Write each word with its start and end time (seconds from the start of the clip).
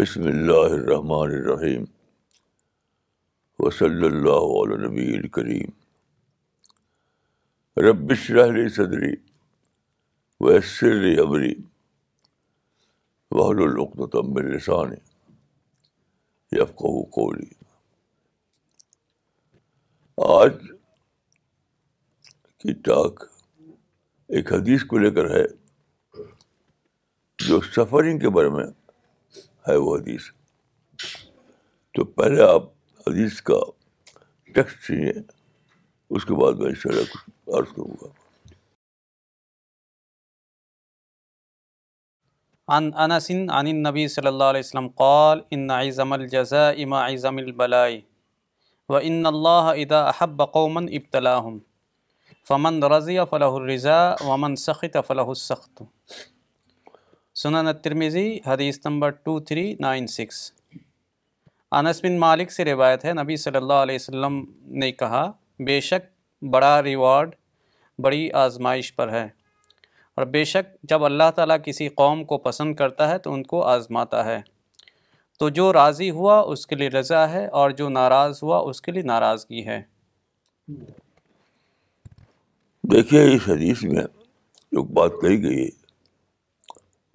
بسم 0.00 0.22
اللہ 0.26 0.74
الرحمن 0.74 1.82
و 3.64 3.70
صلی 3.78 4.04
اللہ 4.06 4.44
علیہ 4.60 4.76
نبی 4.84 5.02
الکریم 5.16 5.72
رب 7.88 8.14
شرح 8.22 8.68
صدری 8.76 9.10
وحصری 10.46 11.14
واحد 11.20 11.60
وحل 13.40 13.76
و 13.86 14.06
تم 14.14 14.38
لسانی 14.48 14.96
یا 16.58 16.64
قولی 16.84 17.50
آج 20.30 20.56
کی 22.62 22.72
ٹاک 22.90 23.24
ایک 24.36 24.52
حدیث 24.52 24.84
کو 24.94 24.98
لے 25.04 25.10
کر 25.20 25.30
ہے 25.38 25.44
جو 27.48 27.60
سفرنگ 27.74 28.18
کے 28.18 28.28
بارے 28.36 28.48
میں 28.58 28.64
ہے 29.68 29.76
وہ 29.86 29.96
حدیث 29.96 30.28
حدیث 30.30 31.16
تو 31.96 32.04
پہلے 32.20 32.42
آپ 32.52 32.62
کا 33.44 33.58
ٹیکسٹ 34.54 34.90
اس 36.16 36.24
کے 36.30 36.34
بعد 36.40 36.62
میں 36.62 36.72
ان 42.78 42.88
النبي 43.04 44.02
صلى 44.10 44.28
الله 44.32 44.48
عليه 44.48 44.64
وسلم 44.64 44.88
قال 45.00 45.40
ان 45.54 45.62
عظم 45.76 46.12
الجزاء 46.16 46.84
ما 46.92 46.98
عظم 47.06 47.38
البلاء 47.44 47.88
وان 48.94 49.30
الله 49.30 49.72
اذا 49.84 50.02
احب 50.10 50.44
قوما 50.58 50.82
ابتلاهم 50.98 51.56
فمن 52.50 52.78
رضي 52.92 53.16
فله 53.32 53.62
الرضا 53.62 53.98
ومن 54.28 54.54
سخط 54.66 55.00
فله 55.08 55.36
السخط 55.38 55.82
سنن 57.40 57.68
الترمیزی 57.68 58.22
حدیث 58.46 58.78
نمبر 58.86 59.10
2396 59.28 60.40
انس 61.78 62.00
بن 62.04 62.18
مالک 62.24 62.50
سے 62.52 62.64
روایت 62.64 63.04
ہے 63.04 63.12
نبی 63.22 63.36
صلی 63.44 63.56
اللہ 63.56 63.78
علیہ 63.84 63.94
وسلم 63.94 64.36
نے 64.82 64.90
کہا 64.92 65.22
بے 65.66 65.78
شک 65.86 66.08
بڑا 66.56 66.72
ریوارڈ 66.82 67.30
بڑی 68.06 68.30
آزمائش 68.42 68.94
پر 68.96 69.12
ہے 69.12 69.22
اور 70.16 70.26
بے 70.36 70.44
شک 70.52 70.76
جب 70.92 71.04
اللہ 71.10 71.30
تعالیٰ 71.36 71.56
کسی 71.64 71.88
قوم 72.02 72.24
کو 72.32 72.38
پسند 72.48 72.74
کرتا 72.82 73.08
ہے 73.10 73.16
تو 73.26 73.32
ان 73.34 73.42
کو 73.52 73.62
آزماتا 73.76 74.24
ہے 74.24 74.40
تو 75.38 75.48
جو 75.62 75.72
راضی 75.72 76.10
ہوا 76.20 76.38
اس 76.54 76.66
کے 76.66 76.76
لیے 76.82 76.88
رضا 76.98 77.28
ہے 77.32 77.46
اور 77.62 77.70
جو 77.82 77.88
ناراض 77.98 78.42
ہوا 78.42 78.58
اس 78.70 78.80
کے 78.86 78.92
لیے 78.92 79.02
ناراضگی 79.14 79.66
ہے 79.72 79.80
دیکھیے 82.92 83.24
اس 83.34 83.48
حدیث 83.48 83.82
میں 83.94 84.04
جو 84.72 84.82
بات 85.00 85.20
کہی 85.22 85.42
گئی 85.42 85.64
ہے 85.64 85.68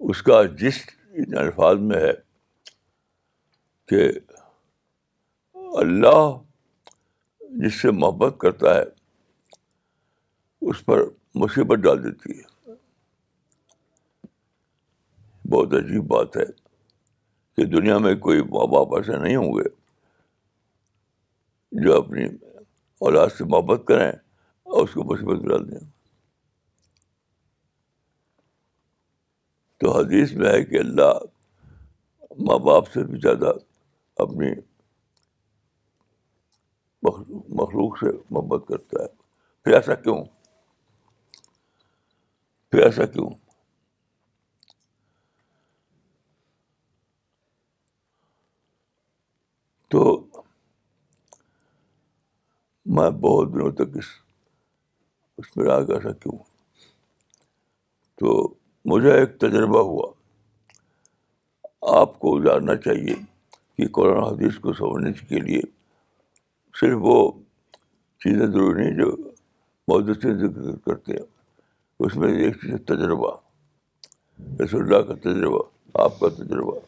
اس 0.00 0.22
کا 0.22 0.42
جسٹ 0.60 0.90
ان 1.18 1.36
الفاظ 1.38 1.78
میں 1.88 2.00
ہے 2.00 2.12
کہ 3.88 4.08
اللہ 5.82 6.38
جس 7.62 7.80
سے 7.82 7.90
محبت 7.90 8.34
کرتا 8.40 8.74
ہے 8.74 8.82
اس 10.70 10.84
پر 10.84 11.02
مصیبت 11.42 11.78
ڈال 11.78 12.02
دیتی 12.04 12.38
ہے 12.38 12.44
بہت 15.50 15.74
عجیب 15.74 16.06
بات 16.08 16.36
ہے 16.36 16.44
کہ 17.56 17.64
دنیا 17.76 17.98
میں 18.06 18.14
کوئی 18.26 18.40
ماں 18.54 18.66
باپ 18.72 18.94
ایسے 18.96 19.16
نہیں 19.22 19.36
ہوں 19.36 19.52
گے 19.58 19.68
جو 21.84 21.96
اپنی 21.98 22.24
اولاد 23.06 23.28
سے 23.38 23.44
محبت 23.44 23.86
کریں 23.88 24.08
اور 24.10 24.82
اس 24.82 24.92
کو 24.94 25.04
مصیبت 25.12 25.46
ڈال 25.48 25.70
دیں 25.70 25.86
تو 29.80 29.90
حدیث 29.98 30.30
میں 30.40 30.48
ہے 30.52 30.62
کہ 30.64 30.78
اللہ 30.78 31.12
ماں 32.48 32.58
باپ 32.66 32.88
سے 32.92 33.02
بھی 33.08 33.18
زیادہ 33.22 33.52
اپنی 34.22 34.50
مخلوق 37.60 37.98
سے 38.00 38.12
محبت 38.34 38.66
کرتا 38.68 39.02
ہے 39.02 39.06
پھر 39.64 39.74
ایسا 39.74 39.94
کیوں 40.04 40.22
پھر 42.70 42.82
ایسا 42.86 43.06
کیوں 43.16 43.28
تو 49.90 50.04
میں 52.96 53.10
بہت 53.20 53.48
دنوں 53.54 53.72
تک 53.80 53.96
اس 53.98 54.04
اس 55.38 55.56
میں 55.56 55.64
رہا 55.66 55.74
ایسا 55.94 56.12
کیوں 56.22 56.36
تو 58.20 58.32
مجھے 58.90 59.12
ایک 59.20 59.38
تجربہ 59.40 59.78
ہوا 59.86 60.12
آپ 62.00 62.18
کو 62.18 62.30
جاننا 62.44 62.74
چاہیے 62.84 63.14
کہ 63.76 63.86
قرآن 63.96 64.22
حدیث 64.24 64.58
کو 64.66 64.72
سمجھنے 64.80 65.12
کے 65.28 65.38
لیے 65.46 65.60
صرف 66.80 66.98
وہ 67.08 67.16
چیزیں 68.24 68.46
ضروری 68.46 68.82
نہیں 68.84 68.96
جو 68.98 69.10
بہت 69.88 70.24
کرتے 70.84 71.12
ہیں 71.12 71.24
اس 72.06 72.16
میں 72.22 72.32
ایک 72.44 72.56
چیز 72.62 72.76
تجربہ 72.86 73.30
رسول 74.62 74.82
اللہ 74.82 75.02
کا 75.10 75.14
تجربہ 75.28 75.62
آپ 76.04 76.18
کا 76.20 76.28
تجربہ 76.38 76.78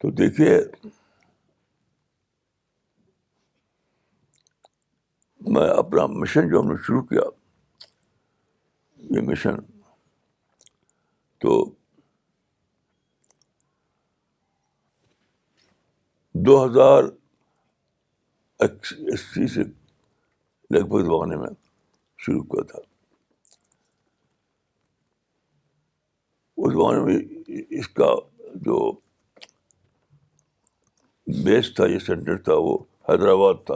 تو 0.00 0.10
دیکھیے 0.22 0.58
میں 5.54 5.68
اپنا 5.78 6.06
مشن 6.20 6.48
جو 6.50 6.60
ہم 6.60 6.70
نے 6.70 6.76
شروع 6.86 7.02
کیا 7.12 7.34
مشن 9.10 9.56
تو 11.40 11.64
دو 16.48 16.64
ہزار 16.64 17.04
اسی 19.12 19.46
سے 19.54 19.62
لگ 20.74 20.84
بھگ 20.88 21.02
زمانے 21.04 21.36
میں 21.36 21.48
شروع 22.24 22.42
ہوا 22.42 22.62
تھا 22.70 22.78
اس 26.56 26.72
زمانے 26.72 27.00
میں 27.04 27.18
اس 27.78 27.88
کا 28.00 28.14
جو 28.64 28.90
بیس 31.44 31.74
تھا 31.74 31.86
یہ 31.86 31.98
سینٹر 32.06 32.36
تھا 32.48 32.54
وہ 32.66 32.76
حیدرآباد 33.08 33.64
تھا 33.66 33.74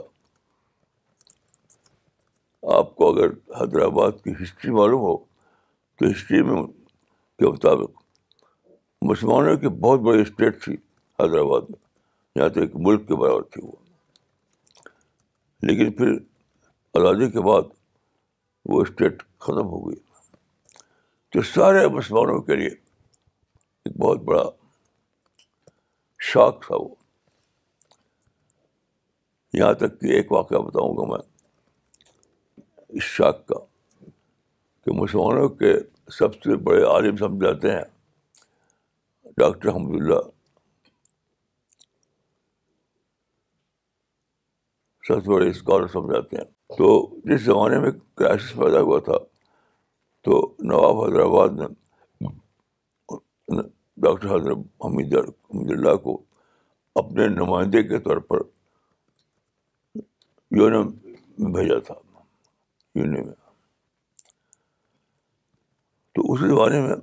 آپ 2.75 2.95
کو 2.97 3.09
اگر 3.13 3.31
حیدرآباد 3.61 4.13
کی 4.25 4.31
ہسٹری 4.43 4.71
معلوم 4.71 5.01
ہو 5.01 5.17
تو 5.19 6.07
ہسٹری 6.11 6.43
میں 6.43 6.63
کے 6.63 7.47
مطابق 7.51 8.03
مسلمانوں 9.11 9.57
کی 9.57 9.69
بہت 9.81 10.01
بڑی 10.09 10.21
اسٹیٹ 10.23 10.63
تھی 10.65 10.73
حیدرآباد 11.21 11.71
میں 11.71 11.79
یہاں 12.37 12.49
تو 12.55 12.61
ایک 12.61 12.75
ملک 12.87 13.07
کے 13.09 13.15
برابر 13.21 13.43
تھی 13.53 13.61
وہ 13.67 13.73
لیکن 15.71 15.93
پھر 15.97 16.11
آزادی 17.01 17.31
کے 17.31 17.41
بعد 17.49 17.73
وہ 18.73 18.81
اسٹیٹ 18.83 19.23
ختم 19.47 19.67
ہو 19.69 19.81
گئی 19.89 19.99
تو 21.33 21.43
سارے 21.55 21.87
مسلمانوں 21.95 22.41
کے 22.43 22.57
لیے 22.57 22.69
ایک 23.85 23.97
بہت 24.01 24.21
بڑا 24.25 24.43
شاک 26.33 26.65
تھا 26.67 26.77
وہ 26.81 26.89
یہاں 29.59 29.73
تک 29.75 30.01
کہ 30.01 30.07
ایک 30.17 30.33
واقعہ 30.33 30.59
بتاؤں 30.67 30.97
گا 30.97 31.07
میں 31.13 31.19
اس 32.97 33.03
شاک 33.17 33.47
کا 33.49 33.59
کہ 34.85 34.93
مسلمانوں 35.01 35.49
کے 35.63 35.73
سب 36.19 36.35
سے 36.43 36.57
بڑے 36.69 36.83
عالم 36.93 37.17
سمجھ 37.17 37.43
جاتے 37.45 37.73
ہیں 37.73 39.31
ڈاکٹر 39.41 39.69
حمد 39.75 39.95
اللہ 40.01 40.29
سب 45.09 45.25
سے 45.25 45.31
بڑے 45.31 45.49
اسکالر 45.51 45.87
سمجھاتے 45.93 46.37
ہیں 46.37 46.45
تو 46.79 46.91
جس 47.31 47.43
زمانے 47.45 47.79
میں 47.85 47.91
کرائسس 48.17 48.53
پیدا 48.59 48.81
ہوا 48.81 48.99
تھا 49.11 49.19
تو 50.25 50.41
نواب 50.73 51.03
حیدرآباد 51.05 51.61
نے 51.61 51.67
ڈاکٹر 54.03 54.35
حضرت 54.35 54.59
حمید 54.85 55.17
حمد 55.17 55.71
اللہ 55.71 55.97
کو 56.05 56.21
اپنے 57.03 57.27
نمائندے 57.41 57.83
کے 57.89 57.99
طور 58.09 58.17
پر 58.31 58.41
یونم 60.59 61.51
بھیجا 61.55 61.79
تھا 61.87 61.95
میں 62.95 63.23
تو 66.15 66.33
اس 66.33 66.41
بارے 66.59 66.81
میں 66.87 66.95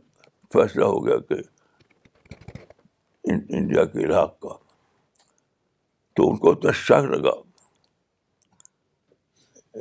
فیصلہ 0.53 0.85
ہو 0.85 1.05
گیا 1.05 1.17
کہ 1.29 1.35
انڈیا 3.57 3.83
کے 3.93 4.05
عراق 4.05 4.39
کا 4.41 4.55
تو 6.15 6.29
ان 6.29 6.37
کو 6.37 6.51
اتنا 6.51 6.71
شک 6.85 7.09
لگا 7.13 7.31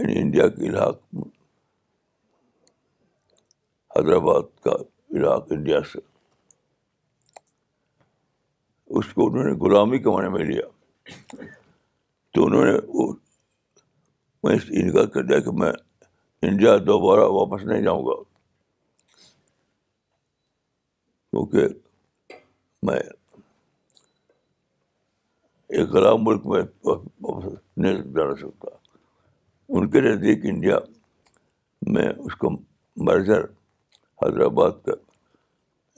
انڈیا 0.04 0.46
کے 0.54 0.68
عراق 0.70 0.98
حیدرآباد 3.96 4.42
کا 4.64 4.72
عراق 5.18 5.52
انڈیا 5.52 5.80
سے 5.92 5.98
اس 8.98 9.12
کو 9.14 9.26
انہوں 9.28 9.44
نے 9.44 9.52
غلامی 9.64 9.98
کے 9.98 10.08
معنی 10.10 10.28
میں 10.32 10.44
لیا 10.44 10.66
تو 12.34 12.44
انہوں 12.46 12.64
نے 12.64 12.76
وہ 12.94 13.12
میں 14.44 14.56
انکار 14.82 15.06
کر 15.14 15.22
دیا 15.26 15.38
کہ 15.46 15.52
میں 15.60 15.72
انڈیا 16.42 16.76
دوبارہ 16.86 17.26
واپس 17.32 17.62
نہیں 17.66 17.82
جاؤں 17.82 18.04
گا 18.06 18.14
کیونکہ 21.30 21.66
میں 22.86 22.98
ایک 25.76 25.88
غلام 25.92 26.24
ملک 26.24 26.46
میں 26.50 26.62
واپس 26.88 27.46
نہیں 27.76 28.02
جانا 28.16 28.34
سکتا 28.40 28.76
ان 29.78 29.88
کے 29.90 30.00
نزدیک 30.00 30.44
انڈیا 30.52 30.78
میں 31.92 32.06
اس 32.24 32.34
کو 32.42 32.50
مرجر 33.06 33.44
حیدرآباد 34.22 34.72
کا 34.84 34.92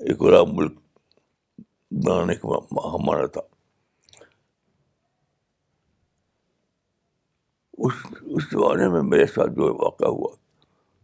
ایک 0.09 0.23
غلام 0.23 0.55
ملک 0.57 0.79
بنانے 2.05 2.35
کا 2.45 2.57
ہمارا 2.99 3.27
تھا 3.35 3.41
اس 7.87 7.95
اس 8.37 8.45
زمانے 8.51 8.87
میں 8.93 9.03
میرے 9.11 9.27
ساتھ 9.35 9.51
جو 9.57 9.75
واقعہ 9.85 10.09
ہوا 10.15 10.35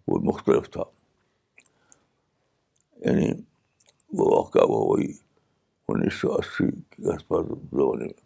وہ 0.08 0.18
مختلف 0.30 0.70
تھا 0.70 0.82
یعنی 3.04 3.28
وہ 4.18 4.24
واقعہ 4.36 4.64
وہ 4.70 4.80
وہی 4.86 5.12
انیس 5.92 6.14
سو 6.20 6.32
اسی 6.34 6.70
کے 6.90 7.10
آس 7.14 7.26
پاس 7.28 7.46
زمانے 7.70 8.04
میں 8.04 8.22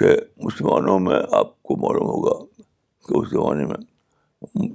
کہ 0.00 0.10
مسلمانوں 0.44 0.98
میں 1.06 1.20
آپ 1.38 1.52
کو 1.68 1.76
معلوم 1.86 2.06
ہوگا 2.10 2.36
کہ 3.08 3.16
اس 3.18 3.28
زمانے 3.30 3.66
میں 3.72 4.68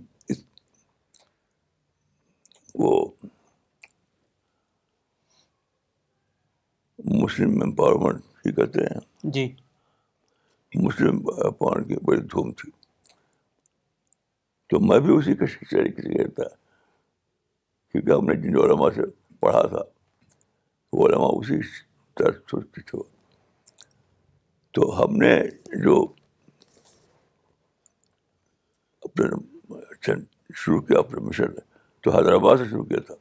وہ 2.80 2.94
مسلم 7.24 7.62
امپاورمنٹ 7.64 8.46
ہی 8.46 8.52
کرتے 8.56 8.86
ہیں 8.94 9.00
جی 9.34 9.48
مسلم 10.76 11.20
پان 11.60 11.84
کی 11.88 11.96
بڑی 12.06 12.22
دھوم 12.32 12.52
تھی 12.60 12.70
تو 14.70 14.80
میں 14.88 15.00
بھی 15.00 15.14
اسی 15.18 15.36
کے 15.36 15.46
شکشاری 15.48 15.92
کسی 15.92 16.14
گیا 16.18 16.28
تھا 16.36 16.48
کیونکہ 17.92 18.12
ہم 18.12 18.26
نے 18.28 18.36
جن 18.42 18.56
علماء 18.64 18.90
سے 18.96 19.02
پڑھا 19.40 19.66
تھا 19.68 19.82
وہ 20.94 21.08
علماء 21.08 21.30
اسی 21.40 21.60
طرح 22.18 22.32
سوچتے 22.52 22.82
تھے 22.90 23.00
تو 24.74 24.90
ہم 25.04 25.16
نے 25.22 25.36
جو 25.84 26.02
اپنے 29.06 30.14
شروع 30.56 30.80
کیا 30.88 31.00
اپنے 31.00 31.22
مشن 31.28 31.54
تو 32.04 32.16
حیدرآباد 32.18 32.58
سے 32.58 32.66
شروع 32.70 32.84
کیا 32.86 33.00
تھا 33.06 33.14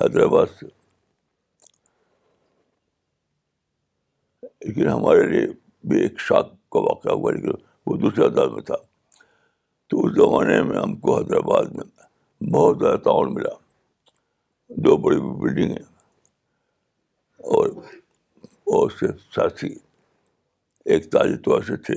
حیدرآباد 0.00 0.46
سے 0.60 0.66
لیکن 4.64 4.88
ہمارے 4.88 5.22
لیے 5.28 5.46
بھی 5.88 6.00
ایک 6.00 6.18
شاخ 6.20 6.46
کا 6.72 6.80
واقعہ 6.80 7.12
ہوا 7.12 7.30
لیکن 7.32 7.52
وہ 7.86 7.96
دوسرے 7.98 8.28
داد 8.36 8.48
میں 8.56 8.62
تھا 8.68 8.74
تو 9.90 10.04
اس 10.06 10.14
زمانے 10.14 10.62
میں 10.68 10.78
ہم 10.80 10.94
کو 11.04 11.16
حیدرآباد 11.16 11.64
میں 11.76 11.84
بہت 12.52 12.78
زیادہ 12.80 12.96
تعاون 13.04 13.34
ملا 13.34 13.54
دو 14.84 14.96
بڑی 15.06 15.18
بڑی 15.40 15.66
ہیں 15.70 15.84
اور 17.56 17.68
اس 18.84 18.98
کے 19.00 19.06
ساتھی 19.36 19.74
ایک 20.94 21.10
تاجر 21.12 21.36
تو 21.46 21.54
ایسے 21.54 21.76
تھے 21.88 21.94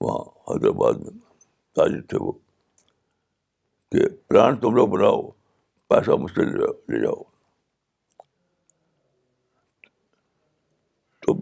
وہاں 0.00 0.22
حیدرآباد 0.50 1.00
میں 1.06 1.18
تاجر 1.76 2.00
تھے 2.10 2.18
وہ 2.26 2.32
کہ 3.92 4.08
پلان 4.28 4.56
تم 4.60 4.74
لوگ 4.74 4.88
بناؤ 4.96 5.20
پیسہ 5.88 6.16
مجھ 6.20 6.30
سے 6.34 6.44
لے 6.52 7.00
جاؤ 7.02 7.22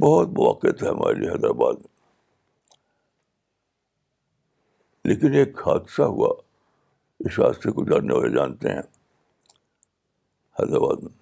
بہت 0.02 0.29
مواقع 0.37 0.70
تھا 0.79 0.87
ہمارے 0.91 1.17
لیے 1.20 1.29
حیدرآباد 1.31 1.81
میں 1.85 1.97
لیکن 5.08 5.31
ایک 5.41 5.50
حادثہ 5.67 6.02
ہوا 6.14 6.29
اس 7.25 7.35
حادثے 7.41 7.69
کو 7.79 7.85
جاننے 7.91 8.12
والے 8.14 8.29
جانتے 8.37 8.67
ہیں 8.73 8.85
حیدرآباد 10.61 10.99
میں 11.05 11.14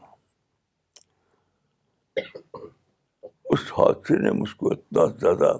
اس 3.56 3.62
حادثے 3.78 4.14
نے 4.22 4.30
مجھ 4.42 4.54
کو 4.56 4.64
اتنا 4.72 5.02
زیادہ 5.20 5.50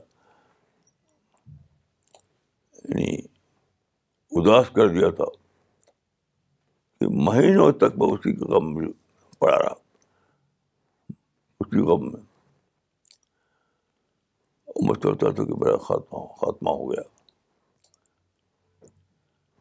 یعنی 2.84 3.12
اداس 4.40 4.66
کر 4.76 4.86
دیا 4.98 5.08
تھا 5.20 5.24
کہ 7.00 7.04
مہینوں 7.28 7.70
تک 7.82 7.90
میں 7.98 8.08
اسی 8.14 8.30
کے 8.36 8.44
غم 8.54 8.66
میں 8.74 8.86
پڑا 9.40 9.56
رہا 9.64 9.74
اسی 11.60 11.80
غم 11.92 12.04
میں 12.12 12.22
سوچتا 14.78 15.30
تھا 15.32 15.42
کہ 15.44 15.54
میرا 15.62 15.76
خاتمہ 15.86 16.18
خاتمہ 16.40 16.70
ہو 16.80 16.90
گیا 16.92 17.02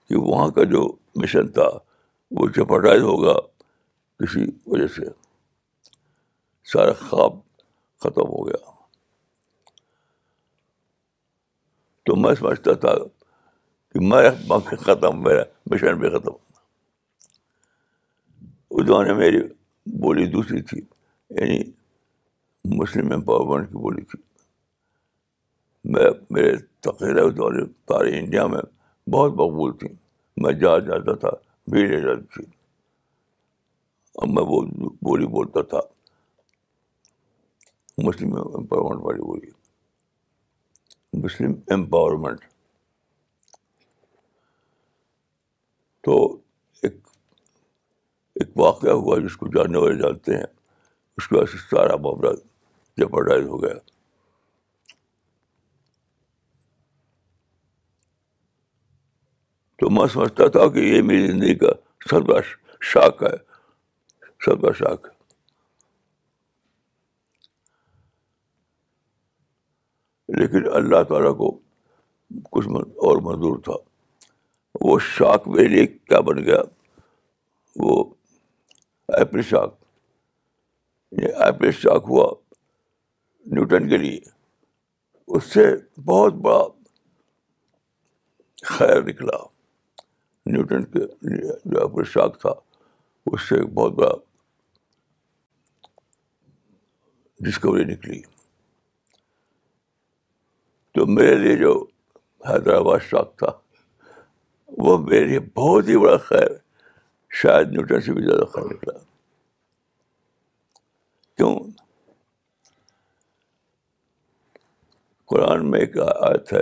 کہ 0.09 0.17
وہاں 0.25 0.47
کا 0.55 0.63
جو 0.73 0.81
مشن 1.21 1.47
تھا 1.53 1.67
وہ 2.39 2.47
چپٹائز 2.55 3.01
ہوگا 3.03 3.33
کسی 4.23 4.43
وجہ 4.71 4.87
سے 4.95 5.09
سارا 6.71 6.93
خواب 6.99 7.37
ختم 8.03 8.27
ہو 8.33 8.47
گیا 8.47 8.65
تو 12.05 12.15
میں 12.21 12.33
سمجھتا 12.39 12.73
تھا 12.85 12.93
کہ 13.93 14.05
میں 14.09 14.29
ختم 14.83 15.21
میرا 15.23 15.43
مشن 15.71 15.97
بھی 15.99 16.09
ختم 16.17 16.33
اس 18.69 18.87
دوران 18.87 19.17
میری 19.17 19.41
بولی 20.03 20.25
دوسری 20.31 20.61
تھی 20.71 20.79
یعنی 20.81 21.59
مسلم 22.79 23.11
امپاورمنٹ 23.13 23.67
کی 23.71 23.77
بولی 23.81 24.01
تھی 24.11 24.19
میں 25.95 26.05
میرے 26.35 26.55
تقریر 26.85 27.29
دورے 27.35 27.63
سارے 27.87 28.17
انڈیا 28.19 28.45
میں 28.53 28.61
بہت 29.11 29.31
مقبول 29.41 29.75
تھی 29.79 29.87
میں 30.43 30.51
جہاں 30.63 30.79
جاتا 30.87 31.13
تھا 31.21 31.29
بھیڑ 31.71 31.99
جاتی 32.01 32.25
تھی 32.33 32.43
اور 34.19 34.27
میں 34.33 34.43
وہ 34.49 34.61
بولی 35.09 35.27
بولتا 35.37 35.61
تھا 35.75 35.79
مسلم 38.05 38.35
امپاورمنٹ 38.37 39.03
والی 39.05 39.21
بولی 39.27 39.51
مسلم 41.23 41.53
امپاورمنٹ 41.73 42.43
تو 46.07 46.17
ایک 46.83 46.95
ایک 48.41 48.57
واقعہ 48.65 48.91
ہوا 49.03 49.17
جس 49.27 49.37
کو 49.37 49.47
جاننے 49.57 49.77
والے 49.85 49.95
جانتے 50.01 50.35
ہیں 50.37 50.47
اس 51.17 51.27
کے 51.27 51.35
بعد 51.37 51.55
سارا 51.69 51.95
معاملہ 52.07 52.33
جپرڈائز 53.01 53.47
ہو 53.47 53.61
گیا 53.63 53.73
تو 59.79 59.89
میں 59.95 60.05
سمجھتا 60.13 60.47
تھا 60.53 60.67
کہ 60.73 60.79
یہ 60.79 61.01
میری 61.07 61.27
زندگی 61.31 61.55
کا 61.57 61.69
سب 62.09 62.27
کا 62.27 62.37
شاک 62.91 63.21
ہے 63.23 63.35
سب 64.45 64.61
کا 64.61 64.69
ہے 64.89 65.15
لیکن 70.37 70.63
اللہ 70.77 71.03
تعالیٰ 71.09 71.35
کو 71.37 71.49
کچھ 72.51 72.67
اور 73.07 73.21
منظور 73.25 73.57
تھا 73.63 73.75
وہ 74.87 74.97
شاک 75.09 75.47
میرے 75.47 75.67
لیے 75.67 75.85
کیا 75.87 76.19
بن 76.29 76.43
گیا 76.45 76.61
وہ 77.83 78.03
ایپل 79.17 79.41
شاک 79.49 79.75
ایپل 81.25 81.71
شاک 81.83 82.05
ہوا 82.09 82.27
نیوٹن 83.53 83.87
کے 83.89 83.97
لیے 83.97 84.19
اس 85.37 85.43
سے 85.53 85.65
بہت 86.09 86.33
بڑا 86.47 86.61
خیر 88.73 89.01
نکلا 89.07 89.37
نیوٹن 90.51 90.83
کے 90.93 90.99
لیے 91.29 91.53
جو 91.73 92.03
شاک 92.13 92.39
تھا 92.41 92.49
اس 93.31 93.47
سے 93.49 93.55
ایک 93.59 93.73
بہت 93.73 93.93
بڑا 93.93 94.11
ڈسکوری 97.47 97.83
نکلی 97.93 98.21
تو 100.95 101.05
میرے 101.15 101.35
لیے 101.43 101.55
جو 101.57 101.71
حیدرآباد 102.49 102.99
شاک 103.09 103.35
تھا 103.39 103.51
وہ 104.85 104.97
میرے 105.09 105.25
لیے 105.27 105.39
بہت 105.55 105.87
ہی 105.89 105.97
بڑا 106.05 106.15
خیر 106.29 106.51
شاید 107.41 107.69
نیوٹن 107.71 108.01
سے 108.05 108.13
بھی 108.13 108.23
زیادہ 108.25 108.45
خیر 108.53 108.65
نکلا 108.73 108.97
کیوں 111.37 111.53
قرآن 115.33 115.69
میں 115.71 115.79
ایک 115.79 115.97
آیت 116.07 116.53
ہے 116.53 116.61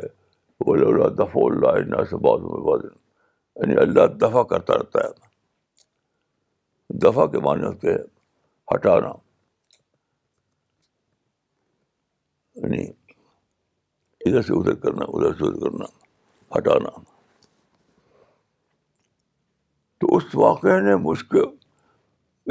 وہ 0.68 0.76
دفع 1.20 1.40
اللہ 1.50 2.04
سے 2.10 2.16
بعد 2.28 2.46
میں 2.50 2.94
یعنی 3.60 3.76
اللہ 3.82 4.08
دفاع 4.22 4.44
کرتا 4.52 4.78
رہتا 4.78 5.00
ہے 5.04 6.98
دفاع 7.04 7.26
کے 7.36 7.40
معنی 7.44 7.64
ہوتے 7.66 7.92
ہیں 7.92 8.04
ہٹانا 8.74 9.12
یعنی 12.64 12.82
ادھر 14.26 14.42
سے 14.42 14.54
ادھر 14.58 14.76
کرنا 14.84 15.06
ادھر 15.14 15.34
سے 15.38 15.46
ادھر 15.48 15.70
کرنا 15.70 15.86
ہٹانا 16.58 16.90
تو 20.02 20.16
اس 20.18 20.24
واقعے 20.46 20.80
نے 20.90 20.96
مجھ 21.10 21.24
کو 21.32 21.44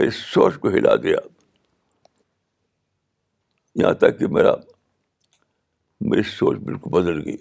اس 0.06 0.14
سوچ 0.32 0.54
کو 0.60 0.68
ہلا 0.76 0.94
دیا 1.02 1.18
یہاں 3.82 3.92
تک 4.04 4.18
کہ 4.18 4.26
میرا 4.36 4.54
میری 6.10 6.22
سوچ 6.36 6.58
بالکل 6.64 6.90
بدل 7.00 7.24
گئی 7.26 7.36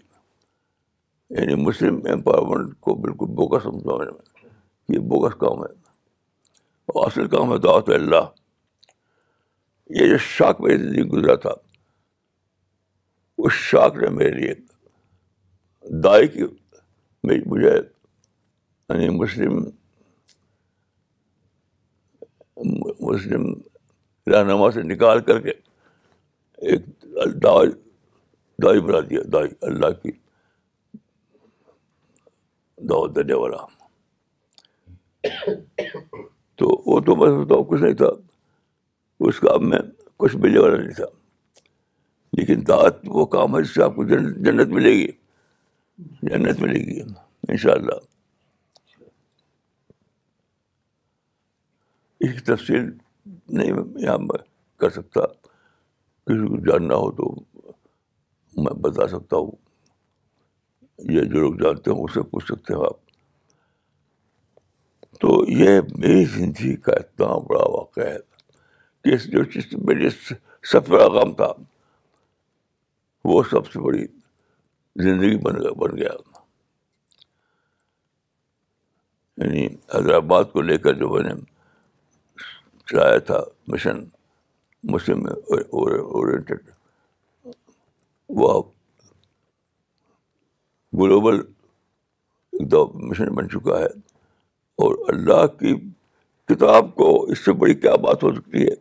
یعنی 1.29 1.55
مسلم 1.65 1.99
امپاورمنٹ 2.13 2.73
کو 2.83 2.95
بالکل 3.01 3.33
بوکس 3.39 3.63
سمجھا 3.63 3.95
میں 3.97 4.47
یہ 4.95 4.99
بوکس 5.09 5.35
کام 5.39 5.63
ہے 5.63 5.71
اور 6.91 7.05
اصل 7.05 7.27
کام 7.29 7.51
ہے 7.53 7.57
دعوت 7.67 7.89
اللہ 7.95 8.27
یہ 9.99 10.07
جو 10.09 10.17
شاک 10.25 10.61
میری 10.61 10.77
زندگی 10.77 11.03
گزرا 11.11 11.35
تھا 11.45 11.49
اس 13.45 13.53
شاک 13.69 13.95
نے 14.03 14.09
میرے 14.17 14.31
لیے 14.39 14.53
دائیں 16.03 16.27
کی 16.33 16.43
مجھے 17.45 17.69
یعنی 17.69 19.09
مسلم 19.17 19.63
مسلم 22.99 23.53
رہنما 24.31 24.69
سے 24.71 24.81
نکال 24.93 25.19
کر 25.29 25.39
کے 25.41 25.51
ایک 26.71 26.85
دائی 27.43 27.69
دائی 28.63 28.81
بنا 28.81 28.99
دیا 29.09 29.21
دائی 29.33 29.49
اللہ 29.69 29.91
کی 30.01 30.11
دعوت 32.89 33.15
دینے 33.15 33.33
والا 33.41 33.57
تو 36.57 36.67
وہ 36.91 36.99
تو 37.07 37.63
کچھ 37.69 37.81
نہیں 37.81 37.93
تھا 38.01 38.09
اس 39.27 39.39
کام 39.39 39.69
میں 39.69 39.79
کچھ 40.19 40.35
ملنے 40.45 40.59
والا 40.59 40.77
نہیں 40.77 40.93
تھا 40.95 41.05
لیکن 42.37 42.61
دعوت 42.67 42.97
وہ 43.19 43.25
کام 43.35 43.55
ہے 43.55 43.61
جس 43.63 43.73
سے 43.75 43.83
آپ 43.83 43.95
کو 43.95 44.03
جنت 44.07 44.67
ملے 44.79 44.91
گی 44.97 45.07
جنت 46.31 46.61
ملے 46.61 46.79
گی 46.87 46.99
ان 47.01 47.57
شاء 47.63 47.71
اللہ 47.73 48.03
اس 52.19 52.33
کی 52.33 52.39
تفصیل 52.53 52.89
نہیں 53.57 53.81
یہاں 54.03 54.17
میں 54.27 54.43
کر 54.81 54.89
سکتا 54.99 55.25
کسی 56.29 56.47
کو 56.47 56.57
جاننا 56.71 56.95
ہو 57.03 57.11
تو 57.21 57.33
میں 58.63 58.73
بتا 58.81 59.07
سکتا 59.17 59.37
ہوں 59.37 59.51
جو 61.03 61.39
لوگ 61.39 61.53
جانتے 61.63 61.91
ہیں 61.91 61.97
اسے 62.03 62.21
پوچھ 62.31 62.45
سکتے 62.45 62.73
ہیں 62.73 62.81
آپ 62.85 63.01
تو 65.21 65.29
یہ 65.59 65.79
میری 65.99 66.23
زندگی 66.35 66.75
کا 66.85 66.93
اتنا 66.99 67.27
بڑا 67.49 67.63
واقعہ 67.71 68.05
ہے 68.05 68.17
کہ 69.03 69.13
اس 69.15 69.25
جو 69.31 69.43
چیز 69.53 70.31
سب 70.71 70.87
بڑا 70.89 71.07
کام 71.17 71.33
تھا 71.41 71.51
وہ 73.31 73.41
سب 73.51 73.71
سے 73.71 73.79
بڑی 73.79 74.05
زندگی 75.03 75.37
بن 75.47 75.59
گیا 75.61 75.71
بن 75.79 75.97
گیا 75.97 76.11
یعنی 79.43 79.65
حیدرآباد 79.93 80.43
کو 80.53 80.61
لے 80.61 80.77
کر 80.77 80.93
جو 80.97 81.09
میں 81.13 81.23
نے 81.23 81.33
چلایا 82.89 83.17
تھا 83.29 83.39
مشن 83.73 84.03
مسلم 84.91 85.25
اور 85.27 86.23
گلوبل 91.03 91.37
مشن 93.09 93.33
بن 93.35 93.47
چکا 93.51 93.79
ہے 93.79 93.85
اور 94.83 94.95
اللہ 95.13 95.45
کی 95.59 95.73
کتاب 96.51 96.93
کو 96.95 97.07
اس 97.31 97.43
سے 97.45 97.51
بڑی 97.63 97.73
کیا 97.85 97.95
بات 98.05 98.23
ہو 98.23 98.33
سکتی 98.35 98.63
ہے 98.63 98.75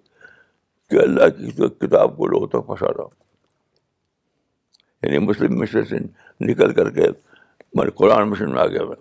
کہ 0.91 1.01
اللہ 1.03 1.29
کی 1.39 1.51
کتاب 1.87 2.17
کو 2.17 2.27
لوگوں 2.33 2.47
پھنسا 2.61 2.93
رہا 2.99 3.09
یعنی 5.07 5.19
مسلم 5.27 5.59
مشن 5.61 5.85
سے 5.93 5.99
نکل 6.51 6.73
کر 6.75 6.91
کے 6.99 7.09
میں 7.79 7.89
قرآن 8.03 8.29
مشن 8.31 8.51
میں 8.53 8.61
آ 8.63 8.67
گیا 8.75 8.85
میں 8.91 8.97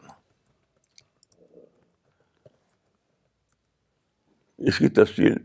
اس 4.70 4.78
کی 4.80 4.88
تفصیل 5.02 5.36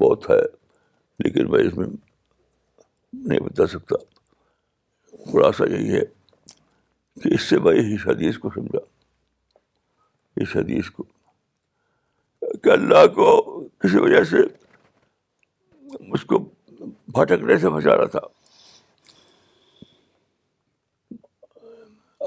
بہت 0.00 0.30
ہے 0.30 0.40
لیکن 1.24 1.50
میں 1.50 1.60
اس 1.66 1.76
میں 1.76 1.86
نہیں 1.88 3.40
بتا 3.46 3.66
سکتا 3.76 3.96
خلاصہ 5.32 5.68
یہی 5.72 5.92
ہے 5.96 6.02
کہ 7.20 7.34
اس 7.34 7.42
سے 7.48 7.58
میں 7.64 7.72
اس 7.94 8.06
حدیث 8.08 8.38
کو 8.38 8.50
سمجھا 8.54 8.78
اس 10.42 10.56
حدیث 10.56 10.90
کو 10.90 11.04
کہ 12.64 12.70
اللہ 12.70 13.06
کو 13.14 13.26
کسی 13.82 13.98
وجہ 13.98 14.22
سے 14.30 14.40
اس 16.16 16.24
کو 16.30 16.38
بھٹکنے 17.18 17.56
سے 17.58 17.68
بچا 17.70 17.96
رہا 17.96 18.06
تھا 18.18 18.20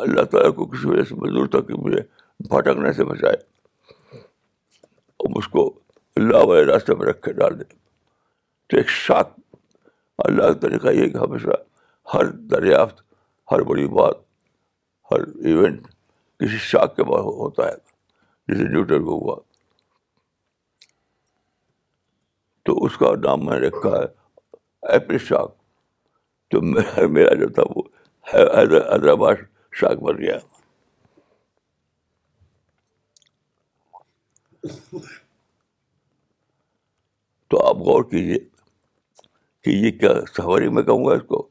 اللہ 0.04 0.24
تعالیٰ 0.32 0.54
کو 0.56 0.66
کسی 0.72 0.88
وجہ 0.88 1.04
سے 1.10 1.16
مزدور 1.18 1.48
تھا 1.52 1.60
کہ 1.68 1.74
مجھے 1.82 2.02
بھٹکنے 2.50 2.92
سے 2.94 3.04
بچائے 3.12 3.38
اور 5.18 5.36
مجھ 5.36 5.48
کو 5.50 5.66
اللہ 6.16 6.46
والے 6.48 6.66
راستے 6.72 6.96
میں 6.96 7.06
رکھ 7.08 7.22
کے 7.26 7.34
ڈال 7.34 7.60
دے 7.60 7.64
تو 8.70 8.78
ایک 8.78 8.90
شاک 8.90 9.34
اللہ 10.26 10.52
کا 10.52 10.60
طریقہ 10.68 10.92
یہ 11.00 11.10
کہ 11.12 11.18
ہمیشہ 11.18 11.58
ہر 12.14 12.28
دریافت 12.56 13.02
ہر 13.52 13.62
بڑی 13.72 13.88
بات 14.00 14.25
ہر 15.12 15.22
ایونٹ 15.48 15.88
کسی 16.40 16.58
شاک 16.68 16.96
کے 16.96 17.04
بعد 17.10 17.24
ہوتا 17.42 17.66
ہے 17.68 17.76
جیسے 18.48 18.64
نیوٹر 18.70 19.00
کو 19.10 19.18
ہوا 19.24 19.36
تو 22.66 22.76
اس 22.86 22.98
کا 22.98 23.14
نام 23.26 23.46
میں 23.46 23.60
رکھا 23.60 23.90
ہے 23.98 24.06
ایپل 24.94 25.18
شاک 25.26 25.54
تو 26.52 26.62
میرا 26.62 27.06
میرا 27.18 27.34
جو 27.40 27.50
تھا 27.58 27.64
وہ 27.76 27.82
حیدرآباد 28.34 29.44
شاک 29.80 30.02
بن 30.04 30.18
گیا 30.22 30.38
تو 37.52 37.66
آپ 37.68 37.78
غور 37.88 38.04
کیجیے 38.12 38.40
کہ 39.64 39.70
یہ 39.70 39.92
کیا 40.00 40.14
سفری 40.36 40.70
میں 40.78 40.84
کہوں 40.84 41.06
گا 41.06 41.14
اس 41.16 41.24
کو 41.28 41.48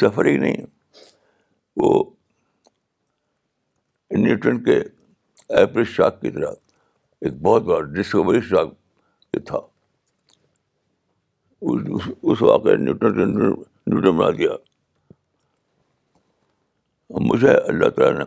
سفری 0.00 0.36
نہیں 0.44 0.66
وہ 1.78 1.90
نیوٹن 4.20 4.62
کے 4.64 4.78
ایپل 5.58 5.84
شاک 5.96 6.20
کی 6.20 6.30
طرح 6.30 6.52
ایک 7.26 7.40
بہت 7.42 7.62
بڑا 7.64 7.80
ڈسکوری 7.98 8.40
شاک 8.48 8.72
تھا 9.46 9.58
اس 12.30 12.42
واقعے 12.42 12.76
نیوٹن 12.76 13.34
نیوٹن 13.34 14.16
بنا 14.16 14.30
دیا 14.38 14.52
مجھے 17.30 17.50
اللہ 17.52 17.88
تعالیٰ 17.98 18.18
نے 18.18 18.24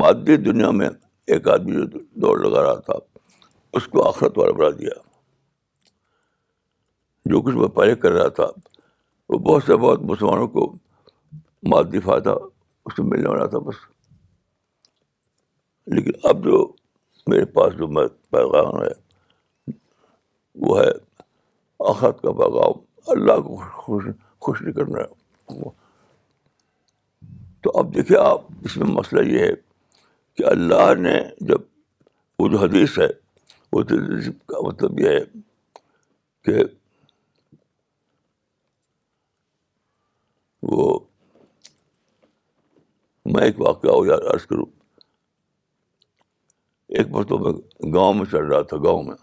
مادی 0.00 0.36
دنیا 0.48 0.70
میں 0.80 0.88
ایک 1.34 1.48
آدمی 1.54 1.72
جو 1.76 1.84
دوڑ 2.24 2.38
لگا 2.44 2.62
رہا 2.66 2.78
تھا 2.90 2.98
اس 3.78 3.86
کو 3.94 4.06
آخرت 4.08 4.38
والا 4.38 4.52
بنا 4.58 4.70
دیا 4.78 4.94
جو 7.32 7.40
کچھ 7.46 7.56
میں 7.56 7.68
پہلے 7.78 7.94
کر 8.04 8.12
رہا 8.12 8.28
تھا 8.38 8.46
وہ 9.32 9.38
بہت 9.50 9.64
سے 9.66 9.76
بہت 9.86 10.00
مسلمانوں 10.10 10.46
کو 10.56 10.72
مادی 11.70 12.00
فائدہ 12.00 12.30
اس 12.86 12.98
میں 12.98 13.06
ملنے 13.06 13.28
والا 13.28 13.46
تھا 13.50 13.58
بس 13.66 13.74
لیکن 15.94 16.28
اب 16.28 16.44
جو 16.44 16.64
میرے 17.30 17.44
پاس 17.56 17.74
جو 17.78 17.86
پیغام 18.36 18.82
ہے 18.82 18.92
وہ 20.66 20.78
ہے 20.80 20.90
آخرت 21.90 22.20
کا 22.22 22.32
پیغام 22.40 22.80
اللہ 23.14 23.40
کو 23.46 23.56
خوش 23.80 24.04
خوش 24.46 24.60
نہیں 24.62 24.72
کرنا 24.74 25.00
ہے 25.02 25.70
تو 27.62 27.76
اب 27.78 27.94
دیکھیے 27.94 28.18
آپ 28.18 28.40
اس 28.64 28.76
میں 28.76 28.86
مسئلہ 28.94 29.20
یہ 29.30 29.40
ہے 29.44 29.52
کہ 30.36 30.44
اللہ 30.50 30.92
نے 31.00 31.18
جب 31.48 31.60
وہ 32.38 32.48
جو 32.48 32.58
حدیث 32.58 32.98
ہے 32.98 33.08
وہ 33.72 33.80
حدیث 33.90 34.28
کا 34.52 34.60
مطلب 34.66 35.00
یہ 35.00 35.18
ہے 35.18 35.24
کہ 36.44 36.62
وہ 40.72 40.98
میں 43.34 43.42
ایک 43.42 43.60
واقعہ 43.60 43.90
ہو 43.96 44.04
یار 44.06 44.22
عرض 44.34 44.44
کروں 44.46 44.64
ایک 46.98 47.12
تو 47.28 47.36
میں 47.44 47.52
گاؤں 47.92 48.14
میں 48.14 48.24
چڑھ 48.30 48.46
رہا 48.48 48.60
تھا 48.70 48.76
گاؤں 48.84 49.02
میں 49.02 49.14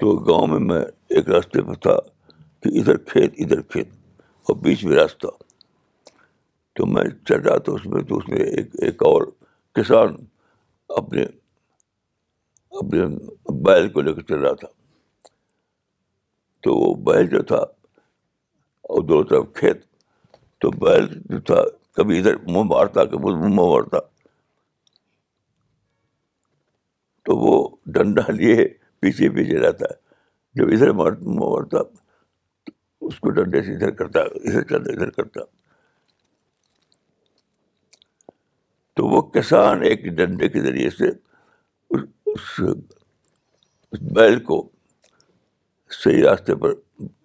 تو 0.00 0.12
گاؤں 0.28 0.46
میں 0.52 0.58
میں 0.68 0.80
ایک 1.16 1.28
راستے 1.30 1.62
پر 1.68 1.74
تھا 1.86 1.94
کہ 2.62 2.78
ادھر 2.80 2.96
کھیت 3.12 3.32
ادھر 3.44 3.62
کھیت 3.74 3.88
اور 4.48 4.56
بیچ 4.66 4.84
میں 4.84 4.96
راستہ 4.96 5.28
تو 6.76 6.86
میں 6.92 7.04
چڑھ 7.28 7.40
رہا 7.46 7.56
تھا 7.66 7.72
اس 7.72 7.86
میں 7.94 8.02
تو 8.10 8.18
اس 8.18 8.28
میں 8.28 8.46
ایک 8.52 8.68
ایک 8.88 9.02
اور 9.08 9.26
کسان 9.80 10.14
اپنے 11.00 11.22
اپنے 12.80 13.06
بیل 13.68 13.88
کو 13.92 14.00
لے 14.08 14.12
کر 14.18 14.22
چل 14.28 14.40
رہا 14.44 14.52
تھا 14.62 14.68
تو 16.66 16.74
وہ 16.82 16.94
بیل 17.10 17.26
جو 17.36 17.42
تھا 17.52 17.60
اور 18.92 19.02
دونوں 19.10 19.24
طرف 19.32 19.52
کھیت 19.60 19.84
تو 20.62 20.70
بیل 20.84 21.06
جو 21.34 21.40
تھا 21.50 21.62
کبھی 21.98 22.18
ادھر 22.18 22.36
منہ 22.46 22.62
مارتا 22.72 23.04
کبھی 23.12 23.34
منہ 23.36 23.54
مارتا 23.54 23.98
تو 27.26 27.36
وہ 27.36 27.54
ڈنڈا 27.94 28.30
لیے 28.32 28.66
پیچھے 29.00 29.28
پیچھے 29.38 29.58
رہتا 29.64 29.86
ہے 29.92 30.60
جب 30.60 30.72
ادھر 30.74 30.92
مارتا 31.00 31.30
منہ 31.30 31.44
مارتا 31.54 31.78
اس 33.08 33.18
کو 33.24 33.30
ڈنڈے 33.38 33.62
سے 33.62 33.74
ادھر 33.74 33.90
کرتا 34.02 34.20
ادھر 34.20 34.62
کرتا 34.70 34.92
ادھر 34.92 35.10
کرتا 35.18 35.44
تو 38.98 39.06
وہ 39.14 39.20
کسان 39.38 39.82
ایک 39.90 40.06
ڈنڈے 40.20 40.48
کے 40.54 40.60
ذریعے 40.68 40.90
سے 41.00 41.10
اس 42.34 42.60
بیل 44.18 44.42
کو 44.50 44.62
صحیح 46.02 46.22
راستے 46.28 46.54
پر 46.62 46.74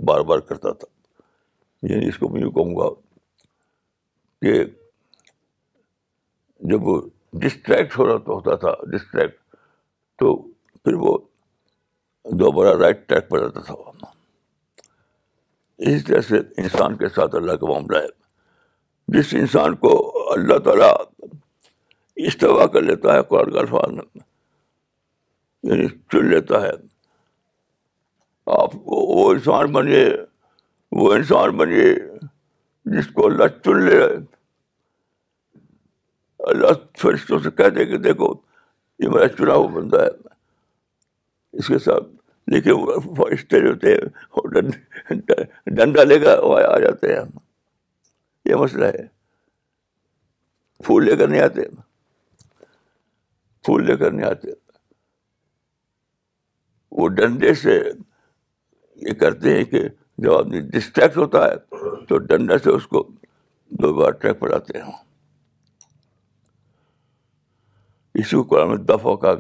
بار 0.10 0.20
بار 0.32 0.40
کرتا 0.52 0.74
تھا 0.82 0.92
یعنی 1.92 2.08
اس 2.08 2.18
کو 2.18 2.30
میں 2.34 2.42
یوں 2.42 2.52
کہوں 2.60 2.76
گا 2.78 2.90
کہ 4.44 4.54
جب 6.72 6.88
وہ 6.88 7.00
ڈسٹریکٹ 7.44 7.98
ہو 8.00 8.08
رہا 8.08 8.18
تو 8.26 8.34
ہوتا 8.40 8.56
تھا 8.64 8.72
ڈسٹریکٹ 8.92 9.36
تو 10.20 10.34
پھر 10.84 10.94
وہ 11.04 11.18
دوبارہ 12.42 12.76
رائٹ 12.82 13.08
ٹریک 13.08 13.30
پر 13.30 13.40
رہتا 13.44 13.62
تھا 13.68 13.74
اسی 15.78 16.00
طرح 16.10 16.22
سے 16.30 16.40
انسان 16.64 16.96
کے 16.98 17.10
ساتھ 17.16 17.36
اللہ 17.36 17.56
کا 17.62 17.70
معاملہ 17.70 18.02
ہے 18.06 19.18
جس 19.18 19.34
انسان 19.40 19.76
کو 19.86 19.94
اللہ 20.34 20.58
تعالیٰ 20.68 20.92
استوا 22.28 22.68
کر 22.74 22.82
لیتا 22.90 23.14
ہے 23.16 23.22
قرآن 23.30 23.52
کا 23.54 23.60
الفاظ 23.60 23.96
یعنی 25.72 25.88
چن 26.12 26.30
لیتا 26.34 26.62
ہے 26.62 26.72
آپ 28.60 28.76
وہ 28.92 29.30
انسان 29.32 29.72
بنیے 29.80 30.06
وہ 31.00 31.14
انسان 31.14 31.58
بنیے 31.58 31.94
جس 32.94 33.08
کو 33.16 33.26
اللہ 33.26 33.48
چن 33.66 33.84
لے 33.84 34.00
اللہ 36.52 36.80
فرشتوں 37.00 37.40
سے 37.44 37.52
کہہ 37.58 37.70
دیں 37.76 37.86
کہ 37.86 37.98
دیکھو 38.08 38.34
یہ 39.04 39.10
میرا 39.10 39.28
چنا 39.38 39.54
ہوا 39.54 39.68
بندہ 39.80 40.02
ہے 40.04 40.10
اس 41.60 41.68
کے 41.68 41.80
ساتھ 41.86 42.04
لیکن 42.54 43.14
فرشتے 43.18 43.60
جو 43.68 43.74
تھے 43.84 43.96
ڈنڈا 45.76 46.04
لے 46.04 46.18
کر 46.24 46.44
آ 46.70 46.78
جاتے 46.80 47.14
ہیں 47.16 47.24
یہ 48.50 48.56
مسئلہ 48.64 48.86
ہے 48.96 49.06
پھول 50.86 51.06
لے 51.06 51.16
کر 51.18 51.28
نہیں 51.28 51.42
آتے 51.42 51.62
پھول 53.66 53.86
لے 53.86 53.96
کر 53.98 54.12
نہیں 54.12 54.30
آتے 54.30 54.52
وہ 57.00 57.08
ڈنڈے 57.20 57.54
سے 57.62 57.80
یہ 59.08 59.14
کرتے 59.20 59.56
ہیں 59.58 59.64
کہ 59.72 59.84
جب 60.24 60.34
آدمی 60.34 60.60
ڈسٹریکٹ 60.74 61.18
ہوتا 61.18 61.46
ہے 61.48 61.58
تو 62.10 62.18
ڈنڈا 62.32 62.58
سے 62.64 62.70
اس 62.72 62.88
کو 62.88 63.04
دو 63.84 63.94
بار 63.94 64.12
ٹریک 64.22 64.40
پڑاتے 64.40 64.80
ہیں 64.82 64.92
اسی 68.20 68.36
کو 68.36 68.44
قرآن 68.50 68.68
میں 68.70 68.78
دفاع 68.90 69.16
کا 69.22 69.32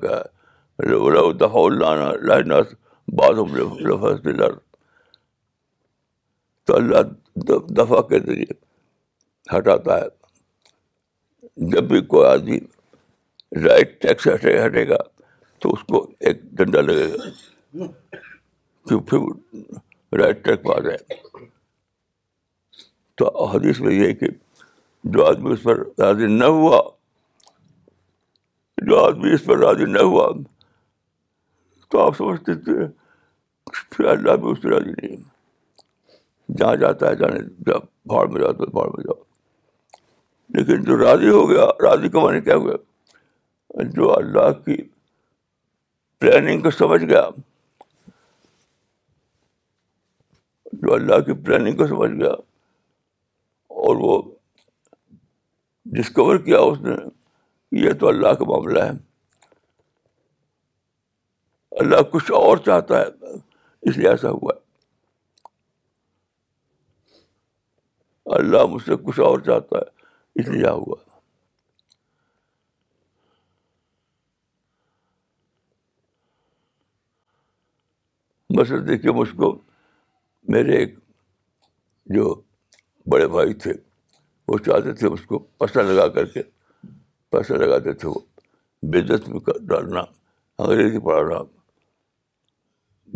ہے 4.01 4.51
تو 6.65 6.75
اللہ 6.75 7.00
دفاع 7.77 8.01
کے 8.10 8.20
ذریعے 8.25 8.53
ہٹاتا 9.56 9.98
ہے 10.01 11.65
جب 11.72 11.84
بھی 11.88 12.01
کوئی 12.13 12.25
آدمی 12.27 12.60
رائٹ 13.68 14.01
ٹیکس 14.01 14.27
ہٹے 14.34 14.58
ہٹے 14.65 14.88
گا 14.89 14.98
تو 15.62 15.74
اس 15.74 15.84
کو 15.89 16.06
ایک 16.27 16.42
ڈنڈا 16.60 16.82
لگے 16.82 17.08
گا 17.13 17.86
کیوں 18.88 19.00
پھر 19.10 20.18
رائٹ 20.20 20.44
ٹیکس 20.46 20.63
پہ 20.63 20.74
آ 20.75 20.80
جائے 20.88 21.20
تو 23.18 23.46
حدیث 23.53 23.80
میں 23.82 23.94
یہ 23.94 24.08
ہے 24.08 24.13
کہ 24.22 24.27
جو 25.15 25.25
آدمی 25.25 25.51
اس 25.53 25.63
پر 25.63 25.80
راضی 26.00 26.27
نہ 26.38 26.46
ہوا 26.60 26.80
جو 28.88 28.96
آدمی 29.03 29.34
اس 29.34 29.44
پر 29.46 29.58
راضی 29.60 29.86
نہ 29.92 30.00
ہوا 30.12 30.27
تو 31.92 32.00
آپ 32.06 32.18
سمجھتے 32.18 32.53
تھے 32.63 32.86
پھر 33.92 34.06
اللہ 34.12 34.36
بھی 34.44 34.51
اس 34.51 34.62
پہ 34.62 34.70
راضی 34.70 34.92
نہیں 34.92 35.18
جہاں 36.60 36.75
جاتا 36.75 37.10
ہے 37.10 37.15
جانے 37.15 37.39
جب 37.65 37.82
بھاڑ 38.12 38.27
میں 38.30 38.42
جاؤ 38.42 38.51
تو 38.53 38.65
بھاڑ 38.80 38.88
میں 38.96 39.03
جاؤ 39.03 39.22
لیکن 40.56 40.84
جو 40.89 40.98
راضی 41.03 41.30
ہو 41.30 41.48
گیا 41.50 41.65
راضی 41.88 42.10
کا 42.15 42.20
معنی 42.24 42.42
کیا 42.48 42.56
ہو 42.56 42.65
گیا 42.68 43.84
جو 43.96 44.13
اللہ 44.15 44.51
کی 44.65 44.75
پلاننگ 46.20 46.62
کو 46.62 46.72
سمجھ 46.72 47.01
گیا 47.03 47.24
جو 50.82 50.93
اللہ 50.93 51.19
کی 51.26 51.34
پلاننگ 51.45 51.76
کو 51.78 51.88
سمجھ 51.88 52.12
گیا 52.12 52.32
اور 53.84 53.95
وہ 54.02 54.21
ڈسکور 55.97 56.38
کیا 56.45 56.58
اس 56.67 56.80
نے 56.82 56.95
یہ 57.81 57.93
تو 57.99 58.07
اللہ 58.07 58.33
کا 58.39 58.45
معاملہ 58.49 58.79
ہے 58.83 58.89
اللہ 61.83 62.01
کچھ 62.12 62.31
اور 62.39 62.57
چاہتا 62.65 62.99
ہے 62.99 63.33
اس 63.89 63.97
لیے 63.97 64.09
ایسا 64.09 64.29
ہوا 64.31 64.53
ہے 64.55 64.62
اللہ 68.38 68.65
مجھ 68.73 68.81
سے 68.86 68.95
کچھ 69.07 69.19
اور 69.27 69.39
چاہتا 69.45 69.77
ہے 69.77 70.41
اس 70.41 70.47
لیے 70.49 70.67
ہوا 70.67 70.99
مثلاً 78.59 78.88
دیکھیے 78.88 79.12
مجھ 79.21 79.29
کو 79.36 79.51
میرے 80.55 80.75
ایک 80.79 80.97
جو 82.19 82.33
بڑے 83.12 83.27
بھائی 83.38 83.53
تھے 83.65 83.73
وہ 84.47 84.57
چاہتے 84.65 84.93
تھے 85.01 85.07
اس 85.13 85.25
کو 85.33 85.39
پسند 85.63 85.89
لگا 85.89 86.07
کر 86.19 86.25
کے 86.38 86.41
پیسے 87.34 87.56
لگاتے 87.58 87.91
تھے 88.02 88.08
وہ 88.08 88.19
بزنس 88.93 89.28
میں 89.28 89.39
ڈالنا 89.67 90.00
انگریزی 90.63 91.00
پڑھانا 91.06 91.38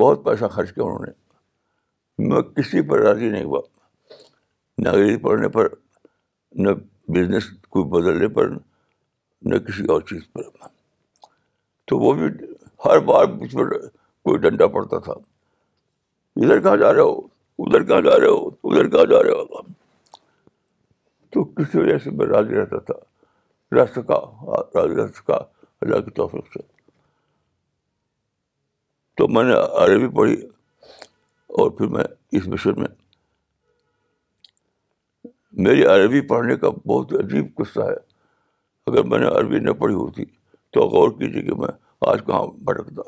بہت 0.01 0.23
پیسہ 0.25 0.45
خرچ 0.55 0.71
کیا 0.73 0.83
انہوں 0.83 1.05
نے 1.05 2.29
میں 2.29 2.41
کسی 2.55 2.81
پر 2.89 2.99
راضی 3.07 3.29
نہیں 3.29 3.43
ہوا 3.49 3.59
نہ 4.83 4.89
انگریزی 4.89 5.17
پڑھنے 5.25 5.47
پر 5.57 5.67
نہ 6.65 6.69
بزنس 7.17 7.49
کو 7.75 7.83
بدلنے 7.95 8.27
پر 8.39 8.49
نہ 9.51 9.57
کسی 9.67 9.85
اور 9.95 10.01
چیز 10.11 10.21
پر 10.33 10.47
تو 11.91 11.97
وہ 12.05 12.13
بھی 12.21 12.27
ہر 12.85 12.99
بار 13.11 13.25
مجھ 13.41 13.51
پر 13.55 13.69
کوئی 13.77 14.39
ڈنڈا 14.47 14.67
پڑتا 14.77 14.99
تھا 15.09 15.13
ادھر 16.41 16.61
کہاں 16.61 16.77
جا 16.85 16.93
رہے 16.93 17.05
ہو 17.09 17.13
ادھر 17.67 17.83
کہاں 17.91 18.01
جا 18.09 18.17
رہے 18.19 18.31
ہو 18.35 18.47
ادھر 18.47 18.89
کہاں 18.95 19.05
جا 19.13 19.21
رہے 19.27 19.37
ہو 19.37 19.61
تو 21.35 21.43
کسی 21.61 21.79
وجہ 21.79 21.97
سے 22.03 22.09
میں 22.19 22.25
راضی 22.33 22.59
رہتا 22.59 22.79
تھا 22.91 22.99
رہ 23.75 23.85
سکا 23.95 24.19
رہ 24.97 25.07
سکا 25.15 25.37
اللہ 25.81 25.99
کی 26.05 26.11
توفیق 26.19 26.51
سے 26.53 26.59
تو 29.17 29.27
میں 29.33 29.43
نے 29.43 29.53
عربی 29.83 30.07
پڑھی 30.17 30.35
اور 31.61 31.71
پھر 31.77 31.87
میں 31.95 32.03
اس 32.37 32.47
مشن 32.47 32.79
میں 32.81 32.87
میری 35.67 35.85
عربی 35.93 36.21
پڑھنے 36.27 36.55
کا 36.63 36.69
بہت 36.87 37.13
عجیب 37.19 37.47
قصہ 37.57 37.79
ہے 37.89 37.95
اگر 38.91 39.03
میں 39.11 39.19
نے 39.19 39.27
عربی 39.37 39.59
نہ 39.59 39.71
پڑھی 39.79 39.95
ہوتی 39.95 40.25
تو 40.73 40.87
غور 40.89 41.11
کیجیے 41.19 41.41
کہ 41.47 41.55
میں 41.61 41.67
آج 42.07 42.19
کہاں 42.25 42.45
بھٹکتا 42.65 43.01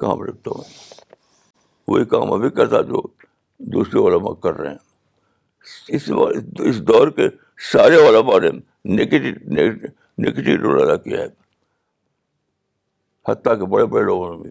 کہاں 0.00 0.16
بھٹکتا 0.16 0.50
ہوں 0.56 0.64
وہی 1.88 2.04
کام 2.14 2.32
ابھی 2.32 2.50
کرتا 2.56 2.80
جو 2.90 3.02
دوسرے 3.76 4.06
علماء 4.08 4.32
کر 4.42 4.58
رہے 4.60 4.70
ہیں 4.70 5.92
اس 6.68 6.78
دور 6.88 7.08
کے 7.16 7.28
سارے 7.72 7.96
علماء 8.08 8.38
نے 8.42 8.50
نگیٹو 8.86 9.68
نگیٹو 10.22 10.56
رول 10.62 10.80
ادا 10.82 10.96
کیا 11.02 11.20
ہے 11.20 11.26
حتیٰ 13.28 13.58
کے 13.58 13.66
بڑے 13.70 13.84
بڑے 13.86 14.04
لوگوں 14.04 14.30
نے 14.34 14.42
بھی 14.42 14.50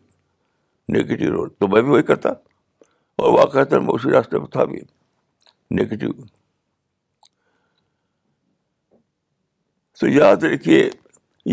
نگیٹو 0.97 1.31
رول 1.33 1.49
تو 1.59 1.67
میں 1.67 1.81
بھی 1.81 1.91
وہی 1.91 2.03
کرتا 2.09 2.29
اور 3.19 3.37
واقعات 3.37 3.73
میں 3.73 3.93
اسی 3.93 4.11
راستے 4.11 4.39
پہ 4.39 4.45
تھا 4.51 4.63
بھی 4.71 4.79
نگیٹو 5.79 6.11
تو 9.99 10.07
یاد 10.07 10.43
رکھیے 10.43 10.89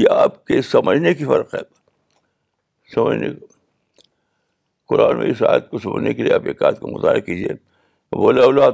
یہ 0.00 0.08
آپ 0.22 0.44
کے 0.46 0.60
سمجھنے 0.70 1.14
کی 1.14 1.24
فرق 1.24 1.54
ہے 1.54 1.60
سمجھنے 2.94 3.30
کو 3.34 3.46
قرآن 4.94 5.18
میں 5.18 5.30
اس 5.30 5.42
آیت 5.48 5.70
کو 5.70 5.78
سمجھنے 5.78 6.12
کے 6.14 6.22
لیے 6.22 6.34
آپ 6.34 6.46
ایک 6.46 6.62
آیت 6.62 6.80
کو 6.80 6.88
مظاہرہ 6.98 7.20
کیجیے 7.20 7.54
بولے 8.16 8.44
اللہ 8.44 8.70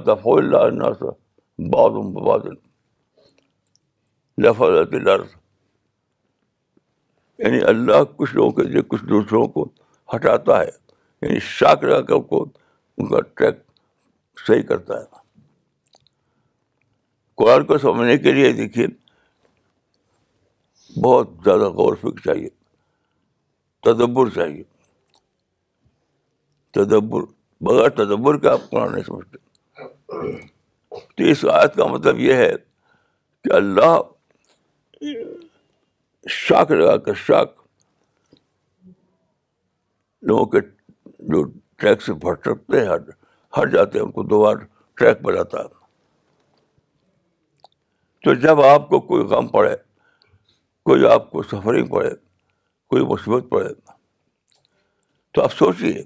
الارض 4.49 5.29
یعنی 7.39 7.61
اللہ 7.69 8.03
کچھ 8.17 8.35
لوگوں 8.35 8.51
کے 8.53 8.63
لیے 8.73 8.83
کچھ 8.89 9.05
دوسروں 9.09 9.47
کو 9.57 9.67
ہٹاتا 10.15 10.61
ہے 10.61 10.69
یعنی 11.23 11.39
شاک 11.49 11.83
لگا 11.85 12.01
کر 12.01 12.21
کو 12.33 12.43
ان 12.45 13.09
کا 13.11 13.21
ٹریک 13.21 13.59
صحیح 14.47 14.63
کرتا 14.69 14.99
ہے 15.01 15.19
قرآن 17.43 17.65
کو 17.67 17.79
سمجھنے 17.79 18.17
کے 18.25 18.33
لیے 18.33 18.53
دیکھیے 18.53 18.87
بہت 21.05 21.29
زیادہ 21.45 21.69
غور 21.79 21.95
فکر 22.01 22.21
چاہیے 22.25 22.49
تدبر 23.89 24.29
چاہیے 24.35 24.63
تدبر 26.79 27.21
بغیر 27.69 27.89
تدبر 28.03 28.39
کے 28.41 28.49
آپ 28.49 28.69
قرآن 28.71 28.93
نہیں 28.93 29.05
سمجھتے 29.07 29.37
تو 30.87 31.25
اس 31.31 31.45
آیت 31.53 31.77
کا 31.77 31.87
مطلب 31.93 32.19
یہ 32.21 32.35
ہے 32.45 32.51
کہ 33.45 33.53
اللہ 33.57 33.97
شاک 36.37 36.71
لگا 36.71 36.97
کر 37.05 37.15
شاک 37.27 37.53
لوگوں 40.29 40.45
کے 40.55 40.61
جو 41.35 41.43
ٹریک 41.81 42.03
سے 42.03 42.13
بھٹکتے 42.25 42.81
ہیں 42.81 42.89
ہٹ 42.93 43.03
ہٹ 43.59 43.73
جاتے 43.73 43.99
ہیں 43.99 44.05
ان 44.07 44.11
کو 44.13 44.23
دوبارہ 44.33 44.59
ٹریک 44.99 45.23
پر 45.25 45.35
جاتا 45.37 45.59
ہے 45.61 45.79
تو 48.25 48.35
جب 48.47 48.61
آپ 48.63 48.89
کو 48.89 49.01
کوئی 49.01 49.25
غم 49.29 49.47
پڑے 49.49 49.75
کوئی 50.89 51.07
آپ 51.13 51.31
کو 51.31 51.43
سفرنگ 51.43 51.87
پڑے 51.95 52.11
کوئی 52.91 53.05
مصیبت 53.07 53.51
پڑے 53.51 53.73
تو 55.35 55.43
آپ 55.43 55.53
سوچیے 55.53 56.03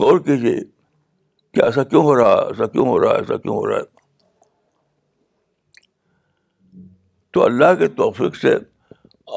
غور 0.00 0.18
کیجیے 0.26 0.56
کہ 1.54 1.62
ایسا 1.62 1.82
کیوں 1.84 2.02
ہو 2.04 2.14
رہا 2.18 2.32
ہے 2.32 2.46
ایسا 2.46 2.66
کیوں 2.72 2.86
ہو 2.86 3.00
رہا 3.02 3.10
ہے 3.10 3.16
ایسا 3.18 3.36
کیوں 3.36 3.56
ہو 3.56 3.66
رہا 3.70 3.76
ہے 3.76 3.92
تو 7.34 7.42
اللہ 7.44 7.74
کے 7.78 7.86
توفیق 7.98 8.34
سے 8.36 8.54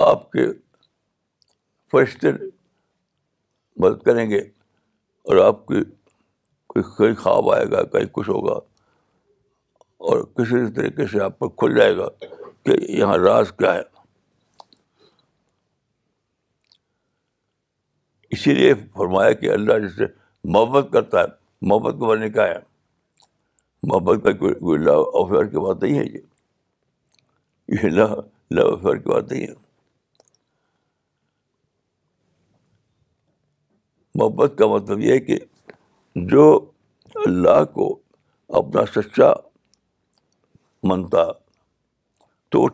آپ 0.07 0.29
کے 0.31 0.45
فرشتے 1.91 2.31
مدد 3.83 4.03
کریں 4.05 4.29
گے 4.29 4.37
اور 5.29 5.37
آپ 5.45 5.65
کی 5.67 5.81
کوئی 6.73 6.83
کوئی 6.97 7.13
خواب 7.23 7.49
آئے 7.53 7.65
گا 7.71 7.81
کہیں 7.95 8.05
کچھ 8.17 8.29
ہوگا 8.29 8.51
اور 10.09 10.21
کسی 10.37 10.59
طریقے 10.75 11.05
سے 11.11 11.21
آپ 11.29 11.39
کو 11.39 11.49
کھل 11.61 11.75
جائے 11.77 11.95
گا 11.97 12.07
کہ 12.65 12.75
یہاں 12.97 13.17
راز 13.23 13.51
کیا 13.57 13.73
ہے 13.75 13.81
اسی 18.37 18.53
لیے 18.53 18.73
فرمایا 18.97 19.31
کہ 19.41 19.51
اللہ 19.53 19.79
جس 19.87 19.95
سے 19.97 20.05
محبت 20.55 20.93
کرتا 20.93 21.19
ہے 21.21 21.67
محبت 21.71 21.99
کو 21.99 22.15
میں 22.15 22.29
کا 22.39 22.47
ہے 22.47 22.57
محبت 23.91 24.23
کا 24.23 24.31
کوئی 24.45 24.77
اللہ 24.79 25.19
آفیار 25.23 25.51
کی 25.51 25.57
بات 25.67 25.83
نہیں 25.83 25.99
ہے 25.99 26.05
یہ 26.05 26.19
یہ 27.75 27.85
لا 27.95 28.05
لو 28.55 28.65
افیئر 28.73 28.95
کی 28.97 29.09
بات 29.09 29.31
نہیں 29.31 29.47
ہے 29.47 29.53
محبت 34.19 34.53
کا 34.59 34.67
مطلب 34.67 34.99
یہ 34.99 35.11
ہے 35.13 35.17
کہ 35.25 35.37
جو 36.33 36.45
اللہ 37.25 37.63
کو 37.73 37.87
اپنا 38.59 38.85
سچا 38.95 39.31
منتا 40.91 41.23
تو 42.55 42.65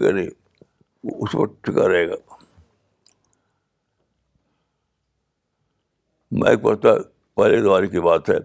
کرے 0.00 0.24
اس 0.24 1.34
وقت 1.34 1.62
ٹکا 1.64 1.88
رہے 1.88 2.08
گا 2.08 2.14
میں 6.38 6.50
ایک 6.50 6.62
پتہ 6.62 6.98
پہلے 7.36 7.60
دوارے 7.62 7.86
کی 7.88 8.00
بات 8.08 8.30
ہے 8.30 8.38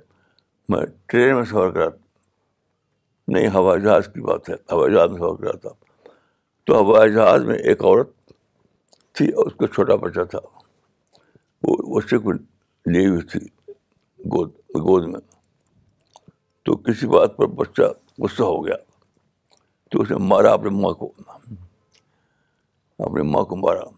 میں 0.70 0.86
ٹرین 1.10 1.36
میں 1.36 1.44
سفر 1.44 1.72
کرا 1.72 1.90
نہیں 3.34 3.50
ہوائی 3.54 3.82
جہاز 3.84 4.08
کی 4.14 4.22
بات 4.22 4.50
ہے 4.50 4.54
ہوائی 4.72 4.94
جہاز 4.94 5.10
میں 5.12 5.20
ہو 5.22 5.36
رہا 5.42 5.52
تھا 5.68 5.70
تو 6.68 6.78
ہوائی 6.82 7.14
جہاز 7.14 7.44
میں 7.50 7.56
ایک 7.72 7.84
عورت 7.84 8.10
تھی 9.18 9.28
اور 9.40 9.46
اس 9.48 9.54
کا 9.60 9.68
چھوٹا 9.74 9.96
بچہ 10.06 10.24
تھا 10.34 10.40
وہ 11.68 11.76
اس 11.98 12.10
سے 12.10 12.18
کوئی 12.26 12.38
لی 12.94 13.06
ہوئی 13.08 13.22
تھی 13.32 13.40
گود 14.36 14.50
گود 14.88 15.08
میں 15.14 15.20
تو 16.70 16.76
کسی 16.90 17.08
بات 17.16 17.38
پر 17.38 17.48
بچہ 17.64 17.90
غصہ 18.24 18.44
ہو 18.54 18.66
گیا 18.66 18.76
تو 19.92 20.02
اس 20.02 20.12
نے 20.12 20.18
مارا 20.32 20.52
اپنے 20.60 20.70
ماں 20.82 20.94
کو 21.02 21.12
اپنی 23.08 23.22
ماں 23.34 23.44
کو 23.52 23.56
مارا 23.66 23.90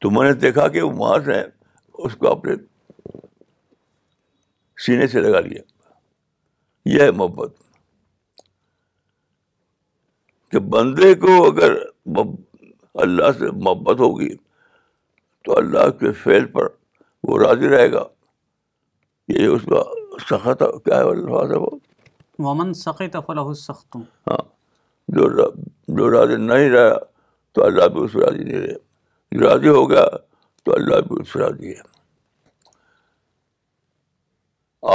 تو 0.00 0.10
میں 0.16 0.24
نے 0.28 0.32
دیکھا 0.46 0.66
کہ 0.74 0.80
وہ 0.82 0.90
ماں 1.04 1.16
سے 1.26 1.40
اس 2.06 2.16
کو 2.20 2.30
اپنے 2.32 2.54
سینے 4.86 5.06
سے 5.12 5.20
لگا 5.28 5.40
لیا 5.48 5.62
یہ 6.96 7.02
ہے 7.02 7.10
محبت 7.20 7.62
کہ 10.54 10.58
بندے 10.72 11.12
کو 11.22 11.30
اگر 11.44 11.72
اللہ 13.04 13.30
سے 13.38 13.46
محبت 13.62 14.00
ہوگی 14.00 14.28
تو 15.44 15.56
اللہ 15.58 15.88
کے 16.00 16.10
فیل 16.22 16.44
پر 16.58 16.66
وہ 17.28 17.38
راضی 17.38 17.68
رہے 17.68 17.90
گا 17.92 18.02
یہ 19.36 19.46
اس 19.46 19.62
کا 19.70 19.82
سخت 20.28 20.62
کیا 20.84 20.98
ہے 21.00 21.40
ہے 21.52 21.56
وہ 21.64 21.70
ومن 22.46 22.72
سخت 22.82 23.16
سخت 23.62 23.96
ہاں 24.30 24.36
جو 25.16 25.28
جو 26.00 26.10
راضی 26.10 26.36
نہیں 26.44 26.70
رہا 26.70 26.92
تو 27.54 27.64
اللہ 27.64 27.88
بھی 27.96 28.02
اس 28.04 28.14
راضی 28.26 28.44
نہیں 28.44 28.60
رہے 28.66 28.74
جو 29.32 29.48
راضی 29.48 29.68
ہو 29.78 29.88
گیا 29.90 30.04
تو 30.64 30.74
اللہ 30.74 31.00
بھی 31.08 31.16
اس 31.20 31.34
راضی 31.42 31.70
ہے 31.72 31.82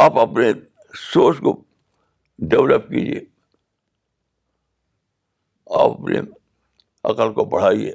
آپ 0.04 0.20
اپنے 0.28 0.52
سوچ 1.12 1.40
کو 1.50 1.56
ڈیولپ 2.54 2.90
کیجیے 2.94 3.20
آپ 5.78 5.92
اپنے 5.92 6.20
عقل 7.10 7.32
کو 7.34 7.44
بڑھائیے 7.50 7.92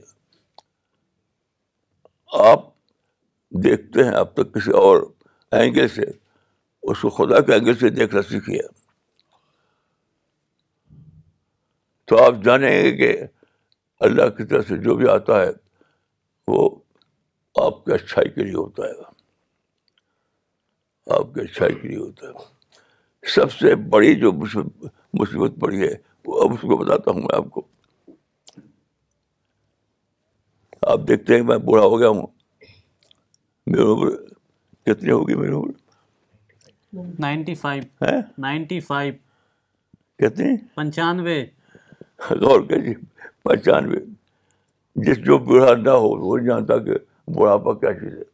آپ 2.51 2.65
دیکھتے 3.65 4.05
ہیں 4.05 4.13
اب 4.17 4.33
تک 4.35 4.53
کسی 4.55 4.71
اور 4.81 5.01
اینگل 5.59 5.89
سے 5.95 6.03
اس 6.91 7.01
کو 7.01 7.11
خدا 7.17 7.41
کے 7.47 7.53
اینگل 7.53 7.79
سے 7.79 7.89
دیکھنا 7.99 8.23
سیکھیے 8.31 8.61
تو 12.09 12.23
آپ 12.25 12.35
جانیں 12.45 12.69
گے 12.69 12.91
کہ 12.97 13.17
اللہ 14.09 14.29
کی 14.37 14.45
طرف 14.47 14.69
سے 14.69 14.77
جو 14.85 14.95
بھی 14.97 15.09
آتا 15.11 15.41
ہے 15.41 15.51
وہ 16.53 16.69
آپ 17.65 17.85
کے 17.85 17.95
اچھائی 17.95 18.31
کے 18.31 18.43
لیے 18.45 18.55
ہوتا 18.55 18.87
ہے 18.87 19.13
آپ 21.19 21.35
کی 21.35 21.41
اچھائی 21.41 21.75
کے 21.81 21.89
لیے 21.89 21.99
ہوتا 21.99 22.27
ہے 22.29 23.29
سب 23.35 23.53
سے 23.53 23.75
بڑی 23.93 24.15
جو 24.21 24.33
مصیبت 24.33 25.61
پڑی 25.61 25.83
ہے 25.83 25.93
اب 26.27 26.53
اس 26.53 26.61
کو 26.61 26.77
بتاتا 26.77 27.11
ہوں 27.11 27.21
میں 27.21 27.37
آپ 27.37 27.49
کو 27.53 27.63
آپ 30.93 31.01
دیکھتے 31.09 31.37
ہیں 31.37 31.43
میں 31.49 31.57
بوڑھا 31.67 31.85
ہو 31.85 31.99
گیا 31.99 32.09
ہوں 32.09 32.19
عمر 33.83 34.09
کتنی 34.87 35.11
ہوگی 35.11 35.35
نائنٹی 37.21 37.55
فائیو 37.63 38.07
نائنٹی 38.43 38.81
فائیو 38.89 40.27
پنچانوے 40.75 41.39
کیجیے 42.29 42.95
پچانوے 43.43 44.01
جس 45.07 45.19
جو 45.25 45.39
بوڑھا 45.47 45.73
نہ 45.83 45.91
ہو 46.05 46.09
وہ 46.27 46.39
جانتا 46.47 46.75
کہ 46.85 46.95
بڑھاپا 47.39 47.73
کیا 47.79 47.93
چیز 48.01 48.15
ہے 48.17 48.29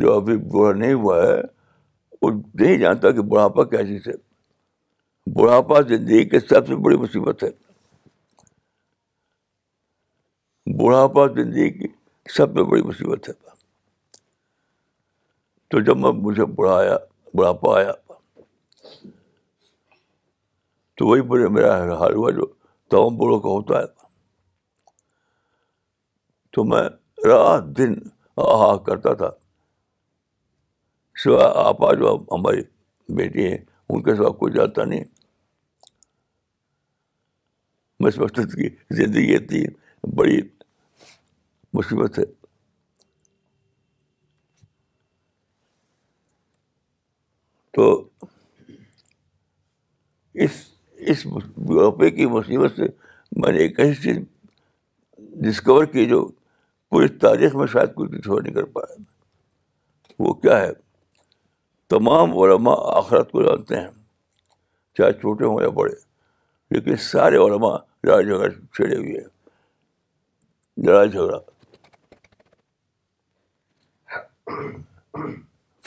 جو 0.00 0.08
ابھی 0.16 0.34
بوڑھا 0.52 0.72
نہیں 0.78 0.92
ہوا 0.94 1.18
ہے 1.26 1.40
وہ 2.22 2.28
نہیں 2.34 2.76
جانتا 2.80 3.04
کہ 3.10 3.22
بڑھاپا 3.32 3.62
کیا 3.72 3.82
چیز 3.86 4.02
ہے 4.08 4.12
بڑھاپا 5.34 5.80
زندگی 5.88 6.28
کے 6.28 6.40
سب 6.40 6.66
سے 6.68 6.76
بڑی 6.82 6.96
مصیبت 6.96 7.42
ہے 7.42 7.48
بڑھاپا 10.82 11.26
زندگی 11.36 11.68
کی 11.78 11.88
سب 12.36 12.54
سے 12.56 12.62
بڑی 12.70 12.82
مصیبت 12.88 13.28
ہے 13.28 13.32
تو 15.70 15.80
جب 15.84 15.96
میں 15.98 16.12
مجھے 16.26 16.44
بڑھایا 16.58 16.96
بڑھاپا 17.38 17.76
آیا 17.78 17.92
تو 20.98 21.06
وہی 21.06 21.20
مجھے 21.32 21.48
میرا 21.54 21.74
حال 22.00 22.14
ہوا 22.14 22.30
جو 22.36 22.46
تمام 22.90 23.16
بڑوں 23.16 23.40
کا 23.40 23.48
ہوتا 23.48 23.78
ہے 23.80 23.86
تو 26.52 26.64
میں 26.64 26.82
رات 27.28 27.66
دن 27.78 27.94
آہا 28.46 28.76
کرتا 28.86 29.12
تھا 29.22 29.30
سوائے 31.22 31.50
آپا 31.66 31.92
جو 32.00 32.14
ہماری 32.30 32.62
بیٹی 33.16 33.50
ہیں 33.50 33.58
ان 33.88 34.02
کے 34.02 34.14
سوا 34.16 34.30
کوئی 34.38 34.52
جاتا 34.52 34.84
نہیں 34.84 35.04
میں 38.00 38.10
زندگی 38.96 39.34
اتنی 39.36 39.62
بڑی 40.16 40.40
مصیبت 41.74 42.18
ہے 42.18 42.24
تو 47.76 47.88
اس 50.44 50.50
اس 51.12 51.26
بڑھاپے 51.32 52.10
کی 52.10 52.26
مصیبت 52.34 52.72
سے 52.76 52.86
میں 53.40 53.52
نے 53.52 53.58
ایک 53.62 53.80
ایسی 53.80 54.00
چیز 54.02 54.16
ڈسکور 55.44 55.84
کی 55.92 56.04
جو 56.08 56.26
پوری 56.90 57.08
تاریخ 57.24 57.54
میں 57.56 57.66
شاید 57.72 57.94
کوئی 57.94 58.08
ڈسکور 58.16 58.42
نہیں 58.42 58.54
کر 58.54 58.64
پایا 58.74 58.96
وہ 60.22 60.32
کیا 60.42 60.58
ہے 60.60 60.70
تمام 61.94 62.38
علماء 62.38 62.74
آخرت 62.98 63.30
کو 63.32 63.42
جانتے 63.46 63.80
ہیں 63.80 63.88
چاہے 64.98 65.12
چھوٹے 65.20 65.44
ہوں 65.44 65.60
یا 65.62 65.68
بڑے 65.80 65.94
لیکن 66.70 66.96
سارے 67.10 67.36
علماء 67.44 67.76
لڑائی 68.06 68.26
جھگڑا 68.26 68.48
چڑے 68.76 68.96
ہوئے 68.96 69.18
ہیں 69.20 70.84
لڑائی 70.86 71.08
جھگڑا 71.10 71.38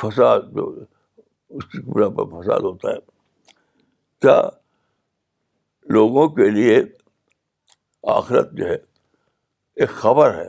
فساد 0.02 0.40
جو 0.56 0.70
اس 1.58 1.66
فساد 1.72 2.62
ہوتا 2.70 2.92
ہے 2.92 3.00
کیا 4.22 4.40
لوگوں 5.96 6.28
کے 6.36 6.50
لیے 6.50 6.82
آخرت 8.16 8.52
جو 8.58 8.68
ہے 8.68 8.76
ایک 9.76 9.90
خبر 10.02 10.34
ہے 10.38 10.48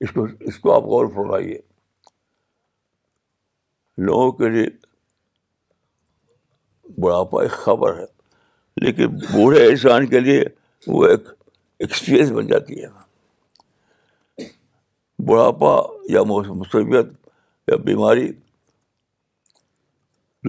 اس 0.00 0.10
کو 0.14 0.26
اس 0.50 0.58
کو 0.60 0.74
آپ 0.74 0.82
غور 0.92 1.06
فرمائیے 1.14 1.60
لوگوں 4.06 4.30
کے 4.38 4.48
لیے 4.54 4.66
بڑھاپا 7.02 7.42
ایک 7.42 7.50
خبر 7.64 7.98
ہے 7.98 8.04
لیکن 8.82 9.16
بوڑھے 9.32 9.66
انسان 9.68 10.06
کے 10.10 10.20
لیے 10.20 10.42
وہ 10.86 11.04
ایک 11.08 11.28
ایکسپیرئنس 11.80 12.30
بن 12.32 12.46
جاتی 12.46 12.82
ہے 12.82 12.88
بڑھاپا 15.28 15.76
یا 16.12 16.22
مصیبت 16.28 17.12
یا 17.68 17.76
بیماری 17.84 18.28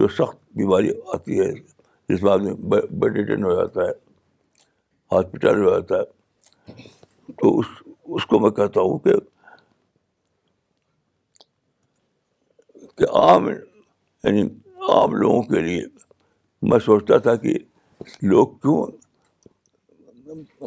جو 0.00 0.08
سخت 0.16 0.36
بیماری 0.56 0.90
آتی 1.14 1.40
ہے 1.40 1.50
جس 2.08 2.22
میں 2.22 2.32
ہو 2.32 3.54
جاتا 3.54 3.84
ہے 3.84 3.90
ہاسپٹل 5.12 5.62
ہو 5.64 5.70
جاتا 5.78 5.98
ہے 5.98 6.74
تو 7.40 7.58
اس 7.58 7.66
اس 8.16 8.26
کو 8.26 8.38
میں 8.40 8.50
کہتا 8.56 8.80
ہوں 8.80 8.98
کہ 9.04 9.14
کہ 12.98 13.08
عام 13.22 13.48
یعنی 13.48 14.42
عام 14.92 15.14
لوگوں 15.14 15.42
کے 15.54 15.60
لیے 15.62 15.80
میں 16.70 16.78
سوچتا 16.84 17.16
تھا 17.26 17.34
کہ 17.42 17.56
لوگ 18.30 18.48
کیوں 18.62 18.78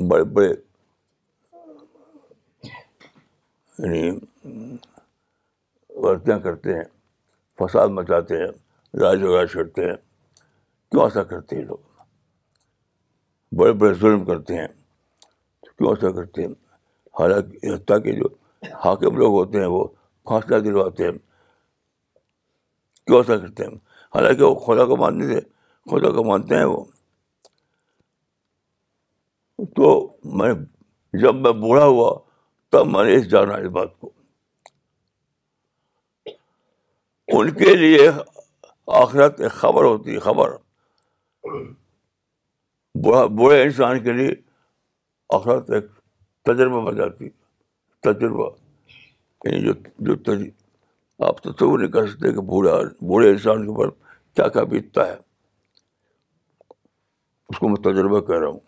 بڑے 0.10 0.24
بڑے 0.34 0.54
یعنی 3.82 4.02
غلطیاں 6.04 6.38
کرتے 6.44 6.76
ہیں 6.78 6.84
فساد 7.60 7.88
مچاتے 7.98 8.38
ہیں 8.40 8.48
راج 9.02 9.24
وغیرہ 9.24 9.46
چھڑتے 9.52 9.86
ہیں 9.90 9.96
کیوں 10.92 11.04
ایسا 11.04 11.24
کرتے 11.30 11.56
ہیں 11.58 11.64
لوگ 11.66 11.78
بڑے 13.58 13.72
بڑے 13.80 13.94
ظلم 14.00 14.26
کرتے 14.26 14.58
ہیں 14.60 14.68
کیوں 15.78 15.90
ایسا 15.90 16.12
کرتے 16.16 16.46
ہیں 16.46 16.52
حالانکہ 17.20 17.74
حتیٰ 17.74 18.02
کہ 18.04 18.12
جو 18.20 18.28
حاکم 18.86 19.18
لوگ 19.18 19.34
ہوتے 19.38 19.60
ہیں 19.60 19.68
وہ 19.76 19.84
پھانسیاں 20.28 20.60
دلواتے 20.66 21.04
ہیں 21.04 21.12
کیوں 23.06 23.18
ایسا 23.18 23.38
کرتے 23.38 23.64
ہیں 23.66 23.76
حالانکہ 24.16 24.44
وہ 24.44 24.54
خدا 24.66 24.86
کو 24.88 24.96
مانتے 24.98 25.26
تھے 25.34 25.40
خدا 25.92 26.12
کو 26.16 26.24
مانتے 26.24 26.56
ہیں 26.58 26.66
وہ 26.66 26.84
تو 29.76 29.90
میں 30.38 30.52
جب 31.22 31.36
میں 31.36 31.52
بوڑھا 31.66 31.86
ہوا 31.86 32.14
تب 32.72 32.88
میں 32.88 33.04
نے 33.04 33.16
اس 33.16 33.30
جانا 33.30 33.54
اس 33.66 33.72
بات 33.72 34.00
کو 34.00 34.12
ان 37.40 37.50
کے 37.58 37.76
لیے 37.76 38.08
آخرت 39.02 39.42
ایک 39.42 39.52
خبر 39.52 39.84
ہوتی 39.86 40.14
ہے 40.14 40.20
خبر 40.20 40.52
بوڑھے 43.38 43.62
انسان 43.64 44.04
کے 44.04 44.12
لیے 44.12 44.30
آخرت 45.36 45.70
ایک 45.76 45.86
تجربہ 46.48 46.84
بن 46.86 46.96
جاتی 46.98 47.30
تجربہ 48.10 48.50
یعنی 49.44 49.62
جو 49.66 50.16
تجربہ 50.16 51.26
آپ 51.28 51.42
تو 51.58 51.76
نہیں 51.78 51.92
کر 51.92 52.08
سکتے 52.10 52.32
کہ 52.34 52.42
بوڑھا 52.52 52.76
بوڑھے 53.08 53.30
انسان 53.30 53.64
کے 53.64 53.70
اوپر 53.72 53.90
کیا 54.36 54.48
کیا 54.48 54.64
بیتتا 54.74 55.08
ہے 55.08 55.16
اس 57.50 57.58
کو 57.58 57.68
میں 57.70 57.82
تجربہ 57.92 58.20
کہہ 58.28 58.38
رہا 58.40 58.48
ہوں 58.48 58.60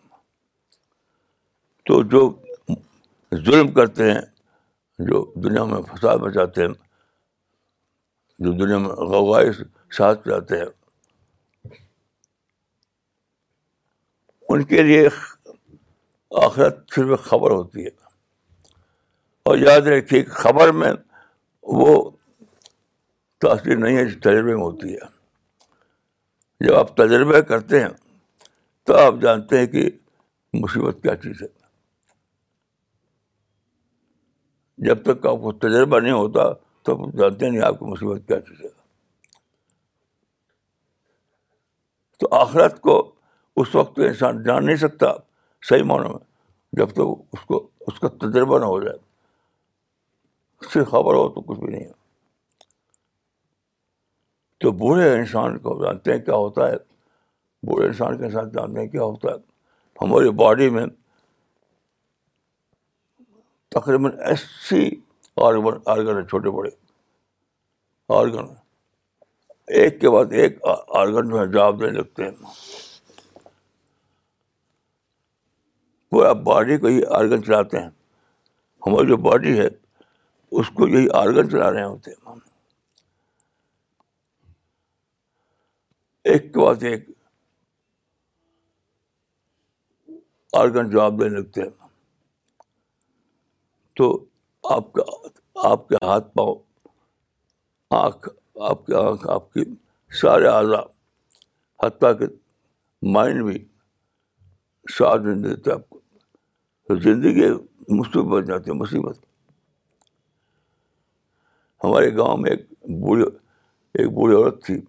تو 1.86 2.02
جو 2.10 2.20
ظلم 3.46 3.72
کرتے 3.74 4.10
ہیں 4.12 4.20
جو 5.06 5.24
دنیا 5.44 5.64
میں 5.70 5.80
فساد 5.92 6.16
بچاتے 6.24 6.62
ہیں 6.66 6.72
جو 8.44 8.52
دنیا 8.64 8.78
میں 8.78 8.90
غوائے 9.12 9.50
ساتھ 9.96 10.28
جاتے 10.28 10.58
ہیں 10.58 10.66
ان 14.54 14.62
کے 14.72 14.82
لیے 14.82 15.06
آخرت 16.44 16.78
صرف 16.94 17.20
خبر 17.24 17.50
ہوتی 17.50 17.84
ہے 17.84 17.90
اور 19.50 19.58
یاد 19.58 19.86
رکھیے 19.94 20.22
کہ 20.22 20.30
خبر 20.42 20.70
میں 20.82 20.92
وہ 21.78 21.94
تاثیر 23.40 23.76
نہیں 23.76 23.96
ہے 23.96 24.04
جو 24.04 24.18
تجربے 24.20 24.52
میں 24.54 24.62
ہوتی 24.62 24.92
ہے 24.94 25.10
جب 26.66 26.74
آپ 26.78 26.96
تجربہ 26.96 27.40
کرتے 27.48 27.80
ہیں 27.80 27.88
تو 28.86 28.96
آپ 29.06 29.14
جانتے 29.22 29.58
ہیں 29.58 29.66
کہ 29.74 29.88
مصیبت 30.60 31.02
کیا 31.02 31.16
چیز 31.22 31.42
ہے 31.42 31.46
جب 34.86 35.02
تک 35.04 35.26
آپ 35.26 35.36
کو 35.42 35.50
تجربہ 35.64 35.98
نہیں 36.00 36.12
ہوتا 36.12 36.44
تو 36.86 36.94
جانتے 37.18 37.48
نہیں 37.50 37.60
آپ 37.64 37.78
کو 37.78 37.86
مصیبت 37.86 38.26
کیا 38.28 38.38
چیز 38.48 38.60
ہے 38.64 38.68
تو 42.20 42.28
آخرت 42.38 42.80
کو 42.86 42.94
اس 43.62 43.74
وقت 43.74 43.98
انسان 44.06 44.42
جان 44.42 44.66
نہیں 44.66 44.76
سکتا 44.84 45.12
صحیح 45.68 45.82
معنی 45.90 46.08
میں 46.12 46.18
جب 46.80 46.94
تو 46.96 47.06
اس 47.32 47.40
کو 47.50 47.60
اس 47.86 48.00
کا 48.00 48.08
تجربہ 48.24 48.58
نہ 48.58 48.64
ہو 48.72 48.80
جائے 48.84 48.96
سے 50.72 50.84
خبر 50.90 51.14
ہو 51.14 51.28
تو 51.34 51.40
کچھ 51.46 51.58
بھی 51.60 51.72
نہیں 51.72 51.84
ہے 51.86 52.00
تو 54.64 54.72
بوڑھے 54.80 55.12
انسان 55.18 55.58
کو 55.62 55.78
جانتے 55.84 56.12
ہیں 56.12 56.18
کیا 56.24 56.34
ہوتا 56.44 56.68
ہے 56.70 56.76
بوڑھے 57.68 57.86
انسان 57.86 58.18
کے 58.18 58.30
ساتھ 58.30 58.52
جانتے 58.54 58.80
ہیں 58.80 58.88
کیا 58.88 59.02
ہوتا 59.12 59.30
ہے 59.30 59.36
ہماری 60.06 60.30
باڈی 60.42 60.68
میں 60.76 60.84
تقریباً 63.74 64.08
اسی 64.30 64.78
آرگن 65.46 65.76
آرگن 65.92 66.16
ہیں 66.16 66.24
چھوٹے 66.30 66.50
بڑے 66.56 66.70
آرگن 68.16 68.50
ایک 68.50 69.78
ایک 69.84 70.00
کے 70.00 70.10
بعد 70.10 70.32
آرگن 71.00 71.28
جو 71.28 71.38
ہے 71.40 71.46
جواب 71.52 71.80
دینے 71.80 71.98
لگتے 71.98 72.24
ہیں 72.24 72.30
پورا 76.10 76.32
باڈی 76.48 76.76
کو 76.78 76.88
یہ 76.88 77.14
آرگن 77.18 77.44
چلاتے 77.44 77.80
ہیں 77.80 77.88
ہماری 78.86 79.08
جو 79.08 79.16
باڈی 79.30 79.58
ہے 79.58 79.66
اس 80.60 80.70
کو 80.78 80.88
یہی 80.88 81.06
آرگن 81.22 81.50
چلا 81.50 81.70
رہے 81.72 81.84
ہوتے 81.84 82.10
ہیں 82.10 82.34
ایک 86.24 86.42
ایک 86.42 86.52
کے 86.54 86.60
بعد 86.64 86.84
آرگن 90.62 90.90
جواب 90.90 91.20
دینے 91.20 91.38
لگتے 91.38 91.62
ہیں 91.62 91.70
تو 93.96 94.12
آپ 94.74 94.92
کا 94.92 95.02
آپ 95.68 95.88
کے 95.88 95.96
ہاتھ 96.06 96.30
پاؤں 96.36 96.54
آنکھ 97.96 98.28
آپ 98.70 98.86
کی 98.86 98.94
آنکھ 98.94 99.26
آپ 99.30 99.52
کی 99.52 99.62
سارے 100.20 100.46
اعضا 100.48 100.80
حتیٰ 101.86 102.12
کہ 102.18 102.26
مائنڈ 103.16 103.42
بھی 103.44 103.58
ساتھ 104.98 105.22
نہیں 105.26 105.42
دیتے 105.42 105.72
آپ 105.72 105.88
کو 105.90 106.00
تو 106.88 106.94
زندگی 107.00 107.50
مصیبت 107.98 108.26
بن 108.32 108.44
جاتی 108.46 108.70
ہے 108.70 108.76
مصیبت 108.76 109.18
ہمارے 111.84 112.14
گاؤں 112.16 112.36
میں 112.38 112.50
ایک 112.50 112.66
بوڑھی 113.04 113.24
ایک 113.98 114.08
بوڑھی 114.14 114.36
عورت 114.36 114.64
تھی 114.64 114.80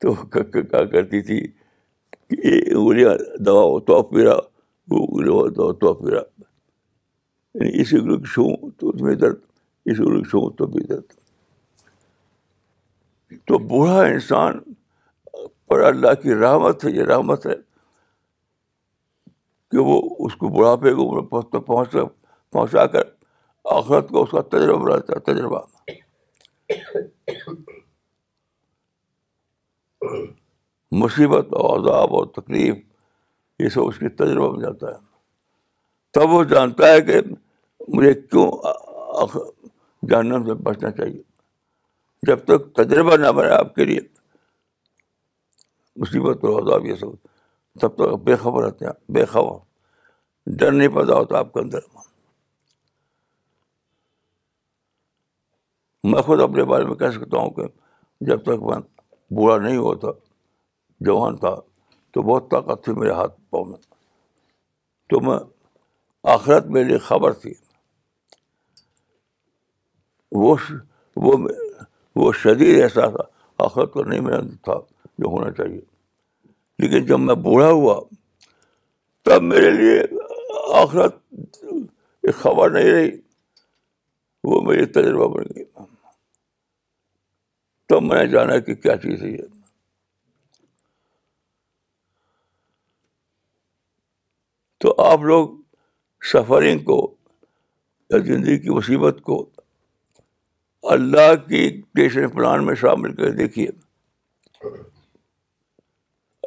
تو 0.00 0.12
کیا 0.36 0.84
کرتی 0.84 1.22
تھی 1.30 1.40
کہ 1.48 2.54
یہ 2.54 3.36
دوا 3.46 3.62
ہو 3.62 3.78
تو 3.90 4.02
پیرا 4.12 4.36
تو 4.90 5.94
پیرا 6.02 6.20
یعنی 7.60 7.80
اسی 7.80 7.98
کی 8.06 8.16
چھو 8.32 8.44
تو 8.78 8.88
اس 8.88 9.00
میں 9.02 9.14
درد 9.20 9.36
اسی 9.90 10.04
کی 10.04 10.22
چھو 10.30 10.48
تو 10.56 10.66
بھی 10.72 10.82
درد 10.86 11.12
تو 13.48 13.58
بوڑھا 13.68 14.00
انسان 14.00 14.58
پر 15.68 15.80
اللہ 15.90 16.14
کی 16.22 16.34
رحمت 16.40 16.84
ہے 16.84 16.90
یہ 16.96 17.04
رحمت 17.12 17.46
ہے 17.46 17.54
کہ 19.70 19.78
وہ 19.88 20.00
اس 20.26 20.34
کو 20.42 20.48
بڑھاپے 20.56 20.92
کو 20.98 21.22
پہنچا 21.30 22.84
کر 22.96 23.08
آخرت 23.78 24.08
کو 24.08 24.22
اس 24.22 24.30
کا 24.30 24.40
تجربہ 24.56 24.84
بناتا 24.84 25.12
ہے 25.14 25.32
تجربہ 25.32 25.60
مصیبت 31.04 31.52
اور 31.60 31.78
عذاب 31.78 32.14
اور 32.16 32.26
تکلیف 32.40 32.74
یہ 33.60 33.68
سب 33.74 33.86
اس 33.88 33.98
کے 33.98 34.08
تجربہ 34.22 34.52
بن 34.52 34.60
جاتا 34.62 34.90
ہے 34.92 35.04
تب 36.14 36.30
وہ 36.34 36.42
جانتا 36.54 36.92
ہے 36.92 37.00
کہ 37.10 37.20
مجھے 37.94 38.12
کیوں 38.14 38.50
جاننا 40.10 40.38
سے 40.46 40.54
بچنا 40.62 40.90
چاہیے 40.90 41.22
جب 42.26 42.44
تک 42.44 42.72
تجربہ 42.76 43.16
نہ 43.24 43.30
بنے 43.36 43.50
آپ 43.54 43.74
کے 43.74 43.84
لیے 43.84 44.00
مصیبت 46.02 46.40
پر 46.42 46.48
عذاب 46.62 46.86
یہ 46.86 46.94
سب 47.00 47.14
تب 47.80 47.94
تک 47.96 48.14
بے 48.24 48.36
خبر 48.42 48.64
رہتے 48.64 48.84
ہیں 48.86 48.92
بے 49.12 49.24
خبر 49.32 50.54
ڈر 50.58 50.72
نہیں 50.72 50.88
پیدا 50.96 51.14
ہوتا 51.18 51.38
آپ 51.38 51.52
کے 51.52 51.60
اندر 51.60 51.78
میں 56.10 56.22
خود 56.22 56.40
اپنے 56.40 56.64
بارے 56.72 56.84
میں 56.84 56.94
کہہ 56.96 57.10
سکتا 57.14 57.38
ہوں 57.38 57.50
کہ 57.54 57.62
جب 58.26 58.42
تک 58.42 58.62
میں 58.70 58.78
بوڑھا 59.36 59.56
نہیں 59.66 59.76
ہوا 59.76 59.94
تھا 60.00 60.10
جوان 61.06 61.36
تھا 61.36 61.54
تو 62.14 62.22
بہت 62.32 62.50
طاقت 62.50 62.84
تھی 62.84 62.92
میرے 62.98 63.12
ہاتھ 63.12 63.34
پاؤں 63.50 63.64
میں 63.64 63.78
تو 65.10 65.20
میں 65.30 65.38
آخرت 66.34 66.66
میرے 66.74 66.84
لیے 66.84 66.98
خبر 67.08 67.32
تھی 67.42 67.52
وہ 70.44 70.54
وہ 72.20 72.30
شدید 72.42 72.80
ایسا 72.82 73.08
تھا 73.16 73.22
آخرت 73.64 73.92
کو 73.92 74.02
نہیں 74.04 74.20
میرا 74.24 74.40
تھا 74.64 74.78
جو 75.20 75.28
ہونا 75.34 75.50
چاہیے 75.58 75.80
لیکن 76.82 77.04
جب 77.06 77.20
میں 77.28 77.34
بوڑھا 77.48 77.70
ہوا 77.70 78.00
تب 79.28 79.42
میرے 79.52 79.70
لیے 79.76 80.00
آخرت 80.82 81.16
ایک 81.62 82.34
خبر 82.42 82.70
نہیں 82.78 82.90
رہی 82.92 83.10
وہ 84.50 84.60
میرے 84.66 84.84
تجربہ 84.96 85.28
بن 85.36 85.48
گیا 85.56 85.84
تب 87.92 88.02
میں 88.02 88.22
نے 88.24 88.26
جانا 88.32 88.58
کہ 88.66 88.74
کیا 88.84 88.96
چیز 89.02 89.22
ہے 89.22 89.36
تو 94.84 94.94
آپ 95.04 95.20
لوگ 95.32 95.48
سفرنگ 96.32 96.82
کو 96.90 96.98
یا 98.10 98.18
زندگی 98.26 98.58
کی 98.64 98.70
مصیبت 98.74 99.20
کو 99.28 99.36
اللہ 100.92 101.32
کی 101.48 101.60
کریشن 101.80 102.28
پلان 102.34 102.64
میں 102.66 102.74
شامل 102.80 103.14
کر 103.16 103.30
دیکھیے 103.38 103.66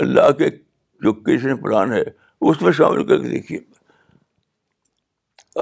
اللہ 0.03 0.31
کے 0.37 0.49
جو 1.03 1.13
کریشن 1.13 1.57
پلان 1.61 1.91
ہے 1.93 2.03
اس 2.49 2.61
میں 2.61 2.71
شامل 2.77 3.05
کر 3.07 3.17
کے 3.21 3.29
دیکھیے 3.29 3.59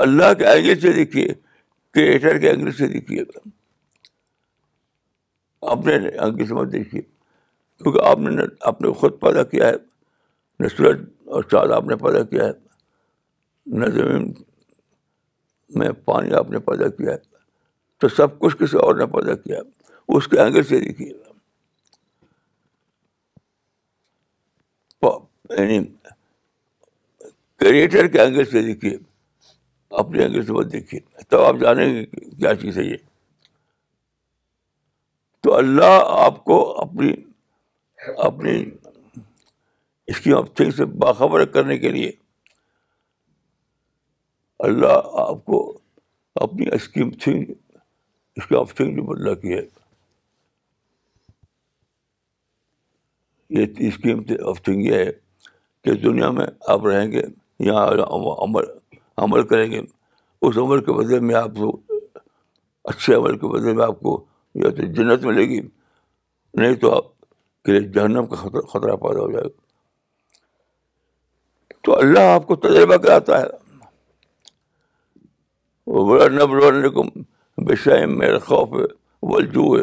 اللہ 0.01 0.33
کے 0.39 0.45
اینگل 0.47 0.79
سے 0.79 0.91
دیکھیے 0.93 1.25
کریٹر 1.97 2.37
کے 2.39 2.49
اینگل 2.49 2.71
سے 2.81 2.87
دیکھیے 2.87 3.23
اپنے 5.77 6.53
مت 6.53 6.71
دیکھیے 6.71 7.01
کیونکہ 7.01 8.01
آپ 8.09 8.19
نے 8.27 8.43
آپ 8.71 8.81
نے 8.81 8.91
خود 8.99 9.19
پیدا 9.21 9.43
کیا 9.53 9.67
ہے 9.67 9.77
نہ 10.63 10.67
سورج 10.75 11.01
اور 11.35 11.43
چاند 11.51 11.71
آپ 11.77 11.87
نے 11.87 11.95
پیدا 12.03 12.23
کیا 12.33 12.45
ہے 12.47 12.51
نہ 13.79 13.89
زمین 13.95 14.31
میں 15.79 15.89
پانی 16.05 16.33
آپ 16.41 16.51
نے 16.51 16.59
پیدا 16.71 16.87
کیا 16.99 17.11
ہے 17.13 17.36
تو 18.01 18.07
سب 18.09 18.37
کچھ 18.39 18.57
کسی 18.57 18.77
اور 18.83 18.95
نے 18.95 19.05
پیدا 19.13 19.35
کیا 19.35 19.59
اس 20.17 20.27
کے 20.27 20.39
اینگل 20.39 20.63
سے 20.71 20.79
دیکھیے 20.81 21.11
یعنی 25.57 25.77
کریٹر 27.59 28.07
کے 28.13 28.19
اینگل 28.21 28.45
سے 28.45 28.61
دیکھیے 28.61 28.97
اپنے 29.99 30.23
اینگل 30.23 30.45
سے 30.45 30.53
بس 30.53 30.71
دیکھیے 30.71 30.99
تب 31.29 31.41
آپ 31.41 31.55
جانیں 31.59 31.85
گے 31.93 32.03
کیا 32.29 32.53
چیز 32.61 32.77
ہے 32.77 32.83
یہ 32.83 32.97
تو 35.43 35.55
اللہ 35.57 35.99
آپ 36.25 36.43
کو 36.45 36.57
اپنی 36.81 37.11
اپنی 38.25 38.63
اسکیم 40.07 40.35
آف 40.37 40.51
تھنگ 40.55 40.71
سے 40.77 40.85
باخبر 41.05 41.45
کرنے 41.55 41.77
کے 41.85 41.89
لیے 41.91 42.11
اللہ 44.67 45.09
آپ 45.27 45.43
کو 45.45 45.57
اپنی 46.47 46.65
اسکیم 46.75 47.09
تھنک 47.23 47.51
آف 48.57 48.73
تھنگ 48.75 48.93
بھی 48.93 49.01
بدلا 49.01 49.33
کی 49.41 49.53
ہے 49.53 49.61
یہ 53.59 53.87
اس 53.87 53.97
کی 54.03 54.11
آف 54.49 54.61
تھنگ 54.63 54.81
یہ 54.85 54.93
ہے 55.05 55.11
کہ 55.83 55.93
دنیا 56.03 56.29
میں 56.37 56.45
آپ 56.73 56.85
رہیں 56.85 57.11
گے 57.11 57.21
یا 57.69 57.85
کریں 59.49 59.71
گے 59.71 59.81
اس 60.41 60.57
عمل 60.57 60.81
کے 60.85 60.91
بدلے 60.93 61.19
میں 61.19 61.35
آپ 61.35 61.53
کو 61.57 61.79
اچھے 62.91 63.13
عمل 63.15 63.37
کے 63.39 63.47
بدلے 63.53 63.73
میں 63.73 63.85
آپ 63.85 63.99
کو 63.99 64.23
یا 64.63 64.69
تو 64.75 64.85
جنت 64.97 65.25
ملے 65.25 65.45
گی 65.49 65.59
نہیں 65.61 66.75
تو 66.81 66.93
آپ 66.95 67.05
کے 67.65 67.71
لیے 67.71 67.87
جہنم 67.95 68.25
کا 68.27 68.35
خطرہ 68.45 68.95
پیدا 69.03 69.19
ہو 69.19 69.31
جائے 69.31 69.43
گا 69.43 69.59
تو 71.83 71.97
اللہ 71.97 72.29
آپ 72.35 72.45
کو 72.47 72.55
تجربہ 72.67 72.97
کراتا 73.05 73.41
ہے 73.41 73.65
نبل 76.31 76.89
بے 77.65 77.75
شیم 77.83 78.19
خوف 78.45 78.73
ہے 78.73 78.85
وجوہ 79.31 79.77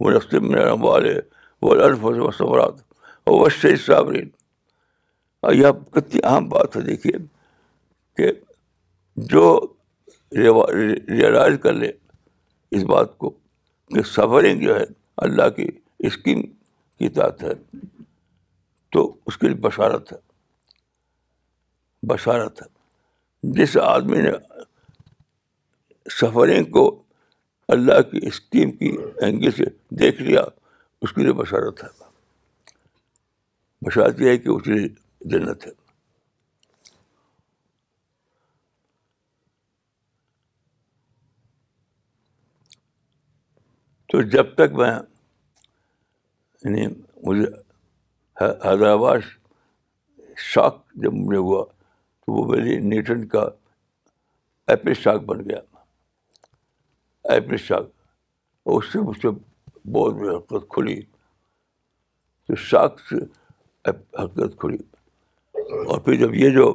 وہ 0.00 0.10
رسم 0.10 0.48
میں 0.50 0.64
و 0.70 0.96
ہے 0.96 1.18
وہ 1.62 1.72
الفرات 1.84 2.76
اور 3.30 3.40
وہ 3.40 3.48
صابرین 3.86 4.28
اور 5.46 5.52
یہ 5.54 5.72
کتنی 5.94 6.20
اہم 6.22 6.48
بات 6.48 6.76
ہے 6.76 6.80
دیکھیے 6.82 7.12
کہ 8.16 8.30
جو 9.32 9.42
ریئلائز 10.38 11.58
کر 11.62 11.72
لے 11.72 11.90
اس 12.76 12.82
بات 12.88 13.16
کو 13.18 13.30
کہ 13.94 14.02
سفرنگ 14.14 14.60
جو 14.66 14.78
ہے 14.78 14.84
اللہ 15.26 15.48
کی 15.56 15.66
اسکیم 16.06 16.40
کی 16.98 17.08
طاط 17.18 17.42
ہے 17.44 17.52
تو 18.92 19.06
اس 19.26 19.36
کے 19.38 19.48
لیے 19.48 19.56
بشارت 19.66 20.12
ہے 20.12 20.18
بشارت 22.12 22.62
ہے 22.62 23.48
جس 23.60 23.76
آدمی 23.90 24.20
نے 24.22 24.30
سفرنگ 26.20 26.70
کو 26.78 26.88
اللہ 27.76 28.00
کی 28.10 28.18
اسکیم 28.26 28.70
کی 28.76 28.88
اینگل 29.24 29.50
سے 29.56 29.64
دیکھ 30.00 30.20
لیا 30.22 30.42
اس 31.06 31.12
کے 31.12 31.22
لیے 31.22 31.32
بشارت 31.40 31.82
ہے 31.84 31.88
بشارت 33.86 34.20
یہ 34.20 34.28
ہے 34.30 34.38
کہ 34.44 34.48
اس 34.48 34.66
لیے 34.66 34.86
جنت 35.32 35.66
ہے 35.66 35.70
تو 44.12 44.20
جب 44.36 44.54
تک 44.56 44.72
میں 44.78 44.88
یعنی 46.64 46.86
مجھے 47.26 47.48
حیدرآباد 48.40 49.18
شاک 50.50 50.80
جب 51.02 51.12
مجھے 51.14 51.38
ہوا 51.38 51.64
تو 51.70 52.32
وہ 52.40 52.46
میرے 52.54 52.78
نیوٹن 52.88 53.26
کا 53.34 53.48
ایپل 54.72 54.94
شاک 55.02 55.22
بن 55.26 55.48
گیا 55.48 55.60
ایپن 57.32 57.56
شاخ 57.62 57.86
اس 58.74 58.92
سے 58.92 59.00
مجھ 59.06 59.18
سے 59.22 59.28
بہت 59.92 60.14
بڑی 60.14 60.28
حرکت 60.28 60.68
کھلی 60.74 61.00
تو 62.46 62.54
شاخ 62.66 63.00
سے 63.08 63.16
حرکت 63.88 64.58
کھلی 64.60 64.76
اور 65.84 66.00
پھر 66.04 66.14
جب 66.22 66.34
یہ 66.34 66.50
جو 66.54 66.72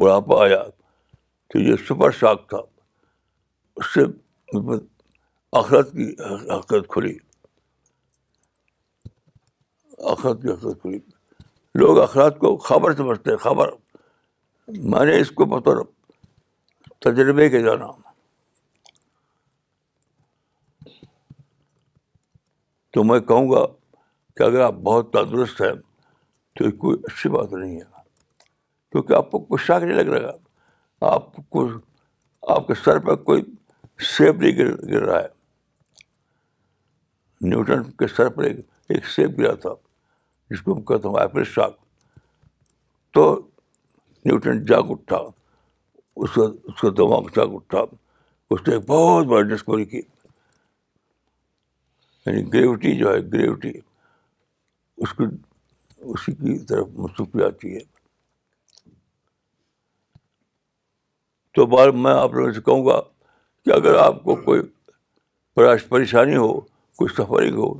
بڑھاپا 0.00 0.42
آیا 0.44 0.62
تو 1.50 1.58
یہ 1.60 1.76
سپر 1.88 2.10
شاخ 2.20 2.46
تھا 2.48 2.58
اس 3.76 3.94
سے 3.94 4.00
آخرت 5.60 5.92
کی 5.92 6.08
حرکت 6.50 6.88
کھلی 6.94 7.16
آخرت 10.12 10.42
کی 10.42 10.48
حرکت 10.48 10.82
کھلی 10.82 10.98
لوگ 11.78 11.98
اخراط 12.02 12.38
کو 12.38 12.56
خبر 12.68 12.94
سمجھتے 12.96 13.36
خبر 13.46 13.68
میں 14.92 15.04
نے 15.06 15.18
اس 15.20 15.30
کو 15.40 15.44
بطور 15.54 15.84
تجربے 17.04 17.48
کے 17.50 17.60
جانا 17.62 17.86
تو 22.92 23.04
میں 23.04 23.18
کہوں 23.28 23.46
گا 23.50 23.62
کہ 24.36 24.42
اگر 24.42 24.60
آپ 24.64 24.74
بہت 24.84 25.12
تندرست 25.12 25.60
ہیں 25.60 25.72
تو 26.58 26.70
کوئی 26.80 26.96
اچھی 27.08 27.30
بات 27.30 27.52
نہیں 27.52 27.76
ہے 27.76 27.82
کیونکہ 28.92 29.12
آپ 29.14 29.30
کو 29.30 29.38
کچھ 29.48 29.62
شاک 29.64 29.82
نہیں 29.82 29.96
لگ 30.02 30.10
رہا 30.12 30.32
آپ 31.14 31.24
کو 31.50 31.60
آپ 32.54 32.66
کے 32.66 32.74
سر 32.84 32.98
پہ 33.06 33.14
کوئی 33.24 33.40
سیب 34.16 34.34
نہیں 34.42 34.54
گر 34.58 34.68
گر 34.92 35.02
رہا 35.06 35.20
ہے 35.22 35.28
نیوٹن 37.48 37.80
کے 37.98 38.06
سر 38.16 38.28
پر 38.36 38.42
ایک 38.44 38.56
ایک 38.94 39.04
سیب 39.14 39.30
گرا 39.38 39.54
تھا 39.64 39.72
جس 40.50 40.60
کو 40.62 40.68
ہم 40.76 40.82
کہتا 40.84 41.08
ہوں 41.08 41.16
ایپل 41.20 41.44
شاک 41.54 41.72
تو 43.14 43.22
نیوٹن 44.24 44.56
جاگ 44.68 44.86
اٹھا 44.90 45.16
اس 46.16 46.30
کا 46.34 46.42
اس 46.42 46.80
کا 46.80 46.88
دماغ 46.96 47.22
جاگ 47.36 47.50
اٹھا 47.54 47.80
اس 48.50 48.60
نے 48.68 48.74
ایک 48.74 48.84
بہت 48.90 49.24
بڑا 49.26 49.42
ڈسکوری 49.54 49.84
کی 49.84 50.00
یعنی 52.28 52.50
گریوٹی 52.52 52.96
جو 52.98 53.12
ہے 53.14 53.20
گریوٹی 53.32 53.70
اس 55.02 55.12
کو 55.18 55.24
اسی 56.12 56.32
کی 56.34 56.58
طرف 56.68 57.36
آتی 57.46 57.74
ہے 57.74 57.78
تو 61.54 61.64
بار 61.76 61.88
میں 62.06 62.12
آپ 62.14 62.34
لوگوں 62.34 62.52
سے 62.52 62.60
کہوں 62.66 62.84
گا 62.86 63.00
کہ 63.64 63.70
اگر 63.76 63.94
آپ 63.98 64.22
کو 64.24 64.34
کوئی 64.44 64.60
پریشانی 65.90 66.36
ہو 66.36 66.52
کوئی 67.00 67.14
سفرنگ 67.14 67.56
ہو 67.62 67.72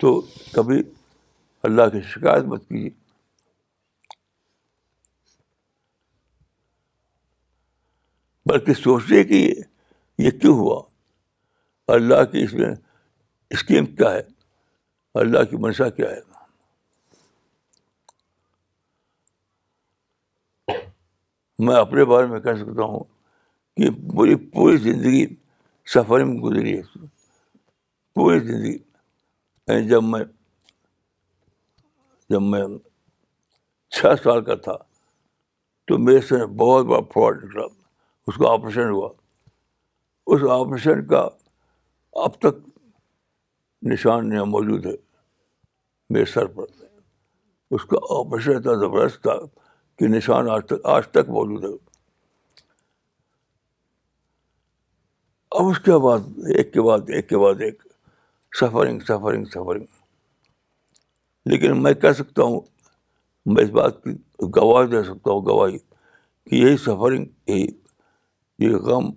تو 0.00 0.20
کبھی 0.54 0.82
اللہ 1.68 1.88
کی 1.92 2.00
شکایت 2.12 2.44
مت 2.52 2.68
کیجیے 2.68 2.90
بلکہ 8.50 8.74
سوچیے 8.82 9.22
کہ 9.32 9.42
یہ 10.24 10.30
کیوں 10.40 10.56
ہوا 10.58 10.80
اللہ 11.94 12.24
کی 12.32 12.42
اس 12.44 12.52
میں 12.54 12.74
اسکیم 13.54 13.86
کیا 13.96 14.12
ہے 14.12 14.22
اللہ 15.20 15.44
کی 15.50 15.56
منشا 15.60 15.88
کیا 15.96 16.10
ہے 16.10 16.28
میں 21.66 21.76
اپنے 21.76 22.04
بارے 22.10 22.26
میں 22.26 22.40
کہہ 22.40 22.54
سکتا 22.58 22.82
ہوں 22.90 23.02
کہ 23.76 23.88
میری 24.18 24.34
پوری 24.50 24.76
زندگی 24.90 25.26
سفر 25.94 26.24
میں 26.24 26.36
گزری 26.42 26.76
ہے 26.76 26.98
پوری 28.14 28.38
زندگی 28.38 28.72
یعنی 28.76 29.88
جب 29.88 30.02
میں 30.12 30.20
جب 32.30 32.42
میں 32.52 32.62
چھ 33.96 34.14
سال 34.22 34.44
کا 34.44 34.54
تھا 34.64 34.76
تو 35.88 35.98
میرے 35.98 36.20
سے 36.28 36.44
بہت 36.58 36.86
بڑا 36.86 37.00
فراڈ 37.14 37.44
نکلا 37.44 37.64
اس 38.26 38.34
کا 38.42 38.52
آپریشن 38.52 38.90
ہوا 38.90 39.08
اس 40.34 40.42
آپریشن 40.58 41.04
کا 41.06 41.28
اب 42.24 42.34
تک 42.40 42.66
نشان 43.88 44.32
یہاں 44.32 44.44
موجود 44.46 44.86
ہے 44.86 44.92
میرے 46.12 46.24
سر 46.32 46.46
پر 46.56 46.64
اس 47.74 47.84
کا 47.90 47.96
آپریشن 48.18 48.56
اتنا 48.56 48.72
زبردست 48.80 49.22
تھا 49.22 49.36
کہ 49.98 50.06
نشان 50.16 50.50
آج 50.50 50.62
تک 50.68 50.84
آج 50.94 51.06
تک 51.12 51.28
موجود 51.36 51.64
ہے 51.64 51.68
اب 55.58 55.68
اس 55.68 55.78
کے 55.84 55.98
بعد 56.04 56.28
ایک 56.56 56.72
کے 56.72 56.80
بعد 56.88 57.10
ایک 57.14 57.28
کے 57.28 57.38
بعد 57.44 57.60
ایک 57.66 57.82
سفرنگ 58.60 59.00
سفرنگ 59.08 59.44
سفرنگ 59.54 59.84
لیکن 61.50 61.82
میں 61.82 61.92
کہہ 62.02 62.12
سکتا 62.18 62.42
ہوں 62.42 62.60
میں 63.54 63.64
اس 63.64 63.70
بات 63.80 64.02
کی 64.04 64.10
گواہ 64.56 64.86
دے 64.86 65.02
سکتا 65.04 65.30
ہوں 65.30 65.44
گواہی 65.46 65.78
کہ 65.78 66.54
یہی 66.54 66.76
سفرنگ 66.84 67.24
یہی 67.50 67.66
یہ 68.64 68.74
غم 68.88 69.10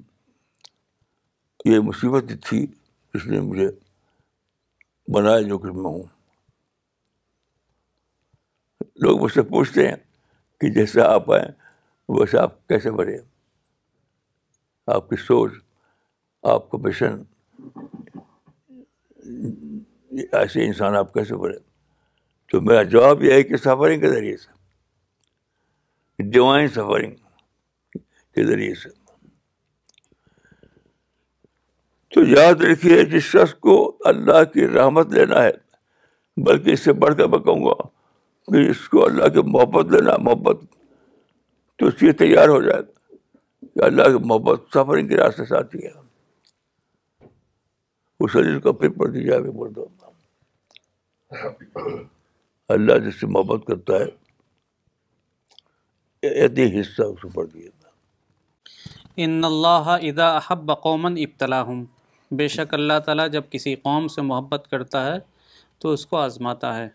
یہ 1.65 1.79
مصیبت 1.89 2.31
تھی 2.47 2.65
اس 3.13 3.25
نے 3.27 3.39
مجھے 3.41 3.69
بنایا 5.11 5.41
جو 5.47 5.57
کہ 5.59 5.71
میں 5.71 5.83
ہوں 5.91 6.03
لوگ 9.03 9.19
مجھ 9.23 9.31
سے 9.33 9.41
پوچھتے 9.43 9.87
ہیں 9.87 9.95
کہ 10.59 10.69
جیسے 10.73 11.01
آپ 11.01 11.31
آئیں 11.33 11.45
ویسے 12.19 12.37
آپ 12.39 12.55
کیسے 12.67 12.91
بڑھے 12.91 13.17
آپ 14.95 15.09
کی 15.09 15.15
سوچ 15.25 15.51
آپ 16.53 16.69
کا 16.71 16.77
مشن 16.83 17.21
ایسے 20.37 20.65
انسان 20.65 20.95
آپ 20.95 21.13
کیسے 21.13 21.35
بڑھے 21.41 21.57
تو 22.51 22.61
میرا 22.61 22.83
جواب 22.93 23.23
یہ 23.23 23.33
ہے 23.33 23.43
کہ 23.43 23.57
سفرنگ 23.57 24.01
کے 24.01 24.09
ذریعے 24.09 24.35
سے 24.37 26.23
ڈیوائن 26.31 26.67
سفرنگ 26.73 27.15
کے 28.35 28.45
ذریعے 28.47 28.73
سے 28.83 28.89
تو 32.13 32.21
یاد 32.29 32.61
رکھیے 32.61 33.03
جس 33.11 33.23
شخص 33.23 33.53
کو 33.65 33.75
اللہ 34.09 34.43
کی 34.53 34.67
رحمت 34.67 35.13
لینا 35.13 35.43
ہے 35.43 35.51
بلکہ 36.45 36.71
اس 36.71 36.79
سے 36.85 36.93
بڑھ 37.03 37.15
کر 37.17 37.27
میں 37.33 37.37
کہوں 37.47 37.65
گا 37.65 37.73
کہ 38.51 38.65
اس 38.71 38.87
کو 38.89 39.05
اللہ 39.05 39.29
کی 39.37 39.41
محبت 39.51 39.91
لینا 39.93 40.15
محبت 40.27 40.61
تو 41.79 41.87
اس 41.87 42.01
لیے 42.01 42.11
تیار 42.19 42.47
ہو 42.55 42.61
جائے 42.61 42.81
گا 42.81 43.85
اللہ 43.85 44.09
کی 44.17 44.23
محبت 44.25 44.65
سفرنگ 44.73 45.07
کے 45.07 45.17
راستے 45.17 45.45
سے 45.49 45.55
آتی 45.57 45.83
ہے 45.85 45.91
اس 48.25 48.35
عزیز 48.41 48.61
کا 48.63 48.71
پھر 48.81 48.89
پڑھ 48.99 49.09
پڑ 49.15 49.25
جائے 49.29 49.69
دو 49.79 49.87
اللہ 52.75 52.97
جس 53.07 53.19
سے 53.21 53.27
محبت 53.37 53.65
کرتا 53.67 53.99
ہے 54.03 54.11
حصہ 56.79 57.01
اس 57.01 57.21
کو 57.21 57.29
پڑھ 57.41 57.47
ان 59.23 59.43
اللہ 59.45 59.87
احب 59.95 60.71
دی 61.15 61.25
جاتا 61.25 61.61
بے 62.37 62.47
شک 62.53 62.73
اللہ 62.73 62.99
تعالیٰ 63.05 63.27
جب 63.31 63.43
کسی 63.51 63.75
قوم 63.87 64.07
سے 64.15 64.21
محبت 64.31 64.67
کرتا 64.71 65.05
ہے 65.05 65.17
تو 65.81 65.91
اس 65.93 66.05
کو 66.11 66.17
آزماتا 66.17 66.75
ہے 66.77 66.87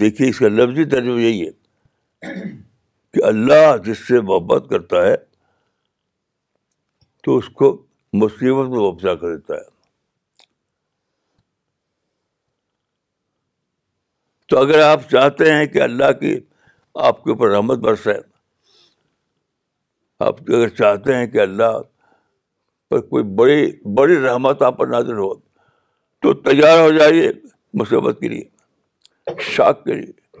دیکھیے 0.00 0.28
اس 0.28 0.38
کا 0.38 0.48
لفظی 0.48 0.84
ترجمہ 0.94 1.20
یہی 1.20 1.46
ہے 1.46 2.32
کہ 3.14 3.22
اللہ 3.24 3.66
جس 3.84 4.06
سے 4.08 4.20
محبت 4.30 4.68
کرتا 4.70 5.06
ہے 5.06 5.14
تو 7.24 7.36
اس 7.38 7.48
کو 7.60 7.70
مصیبت 8.22 8.68
میں 8.70 8.78
وبزا 8.84 9.14
کر 9.20 9.36
دیتا 9.36 9.54
ہے 9.54 9.66
تو 14.48 14.58
اگر 14.58 14.80
آپ 14.82 15.08
چاہتے 15.10 15.52
ہیں 15.52 15.66
کہ 15.72 15.80
اللہ 15.82 16.12
کی 16.20 16.34
آپ 17.08 17.22
کے 17.24 17.30
اوپر 17.30 17.50
رحمت 17.50 17.78
برسے 17.88 18.12
آپ 20.28 20.40
اگر 20.48 20.68
چاہتے 20.82 21.16
ہیں 21.16 21.26
کہ 21.34 21.40
اللہ 21.40 21.76
پر 22.90 23.00
کوئی 23.08 23.24
بڑی 23.36 23.64
بڑی 23.96 24.20
رحمت 24.22 24.62
آپ 24.62 24.76
پر 24.78 24.86
نازل 24.88 25.18
ہو 25.18 25.32
تو 26.22 26.32
تیار 26.42 26.78
ہو 26.80 26.90
جائیے 26.98 27.30
مصیبت 27.80 28.20
کے 28.20 28.28
لیے 28.28 29.34
شاک 29.54 29.84
کے 29.84 29.94
لیے 29.94 30.40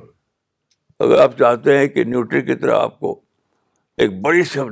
اگر 1.04 1.18
آپ 1.22 1.36
چاہتے 1.38 1.76
ہیں 1.78 1.88
کہ 1.88 2.04
نیوٹری 2.04 2.40
کی 2.42 2.54
طرح 2.62 2.78
آپ 2.82 2.98
کو 3.00 3.18
ایک 4.02 4.20
بڑی 4.22 4.42
سب 4.52 4.68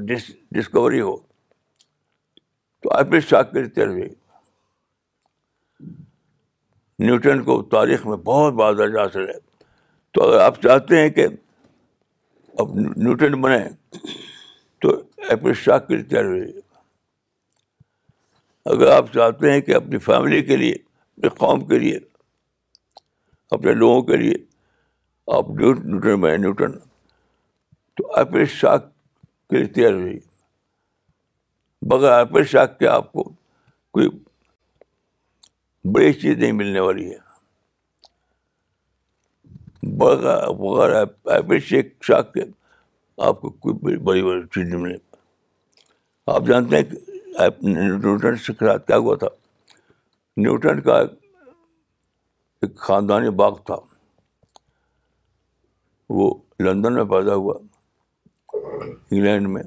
ڈسکوری 0.55 1.01
ہو 1.01 1.17
تو 2.83 2.93
آپ 2.99 3.07
بھی 3.11 3.21
شاک 3.31 3.53
کے 3.53 3.59
لیے 3.61 3.69
تیار 3.75 3.89
ہوئی 3.89 4.09
نیوٹن 7.05 7.43
کو 7.45 7.61
تاریخ 7.73 8.07
میں 8.07 8.17
بہت 8.27 8.77
درجہ 8.79 8.99
حاصل 8.99 9.29
ہے 9.29 9.39
تو 10.15 10.29
اگر 10.29 10.41
آپ 10.41 10.61
چاہتے 10.63 11.01
ہیں 11.01 11.09
کہ 11.19 11.27
اب 12.63 12.75
نیوٹن 12.79 13.41
بنے 13.41 13.59
تو 14.83 14.97
ایپل 15.31 15.53
شاک 15.65 15.87
کے 15.89 15.95
لیے 15.95 16.05
تیار 16.05 16.25
ہوئی 16.25 16.51
اگر 18.73 18.91
آپ 18.93 19.13
چاہتے 19.15 19.51
ہیں 19.53 19.61
کہ 19.67 19.75
اپنی 19.75 19.99
فیملی 20.05 20.43
کے 20.45 20.57
لیے 20.57 20.73
اپنے 20.75 21.29
قوم 21.39 21.61
کے 21.67 21.79
لیے 21.79 21.99
اپنے 23.57 23.73
لوگوں 23.75 24.01
کے 24.07 24.17
لیے 24.23 24.35
آپ 25.37 25.51
نیوٹن 25.51 26.75
میں 28.33 29.65
تیار 29.75 29.93
بغیر 31.91 32.13
ایپل 32.13 32.45
شاک 32.53 32.79
کے 32.79 32.87
آپ 32.89 33.13
کو 33.13 33.23
کوئی 33.95 34.09
بڑی 35.95 36.13
چیز 36.13 36.39
نہیں 36.39 36.53
ملنے 36.61 36.81
والی 36.87 37.11
ہے 37.11 37.25
بغیر 39.99 41.59
شیک 41.69 41.95
شاک 42.07 42.33
کے 42.35 42.45
آپ 43.29 43.41
کو 43.41 43.51
کوئی 43.67 43.75
بڑی 43.79 44.23
بڑی 44.23 44.41
چیز 44.55 44.69
نہیں 44.69 44.81
ملے 44.83 44.97
آپ 46.35 46.47
جانتے 46.47 46.77
ہیں 46.77 46.85
کہ 46.91 47.16
نیوٹن 47.41 48.37
سے 48.47 48.53
خراب 48.61 48.87
کیا 48.87 48.97
ہوا 48.97 49.15
تھا 49.21 49.27
نیوٹن 50.43 50.81
کا 50.83 50.99
ایک 52.63 52.77
خاندانی 52.87 53.31
باغ 53.41 53.57
تھا 53.67 53.75
وہ 56.19 56.31
لندن 56.65 56.95
میں 56.95 57.05
پیدا 57.11 57.35
ہوا 57.35 57.55
انگلینڈ 58.53 59.49
میں 59.55 59.63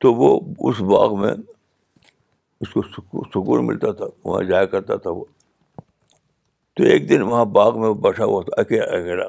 تو 0.00 0.12
وہ 0.14 0.38
اس 0.68 0.80
باغ 0.90 1.18
میں 1.20 1.32
اس 2.60 2.70
کو 2.72 2.82
سکون 3.34 3.66
ملتا 3.66 3.90
تھا 4.00 4.04
وہاں 4.24 4.42
جایا 4.48 4.64
کرتا 4.74 4.96
تھا 5.06 5.10
وہ 5.10 5.24
تو 6.76 6.84
ایک 6.92 7.08
دن 7.08 7.22
وہاں 7.22 7.44
باغ 7.58 7.80
میں 7.80 7.92
بسا 8.04 8.24
ہوا 8.24 8.42
تھا 8.44 8.60
اکیلا 8.60 8.84
اکیلا 8.98 9.26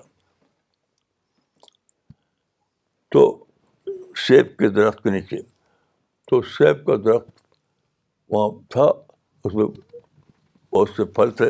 تو 3.14 3.26
سیب 4.28 4.58
کے 4.60 4.70
درخت 4.80 5.04
کے 5.04 5.10
نیچے 5.10 5.40
تو 6.28 6.42
سیب 6.58 6.86
کا 6.86 6.96
درخت 7.06 7.28
وہاں 8.34 8.50
تھا 8.74 8.82
اس 9.46 9.54
میں 9.56 9.66
بہت 10.74 10.90
سے 10.96 11.04
پھل 11.18 11.32
تھے 11.38 11.50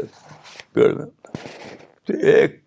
پیڑ 0.74 0.92
میں 0.98 1.06
تو 2.08 2.14
ایک 2.32 2.60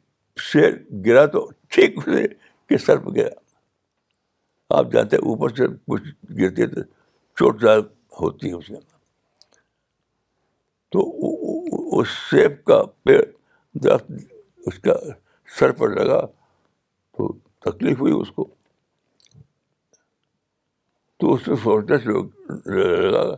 شیر 0.42 0.72
گرا 1.06 1.24
تو 1.32 1.48
ٹھیک 1.74 1.98
اسے 2.08 2.26
کے 2.68 2.78
سر 2.86 2.98
پہ 3.04 3.10
گیا 3.14 3.28
آپ 4.78 4.92
جانتے 4.92 5.16
ہیں 5.16 5.28
اوپر 5.30 5.54
سے 5.56 5.66
کچھ 5.90 6.08
گرتے 6.38 6.66
تھے 6.74 6.82
چوٹ 7.38 7.60
زیادہ 7.60 7.80
ہوتی 8.20 8.48
ہے 8.48 8.54
اس 8.54 8.66
کے 8.66 8.74
اندر 8.74 8.96
تو 10.92 12.00
اس 12.00 12.08
سیب 12.30 12.62
کا 12.66 12.82
پیڑ 13.04 13.22
درخت 13.84 14.10
اس 14.66 14.78
کا 14.84 14.94
سر 15.58 15.72
پر 15.80 15.94
لگا 16.00 16.20
تو 17.16 17.32
تکلیف 17.64 18.00
ہوئی 18.00 18.12
اس 18.20 18.30
کو 18.34 18.48
تو 21.20 21.34
اس 21.34 21.46
میں 21.48 21.56
سوچتا 21.64 21.96
شو 22.04 22.22
لگا 23.10 23.34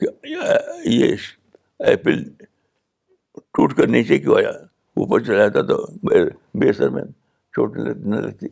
کہ 0.00 0.06
یہ 0.28 1.26
ایپل 1.90 2.22
ٹوٹ 3.54 3.74
کر 3.76 3.86
نیچے 3.96 4.18
کیوں 4.18 4.36
آیا 4.38 4.48
اوپر 5.00 5.20
چلا 5.24 5.46
جاتا 5.48 5.60
تو 5.66 6.26
بیسر 6.60 6.88
میں 6.90 7.02
چوٹ 7.56 7.76
نہ 7.86 8.16
لگتی 8.16 8.46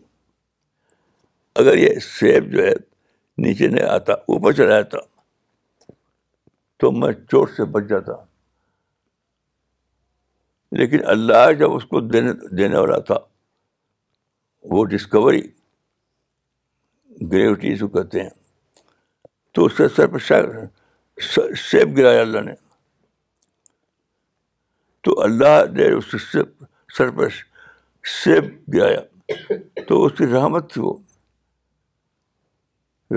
اگر 1.63 1.77
یہ 1.79 1.99
سیب 2.05 2.51
جو 2.53 2.67
ہے 2.67 2.73
نیچے 3.47 3.67
نہیں 3.69 3.89
آتا 3.89 4.13
اوپر 4.35 4.53
چلا 4.53 4.81
جاتا 4.81 4.99
تو 6.81 6.91
میں 6.93 7.13
چوٹ 7.31 7.51
سے 7.57 7.65
بچ 7.77 7.89
جاتا 7.89 8.13
لیکن 10.79 11.05
اللہ 11.09 11.53
جب 11.59 11.75
اس 11.75 11.85
کو 11.91 12.01
دینے 12.15 12.33
دینے 12.57 12.77
والا 12.79 12.99
تھا 13.11 13.19
وہ 14.77 14.85
ڈسکوری 14.95 15.43
گریوٹی 17.33 17.75
جو 17.77 17.89
کہتے 17.89 18.23
ہیں 18.23 18.31
تو 19.55 19.65
اس 19.67 19.77
کے 19.77 19.89
سر 19.97 20.07
پہ 20.13 20.19
سیب 21.71 21.97
گرایا 21.97 22.21
اللہ 22.21 22.41
نے 22.45 22.53
تو 25.05 25.21
اللہ 25.23 25.61
نے 25.73 25.91
اس 25.97 26.11
کے 26.33 26.41
سر 26.97 27.11
سیب 28.23 28.47
گرایا 28.75 29.43
تو 29.89 30.05
اس 30.05 30.13
کی 30.19 30.27
رحمت 30.33 30.73
تھی 30.73 30.81
وہ 30.87 30.95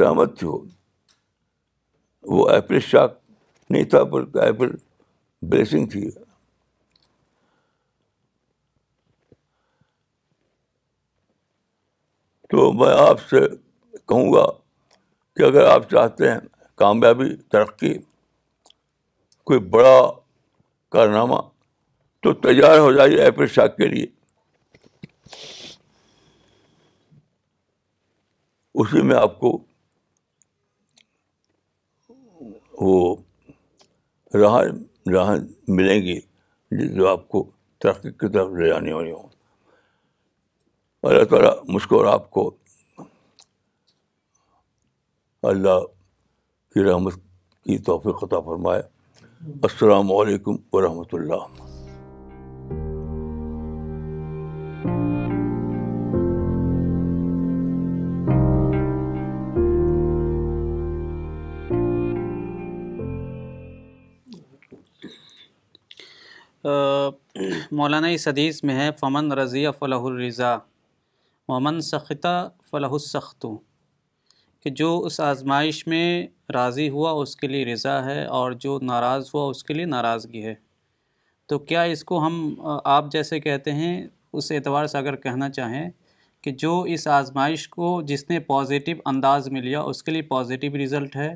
رحمت 0.02 0.38
تھی 0.40 0.48
وہ 2.36 2.48
ایپل 2.50 2.80
شاک 2.90 3.18
نہیں 3.70 3.84
تھا 3.94 4.04
بلکہ 4.14 4.44
ایپل 4.44 4.76
بلیسنگ 5.50 5.86
تھی 5.96 6.10
تو 12.50 12.72
میں 12.80 12.94
آپ 13.08 13.22
سے 13.30 13.46
کہوں 14.08 14.32
گا 14.34 14.46
کہ 15.38 15.44
اگر 15.44 15.66
آپ 15.72 15.90
چاہتے 15.90 16.30
ہیں 16.32 16.38
کامیابی 16.82 17.30
ترقی 17.52 17.94
کوئی 19.50 19.60
بڑا 19.76 19.98
کارنامہ 20.92 21.36
تو 22.24 22.34
تیار 22.46 22.78
ہو 22.78 22.92
جائیے 22.94 23.22
ایپل 23.24 23.48
شاک 23.56 23.76
کے 23.78 23.88
لیے 23.88 24.06
اسی 28.82 29.02
میں 29.08 29.16
آپ 29.18 29.40
کو 29.40 29.58
وہ 32.82 33.16
راہ 34.42 34.58
راہ 35.14 35.36
ملیں 35.78 36.02
گی 36.06 36.20
جس 36.78 36.94
جو 36.96 37.08
آپ 37.10 37.28
کو 37.36 37.44
ترقی 37.84 38.12
کی 38.12 38.28
طرف 38.34 38.52
لے 38.60 38.70
جانے 38.70 38.94
والی 38.94 39.12
ہوں 39.12 39.28
مجھ 41.74 41.88
کو 41.88 41.98
اور 42.04 42.14
آپ 42.14 42.30
کو 42.32 42.50
اللہ 45.50 45.84
کی 46.74 46.84
رحمت 46.84 47.14
کی 47.66 47.78
توفیق 47.90 48.24
عطا 48.24 48.40
فرمائے 48.46 48.82
السلام 49.68 50.10
علیکم 50.14 50.56
ورحمۃ 50.74 51.14
اللہ 51.18 51.46
مولانا 67.78 68.08
اس 68.14 68.28
حدیث 68.28 68.64
میں 68.64 68.76
ہے 68.80 68.90
فمن 69.00 69.32
رضی 69.42 69.66
فلاح 69.80 70.04
الرضا 70.12 70.54
ومن 71.54 71.82
سختہ 71.94 72.36
فلاح 72.70 72.92
السخت 73.02 73.46
کہ 74.64 74.70
جو 74.80 74.88
اس 75.06 75.16
آزمائش 75.22 75.78
میں 75.88 76.04
راضی 76.54 76.88
ہوا 76.90 77.12
اس 77.22 77.36
کے 77.38 77.48
لیے 77.48 77.66
رضا 77.74 77.98
ہے 78.06 78.24
اور 78.38 78.52
جو 78.66 78.78
ناراض 78.82 79.24
ہوا 79.34 79.44
اس 79.50 79.62
کے 79.64 79.74
لیے 79.74 79.86
ناراضگی 79.86 80.44
ہے 80.46 80.54
تو 81.50 81.60
کیا 81.72 81.82
اس 81.96 82.02
کو 82.04 82.20
ہم 82.26 82.36
آپ 82.94 83.12
جیسے 83.12 83.40
کہتے 83.40 83.72
ہیں 83.74 83.94
اس 84.40 84.52
اعتبار 84.52 84.86
سے 84.94 84.98
اگر 84.98 85.16
کہنا 85.26 85.50
چاہیں 85.50 85.90
کہ 86.44 86.52
جو 86.64 86.74
اس 86.96 87.04
آزمائش 87.08 87.68
کو 87.70 87.92
جس 88.08 88.30
نے 88.30 88.40
پازیٹیو 88.54 88.96
انداز 89.12 89.48
میں 89.52 89.62
لیا 89.62 89.80
اس 89.92 90.00
کے 90.04 90.12
لیے 90.12 90.22
پازیٹیو 90.34 90.72
رزلٹ 90.84 91.16
ہے 91.16 91.34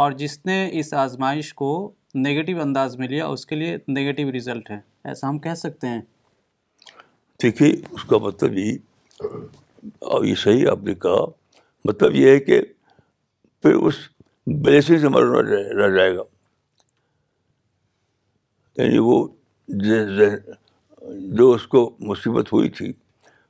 اور 0.00 0.08
جس 0.22 0.34
نے 0.46 0.58
اس 0.80 0.88
آزمائش 1.04 1.52
کو 1.54 1.70
نگیٹیو 2.14 2.60
انداز 2.62 2.96
میں 2.98 3.08
لیا 3.08 3.26
اس 3.34 3.46
کے 3.46 3.56
لیے 3.56 3.76
نگیٹیو 3.88 4.30
رزلٹ 4.36 4.70
ہے 4.70 4.78
ایسا 5.10 5.28
ہم 5.28 5.38
کہہ 5.46 5.54
سکتے 5.64 5.86
ہیں 5.88 6.00
دیکھیے 7.42 7.70
اس 7.90 8.04
کا 8.10 8.16
مطلب 8.26 8.52
ہی 8.56 8.70
آپ 10.70 10.80
نے 10.84 10.94
کہا 11.02 11.22
مطلب 11.84 12.14
یہ 12.14 12.30
ہے 12.30 12.38
کہ 12.40 12.60
پھر 13.62 13.74
اس 13.74 13.94
بلیسنگ 14.64 14.98
سے 14.98 15.06
ہمارا 15.06 15.42
رہ 15.82 15.90
جائے 15.96 16.14
گا 16.16 16.22
یعنی 18.82 18.98
وہ 19.06 19.26
جو 21.38 21.52
اس 21.52 21.66
کو 21.74 21.88
مصیبت 22.10 22.52
ہوئی 22.52 22.68
تھی 22.78 22.92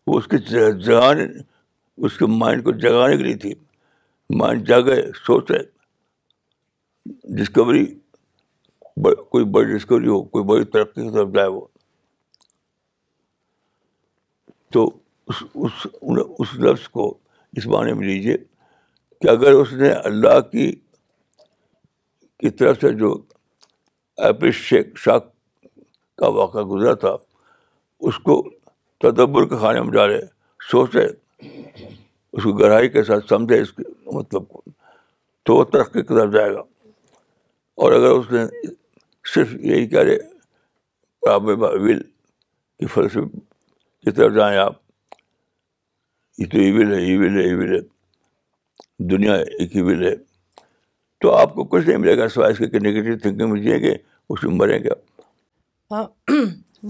وہ 0.06 0.18
اس 0.18 0.26
کے 0.28 0.38
جگانے 0.48 1.26
اس 2.06 2.16
کے 2.18 2.26
مائنڈ 2.38 2.64
کو 2.64 2.72
جگانے 2.84 3.16
کے 3.16 3.22
لیے 3.22 3.36
تھی 3.44 3.52
مائنڈ 4.40 4.66
جاگے 4.68 5.00
سوچے 5.26 5.58
ڈسکوری 7.38 7.84
کوئی 9.04 9.44
بڑی 9.56 9.72
ڈسکوری 9.76 10.08
ہو 10.08 10.22
کوئی 10.34 10.44
بڑی 10.48 10.64
ترقی 10.72 11.02
کی 11.02 11.10
طرف 11.14 11.28
جائے 11.34 11.48
وہ 11.48 11.60
تو 14.72 14.84
اس 15.26 15.42
اس, 15.54 15.86
اس 16.38 16.54
لفظ 16.60 16.88
کو 16.88 17.12
اس 17.58 17.66
معنی 17.72 17.92
میں 17.92 18.06
لیجیے 18.06 18.36
کہ 19.20 19.28
اگر 19.28 19.52
اس 19.52 19.72
نے 19.80 19.90
اللہ 20.10 20.40
کی 20.52 20.70
کی 22.40 22.50
طرف 22.60 22.80
سے 22.80 22.90
جو 23.00 23.12
ایپل 24.26 24.50
شیک 24.60 24.96
شاک 25.04 25.26
کا 26.18 26.28
واقعہ 26.38 26.62
گزرا 26.70 26.94
تھا 27.04 27.14
اس 28.08 28.18
کو 28.28 28.42
تدبر 29.02 29.48
کے 29.48 29.56
خانے 29.60 29.80
میں 29.82 29.92
ڈالے 29.92 30.20
سوچے 30.70 31.06
اس 32.32 32.42
کو 32.42 32.52
گہرائی 32.58 32.88
کے 32.88 33.02
ساتھ 33.04 33.26
سمجھے 33.28 33.60
اس 33.60 33.72
کے 33.72 33.82
مطلب 34.12 34.48
کو 34.48 34.62
تو 35.46 35.56
وہ 35.56 35.64
ترقی 35.72 36.02
کی 36.02 36.14
طرف 36.14 36.32
جائے 36.34 36.52
گا 36.54 36.60
اور 37.82 37.92
اگر 37.92 38.10
اس 38.18 38.30
نے 38.32 38.44
صرف 39.34 39.54
یہی 39.70 39.86
کہہ 39.94 40.04
رہے 40.08 40.18
پرابل 41.24 41.98
کی 42.02 42.86
فلسفے 42.94 43.26
کی 44.04 44.10
طرف 44.10 44.34
جائیں 44.34 44.56
آپ 44.58 44.80
یہ 46.38 46.46
تو 46.52 46.58
ایول 46.58 46.92
ہے 46.94 46.98
ایول 47.06 47.36
ہے 47.38 47.42
ایول 47.48 47.74
ہے 47.74 47.80
دنیا 49.10 49.34
ایک 49.34 49.74
ایول 49.76 50.06
ہے 50.06 50.14
تو 51.20 51.34
آپ 51.36 51.54
کو 51.54 51.64
کچھ 51.64 51.86
نہیں 51.86 51.98
ملے 51.98 52.16
گا 52.18 52.28
سوائے 52.34 52.52
اس 52.52 52.58
کہ 52.58 52.78
نگیٹو 52.88 53.18
تھنکنگ 53.22 53.50
ملیں 53.52 53.80
گے 53.82 53.92
اس 54.30 54.44
میں 54.44 54.54
مرے 54.54 54.78
گا 54.84 56.02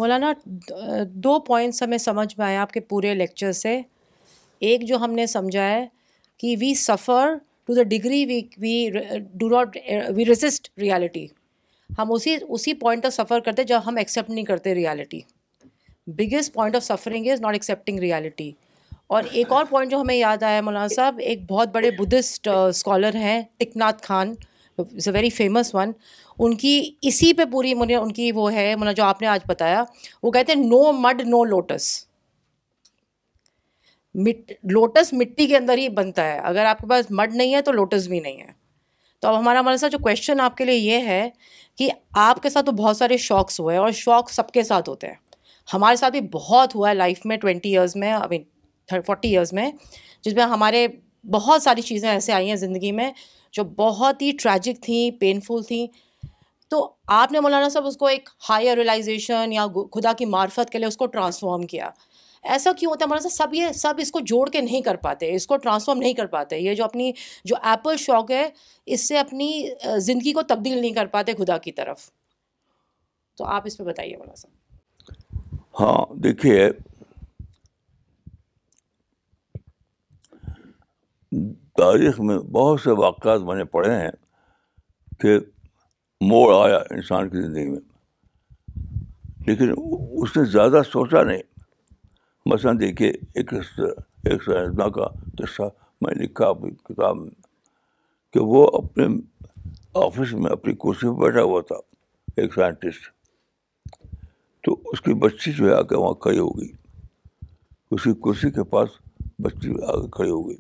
مولانا 0.01 0.33
دو 1.25 1.39
پوائنٹس 1.47 1.83
ہمیں 1.83 1.99
سمجھ 1.99 2.29
میں 2.39 2.45
آئے 2.47 2.57
آپ 2.57 2.71
کے 2.73 2.81
پورے 2.93 3.15
لیکچر 3.15 3.53
سے 3.61 3.81
ایک 4.69 4.87
جو 4.89 4.97
ہم 5.05 5.13
نے 5.13 5.27
سمجھا 5.27 5.63
ہے 5.71 5.85
کہ 6.41 6.55
we 6.61 6.73
suffer 6.83 7.35
to 7.67 7.75
the 7.75 7.83
degree 7.89 8.25
we 8.27 8.41
we 8.61 8.89
do 9.39 9.49
not 9.49 9.77
we 10.17 10.25
resist 10.27 10.69
reality 10.81 11.27
ہم 11.99 12.13
اسی 12.13 12.37
اسی 12.49 12.75
پوائنٹ 12.85 13.07
آف 13.07 13.13
سفر 13.15 13.41
کرتے 13.45 13.65
جب 13.73 13.81
ہم 13.87 13.97
ایکسیپٹ 13.97 14.31
نہیں 14.31 14.45
کرتے 14.45 14.75
reality 14.75 15.21
biggest 16.19 16.53
point 16.55 16.77
of 16.77 16.83
suffering 16.85 17.27
is 17.33 17.41
not 17.41 17.53
accepting 17.55 17.99
reality 18.01 18.51
اور 19.13 19.23
ایک 19.39 19.51
اور 19.53 19.65
پوائنٹ 19.71 19.91
جو 19.91 19.97
ہمیں 20.01 20.15
یاد 20.15 20.43
آیا 20.43 20.61
مولانا 20.65 20.89
صاحب 20.95 21.15
ایک 21.31 21.41
بہت 21.49 21.69
بڑے 21.73 21.91
بدھسٹ 21.99 22.47
اسکالر 22.49 23.15
ہیں 23.15 23.41
Thich Nhat 23.61 24.01
Hanh 24.03 24.33
is 24.79 25.09
a 25.09 25.13
very 25.15 25.31
famous 25.39 25.75
one 25.75 25.91
ان 26.45 26.55
کی 26.59 26.71
اسی 27.11 27.33
پہ 27.41 27.45
پوری 27.53 27.73
ان 27.97 28.13
کی 28.13 28.31
وہ 28.35 28.53
ہے 28.53 28.65
مولانا 28.77 28.93
جو 29.01 29.05
آپ 29.05 29.21
نے 29.23 29.27
آج 29.29 29.41
بتایا 29.49 29.83
وہ 30.23 30.31
کہتے 30.37 30.53
ہیں 30.53 30.63
no 30.69 30.81
mud 31.01 31.21
no 31.29 31.43
lotus 31.45 31.89
lotus 34.71 35.13
مٹی 35.13 35.47
کے 35.47 35.57
اندر 35.57 35.79
ہی 35.79 35.89
بنتا 36.01 36.25
ہے 36.29 36.39
اگر 36.53 36.65
آپ 36.67 36.79
کے 36.81 36.87
پاس 36.91 37.11
مڈ 37.21 37.35
نہیں 37.35 37.55
ہے 37.55 37.61
تو 37.67 37.73
لوٹس 37.73 38.07
بھی 38.15 38.21
نہیں 38.21 38.41
ہے 38.41 38.51
تو 39.21 39.29
اب 39.29 39.39
ہمارا 39.39 39.63
مولانا 39.63 39.77
ساتھ 39.81 39.93
جو 39.93 39.99
کویشچن 40.05 40.41
آپ 40.49 40.57
کے 40.57 40.65
لیے 40.65 40.77
یہ 40.77 41.07
ہے 41.09 41.29
کہ 41.79 41.91
آپ 42.29 42.43
کے 42.43 42.51
ساتھ 42.55 42.67
تو 42.67 42.73
بہت 42.83 42.97
سارے 42.97 43.17
شوقس 43.29 43.61
ہوئے 43.61 43.75
ہیں 43.77 43.83
اور 43.83 43.91
شوق 44.03 44.31
سب 44.41 44.51
کے 44.53 44.63
ساتھ 44.73 44.89
ہوتے 44.89 45.07
ہیں 45.07 45.17
ہمارے 45.75 45.97
ساتھ 46.05 46.13
بھی 46.13 46.21
بہت 46.39 46.75
ہوا 46.75 46.89
ہے 46.91 46.95
لائف 46.95 47.25
میں 47.33 47.37
ٹوینٹی 47.45 47.71
ایئرس 47.79 47.97
میں 48.05 48.13
آئی 48.13 48.29
مین 48.31 48.43
فورٹی 49.07 49.29
ایئرز 49.29 49.53
میں 49.55 49.71
جس 50.25 50.35
میں 50.35 50.45
ہمارے 50.53 50.87
بہت 51.33 51.63
ساری 51.63 51.83
چیزیں 51.83 52.09
ایسے 52.11 52.33
آئی 52.33 52.49
ہیں 52.49 52.57
زندگی 52.57 52.93
میں 52.93 53.11
جو 53.57 53.65
بہت 53.77 54.23
ہی 54.23 54.31
ٹریجک 54.43 54.83
تھیں 54.85 55.11
پینفل 55.21 55.63
تھیں 55.69 55.87
تو 56.71 56.89
آپ 57.21 57.33
نے 57.33 57.41
مولانا 57.41 57.69
صاحب 57.69 57.87
اس 57.87 57.97
کو 57.97 58.07
ایک 58.07 58.29
ہائر 58.49 58.77
ریئلائزیشن 58.77 59.53
یا 59.53 59.67
خدا 59.95 60.13
کی 60.19 60.25
معرفت 60.27 60.71
کے 60.73 60.79
لیے 60.79 60.87
اس 60.89 60.97
کو 60.97 61.07
ٹرانسفارم 61.17 61.63
کیا 61.73 61.89
ایسا 62.53 62.71
کیوں 62.79 62.91
ہوتا 62.91 63.05
ہے 63.05 63.09
مولانا 63.09 63.29
صاحب 63.29 63.45
سب 63.49 63.55
یہ 63.55 63.73
سب 63.81 63.95
اس 64.03 64.11
کو 64.13 64.21
جوڑ 64.31 64.49
کے 64.53 64.61
نہیں 64.61 64.81
کر 64.83 64.97
پاتے 65.03 65.35
اس 65.35 65.47
کو 65.47 65.57
ٹرانسفارم 65.65 65.99
نہیں 65.99 66.13
کر 66.21 66.27
پاتے 66.37 66.59
یہ 66.59 66.75
جو 66.75 66.85
اپنی 66.85 67.11
جو 67.53 67.57
ایپل 67.71 67.97
شوق 68.07 68.31
ہے 68.31 68.49
اس 68.95 69.07
سے 69.09 69.19
اپنی 69.19 69.51
زندگی 70.07 70.33
کو 70.39 70.43
تبدیل 70.55 70.79
نہیں 70.79 70.93
کر 70.93 71.07
پاتے 71.17 71.33
خدا 71.45 71.59
کی 71.67 71.73
طرف 71.73 72.09
تو 73.39 73.45
آپ 73.57 73.63
اس 73.67 73.77
پہ 73.79 73.85
بتائیے 73.85 74.17
مولانا 74.17 74.35
صاحب 74.35 75.81
ہاں 75.81 76.15
دیکھیے 76.23 76.59
تاریخ 81.79 82.21
میں 82.21 82.37
بہت 82.55 82.81
سے 82.81 82.91
واقعات 83.01 83.41
میں 83.41 83.55
نے 83.57 83.65
پڑھے 83.75 83.95
ہیں 83.99 84.11
کہ 85.21 85.39
موڑ 86.31 86.53
آیا 86.55 86.77
انسان 86.95 87.29
کی 87.29 87.41
زندگی 87.43 87.69
میں 87.71 87.81
لیکن 89.47 89.73
اس 89.77 90.37
نے 90.37 90.45
زیادہ 90.51 90.81
سوچا 90.91 91.23
نہیں 91.23 91.43
مثلاً 92.53 92.79
دیکھیے 92.81 93.11
ایک 93.35 93.53
سائنسداں 94.47 94.89
کا 94.97 95.07
قصہ 95.39 95.63
میں 96.03 96.15
لکھا 96.23 96.47
اپنی 96.49 96.71
کتاب 96.89 97.17
میں 97.19 97.31
کہ 98.33 98.41
وہ 98.53 98.67
اپنے 98.79 99.07
آفس 100.05 100.33
میں 100.33 100.51
اپنی 100.53 100.73
کرسی 100.83 101.07
پہ 101.09 101.21
بیٹھا 101.25 101.43
ہوا 101.43 101.61
تھا 101.69 101.77
ایک 102.43 102.55
سائنٹسٹ 102.55 103.11
تو 104.65 104.77
اس 104.93 105.01
کی 105.03 105.15
بچی 105.25 105.53
جو 105.53 105.69
ہے 105.69 105.75
آ 105.75 105.81
کے 105.93 105.97
وہاں 105.97 106.13
کھڑی 106.27 106.39
ہو 106.39 106.49
گئی 106.59 106.69
اسی 107.95 108.13
کرسی 108.25 108.51
کے 108.51 108.65
پاس 108.75 108.89
بچی 109.43 109.71
آ 109.83 110.01
کے 110.01 110.09
کھڑی 110.13 110.31
ہو 110.31 110.49
گئی 110.49 110.57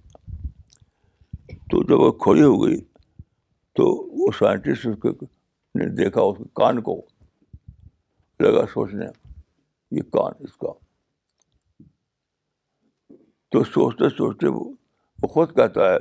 تو 1.73 1.83
جب 1.89 2.01
وہ 2.01 2.11
کھڑی 2.25 2.43
ہو 2.43 2.57
گئی 2.63 2.77
تو 3.77 3.85
وہ 4.21 4.31
سائنٹسٹ 4.39 4.87
اس 4.87 4.97
کو 5.03 5.11
نے 5.79 5.87
دیکھا 5.97 6.23
اس 6.23 6.37
کے 6.39 6.45
کان 6.61 6.81
کو 6.89 6.95
لگا 8.45 8.65
سوچنے 8.73 9.07
یہ 9.97 10.03
کان 10.17 10.33
اس 10.45 10.57
کا 10.65 10.73
تو 13.53 13.63
سوچتے 13.71 14.09
سوچتے 14.17 14.49
وہ 14.57 15.27
خود 15.33 15.55
کہتا 15.57 15.89
ہے 15.93 15.97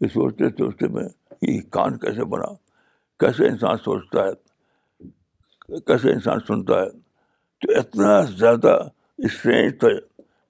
کہ 0.00 0.08
سوچتے 0.14 0.48
سوچتے 0.58 0.88
میں 0.98 1.08
یہ 1.48 1.60
کان 1.78 1.98
کیسے 2.04 2.24
بنا 2.36 2.52
کیسے 3.24 3.48
انسان 3.48 3.76
سوچتا 3.84 4.26
ہے 4.26 5.78
کیسے 5.86 6.12
انسان 6.12 6.40
سنتا 6.48 6.82
ہے 6.82 6.88
تو 7.64 7.78
اتنا 7.80 8.20
زیادہ 8.38 8.78
اسٹرینج 9.28 9.78
تھا 9.80 9.88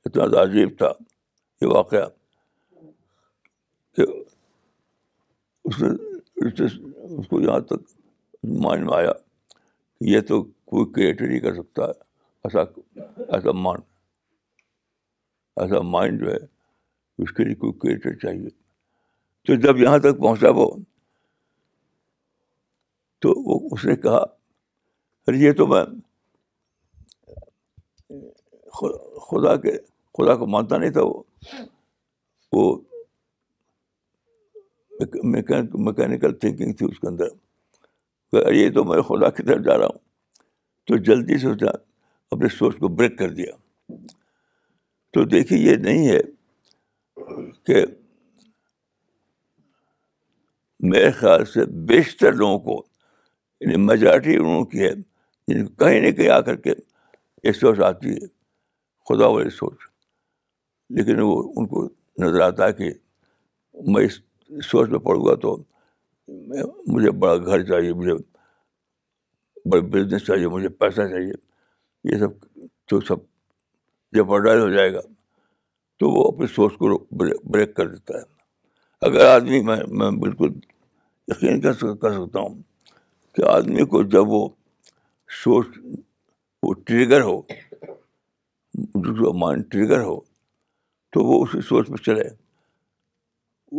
اتنا 0.04 0.24
عجیب 0.42 0.76
تھا 0.78 0.90
یہ 1.60 1.74
واقعہ 1.74 2.04
اس 3.98 5.80
نے 5.82 5.88
اس 6.64 7.26
کو 7.28 7.40
یہاں 7.40 7.58
تک 7.72 7.92
مان 8.64 8.84
میں 8.86 8.96
آیا 8.96 9.12
کہ 9.14 10.10
یہ 10.10 10.20
تو 10.28 10.42
کوئی 10.42 10.90
کریٹر 10.94 11.26
نہیں 11.26 11.40
کر 11.40 11.54
سکتا 11.54 11.84
ہے 11.86 11.92
ایسا 12.48 12.60
ایسا 13.36 13.52
مان 13.66 13.76
ایسا 15.62 15.80
مائنڈ 15.94 16.20
جو 16.24 16.30
ہے 16.32 16.38
اس 17.22 17.32
کے 17.36 17.44
لیے 17.44 17.54
کوئی 17.62 17.72
کریٹر 17.78 18.14
چاہیے 18.22 18.48
تو 19.46 19.54
جب 19.66 19.78
یہاں 19.78 19.98
تک 20.04 20.18
پہنچا 20.20 20.50
وہ 20.56 20.68
تو 23.22 23.32
وہ 23.48 23.58
اس 23.76 23.84
نے 23.84 23.96
کہا 24.06 24.18
ارے 25.28 25.36
یہ 25.38 25.52
تو 25.56 25.66
میں 25.66 25.84
خدا 29.30 29.54
کے 29.62 29.72
خدا 30.18 30.34
کو 30.36 30.46
مانتا 30.54 30.76
نہیں 30.78 30.90
تھا 30.92 31.02
وہ 31.10 31.22
وہ 32.52 32.64
میکینیکل 35.32 36.32
تھنکنگ 36.40 36.72
تھی 36.76 36.86
اس 36.90 36.98
کے 37.00 37.06
اندر 37.08 38.36
ارے 38.46 38.70
تو 38.72 38.84
میں 38.84 39.00
خدا 39.02 39.30
کی 39.36 39.42
طرف 39.42 39.64
جا 39.64 39.76
رہا 39.78 39.86
ہوں 39.86 39.98
تو 40.86 40.96
جلدی 41.08 41.38
سے 41.38 41.48
اس 41.48 41.62
نے 41.62 41.68
اپنے 42.32 42.48
سوچ 42.58 42.76
کو 42.80 42.88
بریک 42.98 43.18
کر 43.18 43.30
دیا 43.34 43.52
تو 45.12 45.24
دیکھیے 45.28 45.58
یہ 45.58 45.76
نہیں 45.86 46.08
ہے 46.08 46.20
کہ 47.66 47.84
میرے 50.92 51.10
خیال 51.12 51.44
سے 51.54 51.64
بیشتر 51.88 52.32
لوگوں 52.32 52.58
کو 52.68 52.82
یعنی 53.60 53.76
میجارٹی 53.86 54.36
لوگوں 54.36 54.64
کی 54.66 54.80
ہے 54.82 54.92
جن 54.94 55.02
یعنی 55.56 55.66
کو 55.66 55.84
کہیں 55.84 56.00
نہ 56.00 56.10
کہیں 56.16 56.28
آ 56.36 56.40
کر 56.40 56.56
کے 56.66 56.74
یہ 57.44 57.52
سوچ 57.52 57.80
آتی 57.86 58.12
ہے 58.12 58.26
خدا 59.08 59.26
والی 59.26 59.50
سوچ 59.56 59.78
لیکن 60.96 61.20
وہ 61.20 61.36
ان 61.56 61.66
کو 61.68 61.86
نظر 62.24 62.40
آتا 62.40 62.66
ہے 62.66 62.72
کہ 62.78 62.90
میں 63.92 64.04
اس 64.04 64.18
سوچ 64.68 64.88
میں 64.90 64.98
پڑوں 65.00 65.24
گا 65.24 65.34
تو 65.42 65.56
مجھے 66.92 67.10
بڑا 67.20 67.36
گھر 67.46 67.62
چاہیے 67.68 67.92
مجھے 68.00 68.14
بڑا 69.70 69.80
بزنس 69.92 70.24
چاہیے 70.26 70.48
مجھے 70.54 70.68
پیسہ 70.80 71.06
چاہیے 71.10 71.32
یہ 72.12 72.18
سب 72.20 72.32
تو 72.88 73.00
سب 73.08 73.18
جب 74.16 74.28
ہو 74.36 74.66
جائے 74.74 74.92
گا 74.94 75.00
تو 75.98 76.10
وہ 76.10 76.24
اپنی 76.32 76.46
سوچ 76.54 76.76
کو 76.78 76.98
بریک 77.52 77.74
کر 77.76 77.88
دیتا 77.88 78.18
ہے 78.18 78.22
اگر 79.08 79.24
آدمی 79.34 79.60
میں 79.64 79.76
میں 79.98 80.10
بالکل 80.20 80.52
یقین 81.32 81.60
کر 81.60 81.72
کر 82.02 82.12
سکتا 82.12 82.40
ہوں 82.40 82.60
کہ 83.34 83.44
آدمی 83.50 83.84
کو 83.92 84.02
جب 84.14 84.28
وہ 84.28 84.48
سوچ 85.42 85.78
وہ 86.62 86.72
ٹریگر 86.86 87.22
ہو 87.30 87.40
مائنڈ 89.40 89.70
ٹریگر 89.72 90.00
ہو 90.04 90.18
تو 91.12 91.24
وہ 91.24 91.42
اسی 91.46 91.60
سوچ 91.68 91.88
پہ 91.90 92.02
چلے 92.04 92.28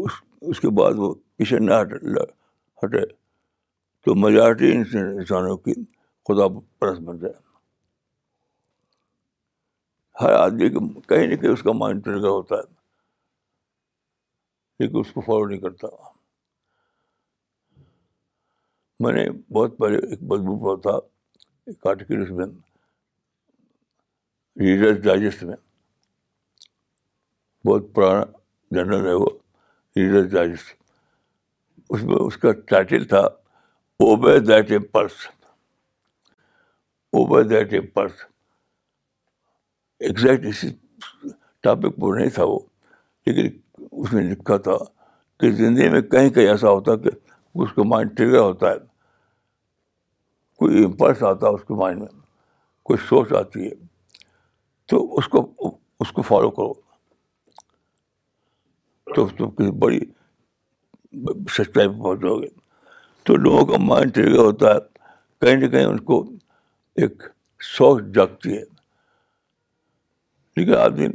اس 0.03 0.11
اس 0.49 0.59
کے 0.59 0.69
بعد 0.77 0.93
وہ 0.97 1.13
پیشے 1.37 1.57
نہ 1.59 1.73
ہٹے 2.83 3.05
تو 4.05 4.15
میجارٹی 4.21 4.71
انسانوں 4.75 5.55
کی 5.65 5.73
خدا 6.27 6.47
پرست 6.79 7.01
بن 7.07 7.17
جائے 7.19 7.33
ہر 10.21 10.33
آدمی 10.35 10.69
کہیں 11.09 11.27
نہ 11.27 11.35
کہیں 11.41 11.51
اس 11.51 11.61
کا 11.63 11.71
مائنڈ 11.81 12.03
ٹرگر 12.05 12.27
ہوتا 12.27 12.55
ہے 12.55 12.61
لیکن 14.79 14.99
اس 14.99 15.11
کو 15.13 15.21
فالو 15.21 15.45
نہیں 15.49 15.59
کرتا 15.59 15.87
میں 19.03 19.11
نے 19.13 19.25
بہت 19.53 19.77
پہلے 19.77 19.97
ایک 20.09 20.23
بدبو 20.31 20.75
تھا 20.81 20.95
ایک 21.67 21.85
آرٹیکل 21.87 22.21
اس 22.21 22.31
میں 22.39 22.45
ریڈرس 24.61 25.03
ڈائجسٹ 25.03 25.43
میں 25.43 25.55
بہت 27.67 27.93
پرانا 27.95 28.25
جنرل 28.81 29.07
ہے 29.07 29.13
وہ 29.13 29.29
ڈائجسٹ 29.97 30.73
اس 31.93 32.03
میں 32.03 32.15
اس 32.15 32.37
کا 32.41 32.51
ٹائٹل 32.67 33.03
تھا 33.07 33.19
obey 34.03 34.37
that 34.39 34.71
impulse 34.71 35.11
purse 37.11 37.49
that 37.49 37.73
impulse 37.73 37.93
purse 37.93 38.21
exact 40.07 40.45
اسی 40.49 40.69
ٹاپک 41.63 41.95
پر 42.01 42.17
نہیں 42.19 42.29
تھا 42.35 42.43
وہ 42.49 42.59
لیکن 43.25 43.57
اس 43.91 44.13
میں 44.13 44.23
لکھا 44.29 44.57
تھا 44.67 44.75
کہ 45.39 45.51
زندگی 45.55 45.89
میں 45.89 46.01
کہیں 46.01 46.29
کہیں 46.29 46.47
ایسا 46.47 46.69
ہوتا 46.69 46.95
کہ 47.03 47.09
اس 47.63 47.73
کا 47.75 47.83
مائنڈ 47.87 48.15
ٹریگر 48.17 48.39
ہوتا 48.39 48.69
ہے 48.69 48.77
کوئی 50.59 50.83
امپرس 50.85 51.23
آتا 51.29 51.47
ہے 51.47 51.53
اس 51.53 51.63
کے 51.67 51.73
مائنڈ 51.81 51.99
میں 52.01 52.07
کوئی 52.85 52.99
سوچ 53.07 53.33
آتی 53.39 53.65
ہے 53.67 53.71
تو 54.89 55.03
اس 55.17 55.27
کو 55.35 55.43
اس 55.99 56.11
کو 56.11 56.21
فالو 56.31 56.49
کرو 56.51 56.73
تو 59.15 59.27
تم 59.37 59.49
کسی 59.57 59.71
بڑی 59.79 59.99
سچائی 61.57 61.87
پہ 61.87 62.01
پہنچ 62.01 62.21
جاؤ 62.21 62.37
گے 62.39 62.47
تو 63.25 63.35
لوگوں 63.37 63.65
کا 63.71 63.77
مائنڈ 63.85 64.13
ٹریگر 64.13 64.39
ہوتا 64.43 64.73
ہے 64.73 64.79
کہیں 65.41 65.55
نہ 65.55 65.67
کہیں 65.71 65.85
ان 65.85 65.99
کو 66.09 66.21
ایک 67.01 67.23
شوق 67.75 67.99
جاگتی 68.15 68.57
ہے 68.57 68.61
لیکن 70.57 70.73
آدمی 70.77 71.05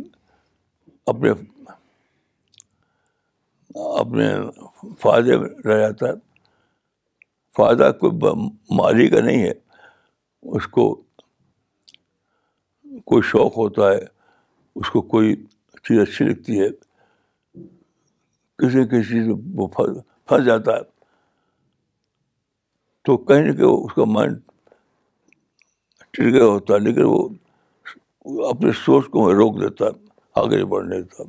اپنے 1.13 1.31
اپنے 4.01 4.27
فائدے 5.01 5.37
میں 5.39 5.49
رہ 5.65 5.79
جاتا 5.81 6.07
ہے 6.09 6.13
فائدہ 7.57 7.91
کوئی 8.01 8.33
مالی 8.79 9.09
کا 9.09 9.21
نہیں 9.25 9.43
ہے 9.43 9.53
اس 10.57 10.67
کو 10.77 10.87
کوئی 13.11 13.23
شوق 13.31 13.57
ہوتا 13.57 13.91
ہے 13.91 14.01
اس 14.81 14.91
کو 14.91 15.01
کوئی 15.15 15.35
چیز 15.87 15.99
اچھی 16.09 16.25
لگتی 16.25 16.61
ہے 16.61 16.69
کسی 18.63 18.85
کسی 18.91 19.23
سے 19.25 19.33
وہ 19.57 19.67
پھنس 19.73 20.45
جاتا 20.47 20.77
ہے 20.77 20.83
تو 23.05 23.17
کہیں 23.25 23.43
نہ 23.47 23.53
کہیں 23.57 23.67
اس 23.71 23.93
کا 23.95 24.05
مائنڈ 24.13 24.39
ٹرگر 26.17 26.43
ہوتا 26.43 26.75
ہے 26.75 26.79
لیکن 26.79 27.03
وہ 28.27 28.49
اپنے 28.51 28.71
سوچ 28.85 29.09
کو 29.17 29.33
روک 29.33 29.61
دیتا 29.63 29.85
ہے 29.85 30.09
آگے 30.41 30.65
بڑھنے 30.73 31.03
کا 31.17 31.25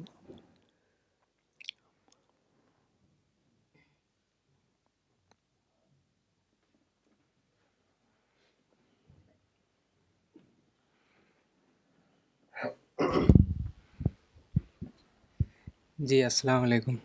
جی 16.07 16.23
السلام 16.23 16.63
علیکم 16.63 16.95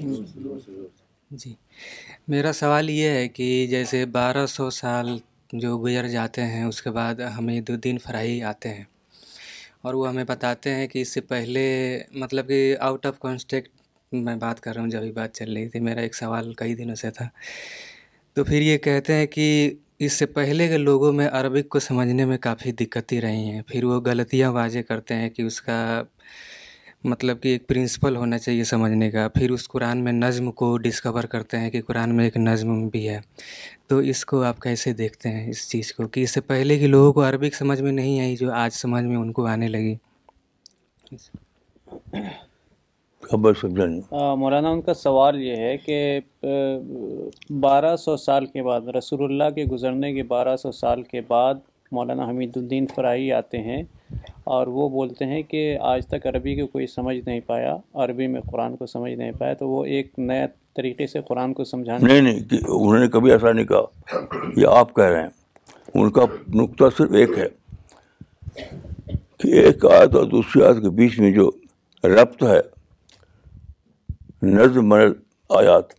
جی 0.00 1.54
میرا 2.28 2.52
سوال 2.52 2.90
یہ 2.90 3.08
ہے 3.08 3.28
کہ 3.28 3.66
جیسے 3.70 4.04
بارہ 4.12 4.44
سو 4.48 4.68
سال 4.70 5.16
جو 5.62 5.76
گزر 5.82 6.08
جاتے 6.08 6.42
ہیں 6.46 6.62
اس 6.64 6.80
کے 6.82 6.90
بعد 6.90 7.20
ہمیں 7.38 7.60
دو 7.68 7.76
دن 7.84 7.96
آتے 8.50 8.68
ہیں 8.74 8.84
اور 9.84 9.94
وہ 9.94 10.08
ہمیں 10.08 10.24
بتاتے 10.28 10.74
ہیں 10.74 10.86
کہ 10.88 11.02
اس 11.02 11.08
سے 11.14 11.20
پہلے 11.32 11.64
مطلب 12.22 12.48
کہ 12.48 12.76
آؤٹ 12.88 13.06
آف 13.06 13.18
کانسٹیکٹ 13.20 13.70
میں 14.24 14.36
بات 14.44 14.60
کر 14.60 14.74
رہا 14.74 14.82
ہوں 14.82 14.90
جب 14.90 15.02
ہی 15.02 15.10
بات 15.12 15.34
چل 15.36 15.52
رہی 15.56 15.68
تھی 15.68 15.80
میرا 15.80 16.00
ایک 16.00 16.14
سوال 16.14 16.52
کئی 16.58 16.74
دنوں 16.74 16.94
سے 17.02 17.10
تھا 17.16 17.28
تو 18.34 18.44
پھر 18.44 18.62
یہ 18.62 18.78
کہتے 18.86 19.14
ہیں 19.14 19.26
کہ 19.36 19.48
اس 20.04 20.12
سے 20.18 20.26
پہلے 20.38 20.68
کے 20.68 20.78
لوگوں 20.78 21.12
میں 21.12 21.28
عربک 21.32 21.68
کو 21.72 21.78
سمجھنے 21.88 22.24
میں 22.24 22.38
کافی 22.48 22.72
دقتیں 22.80 23.20
رہی 23.20 23.44
ہیں 23.50 23.60
پھر 23.68 23.84
وہ 23.84 24.00
غلطیاں 24.06 24.50
واضح 24.52 24.88
کرتے 24.88 25.14
ہیں 25.14 25.28
کہ 25.36 25.42
اس 25.42 25.60
کا 25.62 25.78
مطلب 27.10 27.40
کہ 27.42 27.48
ایک 27.48 27.66
پرنسپل 27.68 28.16
ہونا 28.16 28.38
چاہیے 28.38 28.64
سمجھنے 28.64 29.10
کا 29.10 29.26
پھر 29.34 29.50
اس 29.50 29.66
قرآن 29.68 30.02
میں 30.04 30.12
نظم 30.12 30.50
کو 30.60 30.76
ڈسکور 30.82 31.24
کرتے 31.30 31.58
ہیں 31.58 31.70
کہ 31.70 31.80
قرآن 31.86 32.14
میں 32.16 32.24
ایک 32.24 32.36
نظم 32.36 32.86
بھی 32.88 33.08
ہے 33.08 33.18
تو 33.88 33.98
اس 34.12 34.24
کو 34.24 34.42
آپ 34.44 34.60
کیسے 34.62 34.92
دیکھتے 35.00 35.28
ہیں 35.32 35.48
اس 35.50 35.68
چیز 35.70 35.92
کو 35.94 36.06
کہ 36.12 36.20
اس 36.22 36.34
سے 36.34 36.40
پہلے 36.52 36.78
کے 36.78 36.86
لوگوں 36.86 37.12
کو 37.12 37.24
عربک 37.28 37.54
سمجھ 37.56 37.80
میں 37.82 37.92
نہیں 37.92 38.20
آئی 38.20 38.36
جو 38.40 38.52
آج 38.54 38.72
سمجھ 38.74 39.02
میں 39.04 39.16
ان 39.16 39.32
کو 39.38 39.46
آنے 39.46 39.68
لگی 39.68 39.94
مولانا 44.38 44.68
ان 44.68 44.80
کا 44.82 44.94
سوال 44.94 45.40
یہ 45.42 45.56
ہے 45.66 45.76
کہ 45.86 45.98
بارہ 47.60 47.94
سو 48.04 48.16
سال 48.16 48.46
کے 48.52 48.62
بعد 48.62 48.88
رسول 48.98 49.24
اللہ 49.24 49.54
کے 49.54 49.64
گزرنے 49.72 50.12
کے 50.14 50.22
بارہ 50.34 50.56
سو 50.62 50.72
سال 50.72 51.02
کے 51.10 51.20
بعد 51.28 51.70
مولانا 51.92 52.26
حمید 52.28 52.56
الدین 52.56 52.86
فرائی 52.94 53.30
آتے 53.32 53.58
ہیں 53.62 53.82
اور 54.54 54.66
وہ 54.76 54.88
بولتے 54.88 55.24
ہیں 55.32 55.42
کہ 55.50 55.62
آج 55.90 56.06
تک 56.08 56.26
عربی 56.26 56.54
کو 56.60 56.66
کوئی 56.72 56.86
سمجھ 56.94 57.16
نہیں 57.26 57.40
پایا 57.46 57.76
عربی 58.04 58.26
میں 58.34 58.40
قرآن 58.50 58.76
کو 58.76 58.86
سمجھ 58.92 59.12
نہیں 59.12 59.32
پایا 59.38 59.54
تو 59.60 59.68
وہ 59.68 59.84
ایک 59.96 60.12
نئے 60.18 60.46
طریقے 60.76 61.06
سے 61.12 61.20
قرآن 61.28 61.52
کو 61.54 61.64
سمجھانا 61.72 62.06
نہیں 62.06 62.20
نہیں 62.28 62.38
کہ 62.50 62.58
انہوں 62.66 62.98
نے 62.98 63.08
کبھی 63.16 63.32
ایسا 63.32 63.52
نہیں 63.52 63.64
کہا 63.72 64.20
یہ 64.60 64.76
آپ 64.76 64.94
کہہ 64.94 65.04
رہے 65.14 65.22
ہیں 65.22 66.02
ان 66.02 66.10
کا 66.18 66.24
نقطہ 66.60 66.84
صرف 66.98 67.12
ایک 67.20 67.38
ہے 67.38 67.48
کہ 69.42 69.52
ایک 69.64 69.84
آیت 69.92 70.14
اور 70.16 70.24
دوسری 70.36 70.62
آیت 70.62 70.82
کے 70.82 70.90
بیچ 71.02 71.18
میں 71.20 71.30
جو 71.32 71.50
ربط 72.16 72.42
ہے 72.52 72.60
نظم 74.56 74.92
آیات 74.92 75.90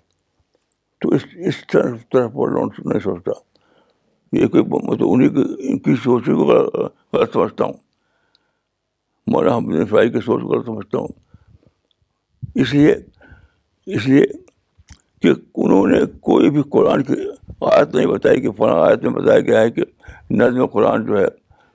تو 1.01 1.09
اس 1.15 1.21
اس 1.47 1.65
طرف 1.71 2.09
پر 2.11 2.51
نہیں 2.83 2.99
سوچتا 3.03 3.31
مطلب 4.33 5.03
انہیں 5.09 5.29
کی 5.33 5.41
ان 5.69 5.77
کی 5.85 5.95
سوچ 6.03 6.27
غلط 6.29 7.31
سمجھتا 7.33 7.65
ہوں 7.65 7.73
مولانا 9.31 9.55
حمد 9.57 9.73
مولاحمائی 9.73 10.09
کی 10.11 10.19
سوچ 10.25 10.41
کو 10.41 10.47
غلط 10.53 10.65
سمجھتا 10.65 10.97
ہوں 10.97 12.61
اس 12.61 12.73
لیے 12.73 12.95
اس 13.95 14.07
لیے 14.07 14.23
کہ 15.21 15.29
انہوں 15.63 15.87
نے 15.87 15.99
کوئی 16.29 16.49
بھی 16.55 16.61
قرآن 16.71 17.03
کی 17.09 17.13
آیت 17.71 17.95
نہیں 17.95 18.05
بتائی 18.07 18.41
کہ 18.41 18.51
فلاں 18.57 18.79
آیت 18.87 19.03
میں 19.03 19.11
بتایا 19.21 19.39
گیا 19.49 19.61
ہے 19.61 19.71
کہ 19.71 19.83
نظم 20.41 20.65
قرآن 20.73 21.05
جو 21.05 21.19
ہے 21.19 21.25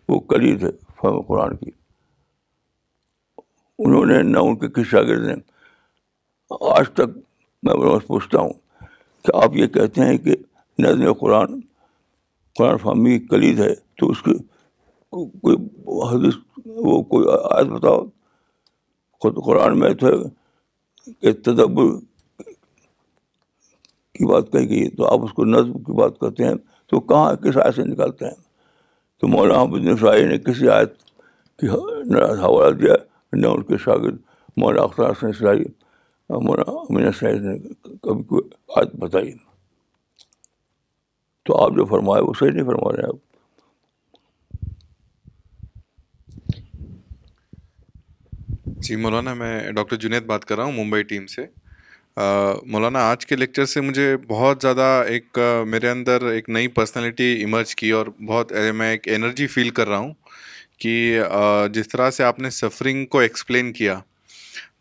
وہ 0.09 0.18
قلید 0.32 0.62
ہے 0.64 0.70
فہم 1.02 1.20
قرآن 1.28 1.56
کی 1.56 1.70
انہوں 3.86 4.06
نے 4.06 4.20
نہ 4.32 4.38
ان 4.48 4.56
کے 4.59 4.68
کس 4.80 4.86
شاگرد 4.90 5.26
نے 5.26 5.34
آج 6.76 6.90
تک 7.00 7.16
میں 7.66 7.74
پوچھتا 8.06 8.40
ہوں 8.40 8.52
کہ 9.24 9.36
آپ 9.42 9.56
یہ 9.56 9.66
کہتے 9.78 10.04
ہیں 10.09 10.18
کہ 10.26 10.34
نظم 10.82 11.12
قرآن 11.20 11.61
قرآن 12.59 12.76
فامی 12.82 13.18
کلید 13.30 13.59
ہے 13.61 13.72
تو 13.98 14.11
اس 14.11 14.20
کی 14.22 14.32
کوئی 15.14 15.56
حدیث 16.12 16.34
وہ 16.86 17.02
کوئی 17.11 17.26
آیت 17.56 17.66
بتاؤ 17.74 18.00
خود 19.22 19.36
قرآن 19.44 19.78
میں 19.80 19.92
تو 20.00 20.11
تدبر 21.44 21.90
کی 24.18 24.26
بات 24.32 24.50
کہی 24.52 24.68
گئی 24.70 24.88
تو 24.96 25.06
آپ 25.12 25.24
اس 25.24 25.32
کو 25.36 25.44
نظم 25.54 25.72
کی 25.86 25.92
بات 26.00 26.18
کرتے 26.20 26.44
ہیں 26.46 26.54
تو 26.90 27.00
کہاں 27.12 27.34
کس 27.44 27.56
آیت 27.64 27.74
سے 27.74 27.84
نکالتے 27.92 28.24
ہیں 28.24 28.38
تو 29.20 29.28
مولانا 29.28 29.62
محمد 29.64 30.00
شاہی 30.00 30.24
نے 30.28 30.38
کسی 30.52 30.68
آیت 30.78 30.96
کی 31.61 31.66
نہ 32.14 32.24
حوالہ 32.42 32.70
دیا 32.80 32.94
نہ 33.40 33.46
ان 33.54 33.62
کے 33.70 33.76
شاگرد 33.84 34.18
مولانا 34.61 34.82
اختار 34.84 35.11
حسن 35.11 35.32
شاہی 35.40 35.64
مولانا 36.48 36.78
امین 36.88 37.11
شاہی 37.20 37.38
نے 37.48 37.59
کبھی 38.06 38.22
کوئی 38.32 38.48
آیت 38.78 38.94
بتائی 39.04 39.32
تو 41.49 41.57
آپ 41.64 41.70
جو 41.76 41.84
فرمایا 41.90 43.05
جی 48.88 48.96
مولانا 49.03 49.32
میں 49.34 49.55
ڈاکٹر 49.76 49.96
جنید 50.03 50.26
بات 50.26 50.44
کر 50.44 50.57
رہا 50.57 50.64
ہوں 50.64 50.72
ممبئی 50.72 51.03
ٹیم 51.12 51.26
سے 51.34 51.42
مولانا 52.72 53.09
آج 53.11 53.24
کے 53.26 53.36
لیکچر 53.36 53.64
سے 53.72 53.80
مجھے 53.80 54.07
بہت 54.28 54.59
زیادہ 54.62 54.86
ایک 55.14 55.38
میرے 55.66 55.88
اندر 55.90 56.26
ایک 56.32 56.49
نئی 56.57 56.68
پرسنالٹی 56.78 57.24
ایمرج 57.40 57.74
کی 57.76 57.90
اور 57.99 58.07
بہت 58.28 58.53
میں 58.74 58.90
ایک 58.90 59.09
انرجی 59.14 59.46
فیل 59.55 59.70
کر 59.80 59.88
رہا 59.88 59.99
ہوں 59.99 60.12
کہ 60.82 60.94
جس 61.74 61.88
طرح 61.92 62.11
سے 62.18 62.24
آپ 62.24 62.38
نے 62.40 62.51
سفرنگ 62.61 63.05
کو 63.14 63.18
ایکسپلین 63.20 63.72
کیا 63.80 63.99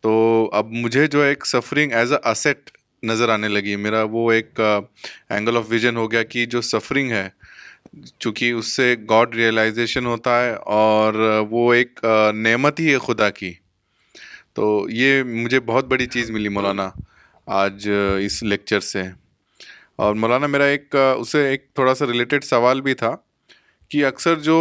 تو 0.01 0.13
اب 0.59 0.71
مجھے 0.83 1.07
جو 1.15 1.21
ایک 1.21 1.45
سفرنگ 1.45 1.93
ایز 2.01 2.11
اے 2.13 2.29
اسیٹ 2.31 2.76
نظر 3.09 3.29
آنے 3.29 3.47
لگی 3.47 3.75
میرا 3.75 4.03
وہ 4.11 4.31
ایک 4.31 4.59
اینگل 4.59 5.57
آف 5.57 5.65
ویژن 5.69 5.97
ہو 5.97 6.09
گیا 6.11 6.23
کہ 6.23 6.45
جو 6.53 6.61
سفرنگ 6.61 7.11
ہے 7.11 7.27
چونکہ 8.19 8.51
اس 8.51 8.71
سے 8.75 8.95
گاڈ 9.09 9.35
ریئلائزیشن 9.35 10.05
ہوتا 10.05 10.43
ہے 10.43 10.53
اور 10.77 11.13
وہ 11.49 11.71
ایک 11.73 11.99
نعمت 12.43 12.79
ہی 12.79 12.91
ہے 12.93 12.97
خدا 13.05 13.29
کی 13.29 13.51
تو 14.55 14.85
یہ 14.89 15.23
مجھے 15.23 15.59
بہت 15.65 15.85
بڑی 15.87 16.05
چیز 16.05 16.31
ملی 16.31 16.49
مولانا 16.49 16.89
آج 17.59 17.87
اس 18.25 18.41
لیکچر 18.43 18.79
سے 18.79 19.03
اور 20.05 20.15
مولانا 20.15 20.47
میرا 20.47 20.63
ایک 20.65 20.95
اسے 20.95 21.47
ایک 21.49 21.65
تھوڑا 21.75 21.93
سا 21.95 22.05
ریلیٹڈ 22.07 22.43
سوال 22.43 22.81
بھی 22.81 22.93
تھا 22.93 23.15
کہ 23.89 24.05
اکثر 24.05 24.39
جو 24.45 24.57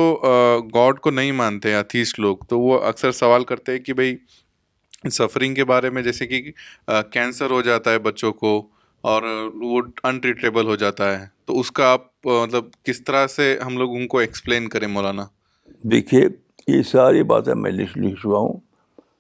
گاڈ 0.74 0.98
کو 1.00 1.10
نہیں 1.10 1.32
مانتے 1.42 1.74
اتھیسٹ 1.74 2.20
لوگ 2.20 2.36
تو 2.48 2.60
وہ 2.60 2.78
اکثر 2.88 3.12
سوال 3.12 3.44
کرتے 3.44 3.72
ہیں 3.72 3.78
کہ 3.84 3.92
بھائی 3.94 4.16
سفرنگ 5.12 5.54
کے 5.54 5.64
بارے 5.72 5.90
میں 5.90 6.02
جیسے 6.02 6.26
کہ 6.26 6.42
کینسر 7.12 7.50
ہو 7.50 7.60
جاتا 7.62 7.92
ہے 7.92 7.98
بچوں 8.08 8.32
کو 8.32 8.56
اور 9.10 9.22
وہ 9.60 9.80
انٹریٹیبل 10.04 10.66
ہو 10.66 10.76
جاتا 10.76 11.10
ہے 11.20 11.24
تو 11.46 11.58
اس 11.60 11.70
کا 11.72 11.90
آپ 11.92 12.06
مطلب 12.26 12.70
کس 12.84 13.02
طرح 13.04 13.26
سے 13.34 13.56
ہم 13.66 13.76
لوگ 13.78 13.94
ان 13.96 14.06
کو 14.14 14.18
ایکسپلین 14.18 14.68
کریں 14.68 14.86
مولانا 14.88 15.26
دیکھیے 15.92 16.26
یہ 16.68 16.82
ساری 16.90 17.22
باتیں 17.32 17.54
میں 17.54 17.70
لکھ 17.72 17.96
لکھ 17.98 18.14
چکا 18.20 18.38
ہوں 18.44 18.58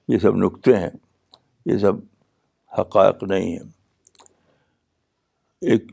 یہ 0.08 0.18
سب 0.22 0.36
نقطے 0.44 0.76
ہیں 0.76 0.90
یہ 1.66 1.78
سب 1.78 1.96
حقائق 2.78 3.22
نہیں 3.30 3.52
ہیں 3.56 3.66
ایک 5.72 5.84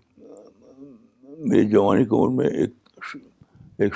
میری 1.50 1.70
جوانی 1.70 2.04
کی 2.06 2.16
عمر 2.16 2.44
میں 2.44 2.50
ایک 2.62 3.16
ایک 3.84 3.96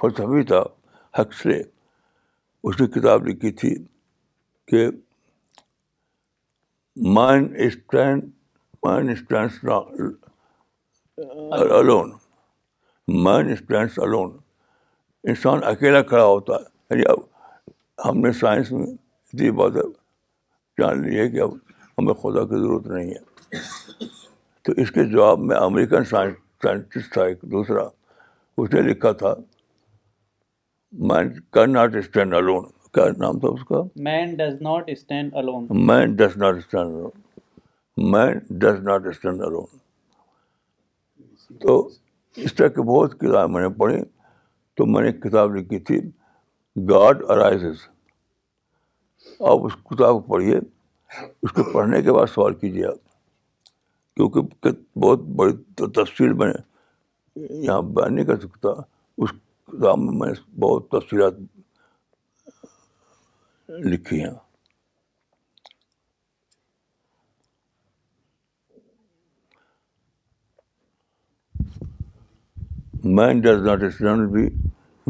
فلسفی 0.00 0.42
حق 1.20 1.32
سے 1.42 1.60
اس 2.68 2.80
نے 2.80 2.86
کتاب 2.98 3.26
لکھی 3.28 3.50
تھی 3.60 3.74
کہ 4.68 4.86
mind 7.02 7.56
stand 7.60 8.24
mind 8.84 9.10
stands 9.10 9.58
alone 11.78 12.10
mind 13.22 13.50
stands 13.52 13.98
alone 14.02 14.36
انسان 15.28 15.62
اکیلا 15.70 16.02
کھڑا 16.10 16.24
ہوتا 16.24 16.54
ہے 16.56 16.88
یعنی 16.94 17.02
اب 17.12 18.08
ہم 18.08 18.18
نے 18.24 18.32
سائنس 18.40 18.70
میں 18.72 18.86
اتنی 18.86 19.50
بات 19.60 19.72
جان 20.80 21.02
لی 21.02 21.18
ہے 21.18 21.28
کہ 21.30 21.40
اب 21.42 21.54
ہمیں 21.98 22.14
خدا 22.22 22.44
کی 22.44 22.60
ضرورت 22.60 22.86
نہیں 22.86 23.12
ہے 23.14 24.08
تو 24.64 24.72
اس 24.82 24.90
کے 24.92 25.04
جواب 25.10 25.38
میں 25.48 25.56
امریکن 25.56 26.04
سائنس 26.10 26.36
سائنٹسٹ 26.62 27.12
تھا 27.12 27.22
ایک 27.24 27.42
دوسرا 27.52 27.82
اس 28.58 28.72
نے 28.74 28.80
لکھا 28.92 29.12
تھا 29.24 29.34
مائنڈ 31.10 31.56
ناٹ 31.68 31.96
اسٹینڈ 31.96 32.34
الون 32.34 32.70
کیا 32.94 33.04
نام 33.18 33.38
تھا 33.40 33.48
اس 33.48 33.62
کا 33.68 33.76
man 34.06 34.34
does 34.36 34.60
not 34.62 34.88
stand 34.90 35.34
alone 35.36 35.66
man 35.86 36.14
does 36.16 36.36
not 36.42 36.56
stand 36.58 36.92
alone 37.00 38.10
man 38.10 38.38
does 38.58 38.78
not 38.86 39.06
stand 39.10 39.40
alone 39.46 39.78
تو 41.62 41.76
اس 42.44 42.54
طرح 42.54 42.68
کی 42.76 42.82
بہت 42.92 43.18
کتابیں 43.20 43.54
میں 43.54 43.62
نے 43.62 43.68
پڑھی 43.78 43.96
تو 44.76 44.86
میں 44.86 45.00
نے 45.02 45.08
ایک 45.08 45.22
کتاب 45.22 45.54
لکھی 45.54 45.78
تھی 45.88 46.00
گاڈ 46.90 47.22
ارائزز 47.30 47.82
آپ 49.52 49.64
اس 49.66 49.72
کتاب 49.90 50.26
پڑھیے 50.28 50.58
اس 50.58 51.52
کو 51.56 51.62
پڑھنے 51.72 52.02
کے 52.02 52.12
بعد 52.12 52.26
سوال 52.34 52.54
کیجیے 52.62 52.86
آپ 52.86 53.16
کیونکہ 54.16 54.70
بہت 55.04 55.22
بڑی 55.42 55.56
تفصیل 56.00 56.32
میں 56.42 56.52
یہاں 57.36 57.80
بیان 57.94 58.14
نہیں 58.14 58.26
کر 58.26 58.40
سکتا 58.40 58.68
اس 59.22 59.30
کتاب 59.32 59.98
میں 59.98 60.12
میں 60.18 60.28
نے 60.28 60.42
بہت 60.66 60.88
تفصیلات 60.90 61.34
لکھی 63.68 64.22
اسٹینڈ 73.84 74.28
بھی 74.32 74.48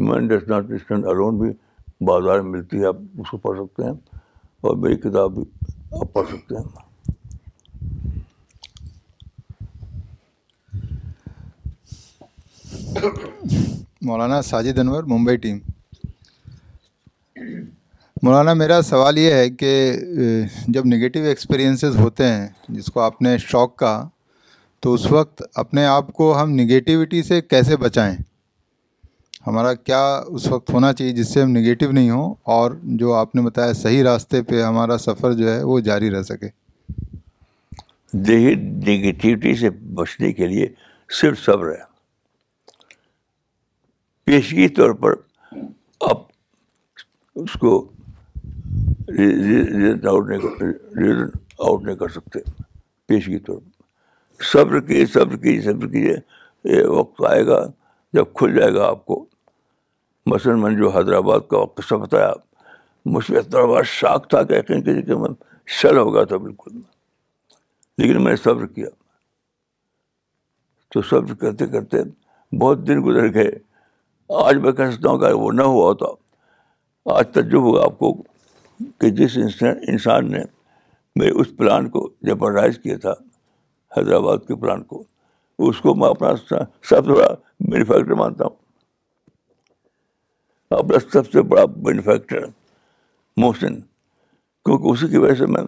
man 0.07 0.27
does 0.27 0.47
not 0.49 0.69
stand 0.73 1.05
alone 1.07 1.37
بھی 1.39 1.51
بازار 2.05 2.39
میں 2.39 2.51
ملتی 2.51 2.79
ہے 2.81 2.85
آپ 2.87 2.95
اس 3.17 3.29
کو 3.29 3.37
پڑھ 3.37 3.59
سکتے 3.59 3.83
ہیں 3.83 3.91
اور 4.67 4.75
میری 4.77 4.95
کتاب 5.09 5.35
بھی 5.35 5.43
آپ 5.99 6.13
پڑھ 6.13 6.27
سکتے 6.29 6.55
ہیں 6.57 6.83
مولانا 14.07 14.41
ساجد 14.41 14.79
انور 14.79 15.03
ممبئی 15.09 15.37
ٹیم 15.45 15.59
مولانا 18.25 18.53
میرا 18.59 18.81
سوال 18.81 19.17
یہ 19.17 19.33
ہے 19.33 19.49
کہ 19.49 19.71
جب 20.75 20.85
نگیٹیو 20.93 21.23
ایکسپیرینسز 21.31 21.95
ہوتے 21.99 22.25
ہیں 22.27 22.47
جس 22.75 22.85
کو 22.93 22.99
آپ 23.01 23.21
نے 23.21 23.37
شوق 23.43 23.75
کہا 23.79 24.07
تو 24.81 24.93
اس 24.93 25.05
وقت 25.11 25.43
اپنے 25.63 25.83
آپ 25.85 26.11
کو 26.13 26.31
ہم 26.41 26.51
نگیٹیوٹی 26.59 27.21
سے 27.27 27.39
کیسے 27.41 27.77
بچائیں 27.85 28.15
ہمارا 29.47 29.73
کیا 29.73 30.01
اس 30.35 30.47
وقت 30.51 30.69
ہونا 30.73 30.91
چاہیے 30.93 31.13
جس 31.19 31.33
سے 31.33 31.41
ہم 31.41 31.51
نگیٹیو 31.57 31.91
نہیں 31.97 32.09
ہوں 32.09 32.33
اور 32.57 32.71
جو 33.03 33.13
آپ 33.21 33.35
نے 33.35 33.41
بتایا 33.49 33.73
صحیح 33.83 34.03
راستے 34.09 34.41
پہ 34.49 34.61
ہمارا 34.63 34.97
سفر 35.07 35.33
جو 35.41 35.53
ہے 35.53 35.61
وہ 35.73 35.79
جاری 35.91 36.11
رہ 36.15 36.21
سکے 36.33 36.49
دیکھیے 38.27 38.55
نگیٹیوٹی 38.95 39.55
سے 39.61 39.69
بچنے 39.99 40.33
کے 40.39 40.47
لیے 40.47 40.67
صرف 41.21 41.43
صبر 41.45 41.71
ہے 41.73 41.83
پیشگی 44.25 44.67
طور 44.79 44.93
پر 45.03 45.15
اب 46.11 46.25
اس 47.43 47.53
کو 47.59 47.81
آؤٹ 49.07 50.29
نہیں 50.29 51.27
آؤٹ 51.57 51.83
نہیں 51.83 51.95
کر 51.95 52.07
سکتے 52.09 52.39
پیشگی 53.07 53.37
طور 53.47 53.57
پر 53.57 54.43
صبر 54.51 54.79
کی 54.87 55.05
صبر 55.13 55.35
کی 55.43 55.59
صبر 55.61 55.93
یہ 55.95 56.83
وقت 56.89 57.21
آئے 57.29 57.45
گا 57.47 57.59
جب 58.13 58.33
کھل 58.39 58.55
جائے 58.55 58.73
گا 58.73 58.87
آپ 58.87 59.05
کو 59.05 59.23
مثلاً 60.33 60.59
میں 60.61 60.71
جو 60.77 60.89
حیدرآباد 60.97 61.39
کا 61.49 61.57
وقت 61.57 61.81
سب 61.89 61.99
بتایا 62.01 62.31
مجھ 63.13 63.25
پہ 63.27 63.37
اتنا 63.37 63.63
بہت 63.65 63.85
شاک 63.87 64.29
تھا 64.29 64.43
کہ 64.43 64.59
شل 65.79 65.97
ہو 65.97 66.13
گیا 66.13 66.23
تھا 66.31 66.37
بالکل 66.37 66.75
لیکن 67.97 68.23
میں 68.23 68.31
نے 68.31 68.35
صبر 68.43 68.65
کیا 68.67 68.87
تو 70.93 71.01
صبر 71.09 71.33
کرتے 71.43 71.65
کرتے 71.67 72.01
بہت 72.61 72.87
دن 72.87 73.03
گزر 73.05 73.33
گئے 73.33 73.49
آج 74.45 74.57
میں 74.65 74.71
کہہ 74.71 74.89
سکتا 74.93 75.09
ہوں 75.09 75.17
کہ 75.19 75.31
وہ 75.43 75.51
نہ 75.51 75.61
ہوا 75.63 75.85
ہوتا 75.89 76.05
آج 77.17 77.27
تجربہ 77.33 77.61
ہوگا 77.61 77.83
آپ 77.85 77.97
کو 77.99 78.13
کہ 79.01 79.09
جس 79.19 79.37
انسان 79.89 80.31
نے 80.31 80.39
میرے 81.19 81.31
اس 81.41 81.47
پلان 81.57 81.89
کو 81.89 82.07
جیپرڈائز 82.27 82.77
کیا 82.83 82.97
تھا 83.01 83.11
حیدرآباد 83.97 84.37
کے 84.47 84.55
پلان 84.61 84.83
کو 84.83 85.03
اس 85.67 85.79
کو 85.81 85.93
میں 85.95 86.09
اپنا 86.09 86.35
سب 86.41 86.89
سے 86.89 87.01
بڑا 87.11 87.27
مینوفیکچر 87.71 88.13
مانتا 88.21 88.45
ہوں 88.45 88.55
اپنا 90.79 90.99
سب 91.11 91.31
سے 91.31 91.41
بڑا 91.51 91.63
مینوفیکچر 91.85 92.43
محسن 93.37 93.79
کیونکہ 94.65 94.91
اسی 94.91 95.07
کی 95.07 95.17
وجہ 95.17 95.35
سے 95.39 95.45
میں 95.55 95.63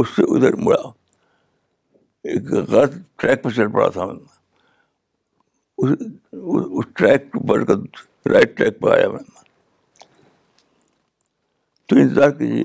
اس 0.00 0.08
سے 0.16 0.22
ادھر 0.34 0.56
مڑا 0.66 0.80
ایک 2.32 2.50
غلط 2.70 2.94
ٹریک 3.20 3.42
پہ 3.42 3.48
چل 3.56 3.70
پڑا 3.72 3.88
تھا 3.98 4.04
میں 4.06 4.18
اس 5.78 6.84
ٹریک 6.96 7.32
پر 7.48 7.64
رائٹ 8.32 8.56
ٹریک 8.56 8.80
پہ 8.80 8.88
آیا 8.90 9.08
میں 9.08 9.20
تو 11.92 11.98
انتظار 11.98 12.30
کیجیے 12.36 12.62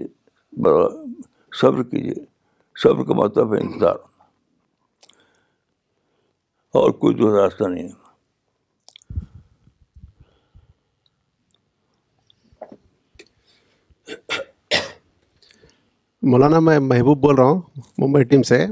صبر 1.62 1.84
کیجیے 1.84 2.14
صبر 2.82 3.04
کا 3.06 3.14
مطلب 3.18 3.54
ہے 3.54 3.60
انتظار 3.62 3.96
اور 6.80 6.92
کوئی 7.00 7.16
کچھ 7.16 7.24
راستہ 7.34 7.68
نہیں 7.74 7.90
ہے 7.90 8.06
مولانا 16.32 16.60
میں 16.70 16.78
محبوب 16.88 17.22
بول 17.24 17.36
رہا 17.38 17.50
ہوں 17.50 17.62
ممبئی 18.02 18.24
ٹیم 18.32 18.44
سے 18.52 18.66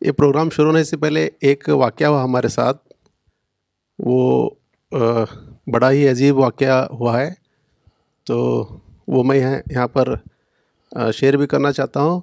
یہ 0.00 0.12
پروگرام 0.18 0.50
شروع 0.56 0.66
ہونے 0.70 0.84
سے 0.84 0.96
پہلے 1.06 1.28
ایک 1.48 1.68
واقعہ 1.78 2.06
ہوا 2.06 2.22
ہمارے 2.24 2.48
ساتھ 2.62 2.82
وہ 4.06 4.20
بڑا 5.72 5.90
ہی 5.90 6.08
عجیب 6.08 6.38
واقعہ 6.38 6.86
ہوا 7.00 7.20
ہے 7.20 7.30
تو 8.26 8.38
وہ 9.12 9.22
میں 9.28 9.36
یہاں 9.38 9.86
پر 9.92 10.14
شیئر 11.14 11.36
بھی 11.36 11.46
کرنا 11.52 11.72
چاہتا 11.72 12.00
ہوں 12.02 12.20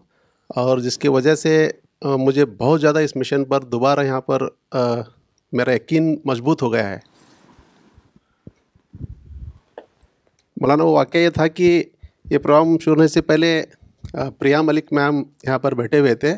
اور 0.61 0.77
جس 0.85 0.97
کی 0.97 1.07
وجہ 1.15 1.35
سے 1.35 1.53
مجھے 2.19 2.45
بہت 2.57 2.81
زیادہ 2.81 2.99
اس 3.05 3.15
مشن 3.15 3.43
پر 3.45 3.61
دوبارہ 3.73 4.03
یہاں 4.05 4.21
پر 4.21 4.47
میرا 5.57 5.73
یقین 5.73 6.15
مضبوط 6.25 6.63
ہو 6.63 6.71
گیا 6.73 6.89
ہے 6.89 6.99
مولانا 10.61 10.83
وہ 10.83 10.91
واقعہ 10.95 11.19
یہ 11.21 11.29
تھا 11.35 11.47
کہ 11.47 11.69
یہ 12.29 12.37
پروگرام 12.37 12.77
شروع 12.81 12.95
ہونے 12.95 13.07
سے 13.07 13.21
پہلے 13.29 13.61
پریا 14.37 14.61
ملک 14.61 14.91
میم 14.93 15.21
یہاں 15.47 15.59
پر 15.59 15.75
بیٹھے 15.75 15.99
ہوئے 15.99 16.15
تھے 16.23 16.33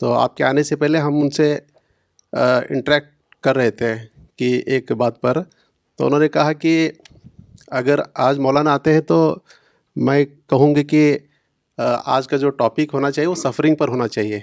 تو 0.00 0.12
آپ 0.18 0.36
کے 0.36 0.44
آنے 0.44 0.62
سے 0.62 0.76
پہلے 0.76 0.98
ہم 1.00 1.20
ان 1.20 1.30
سے 1.40 1.54
انٹریکٹ 2.32 3.14
کر 3.44 3.56
رہے 3.56 3.70
تھے 3.80 3.94
کہ 4.38 4.50
ایک 4.66 4.92
بات 5.02 5.20
پر 5.22 5.42
تو 5.96 6.06
انہوں 6.06 6.20
نے 6.20 6.28
کہا 6.36 6.52
کہ 6.52 6.90
اگر 7.78 8.00
آج 8.26 8.38
مولانا 8.40 8.72
آتے 8.74 8.92
ہیں 8.92 9.00
تو 9.08 9.16
میں 10.06 10.24
کہوں 10.50 10.74
گی 10.74 10.84
کہ 10.84 11.16
آج 12.14 12.28
کا 12.28 12.36
جو 12.36 12.50
ٹاپک 12.60 12.94
ہونا 12.94 13.10
چاہیے 13.10 13.28
وہ 13.28 13.34
سفرنگ 13.34 13.74
پر 13.76 13.88
ہونا 13.88 14.08
چاہیے 14.08 14.40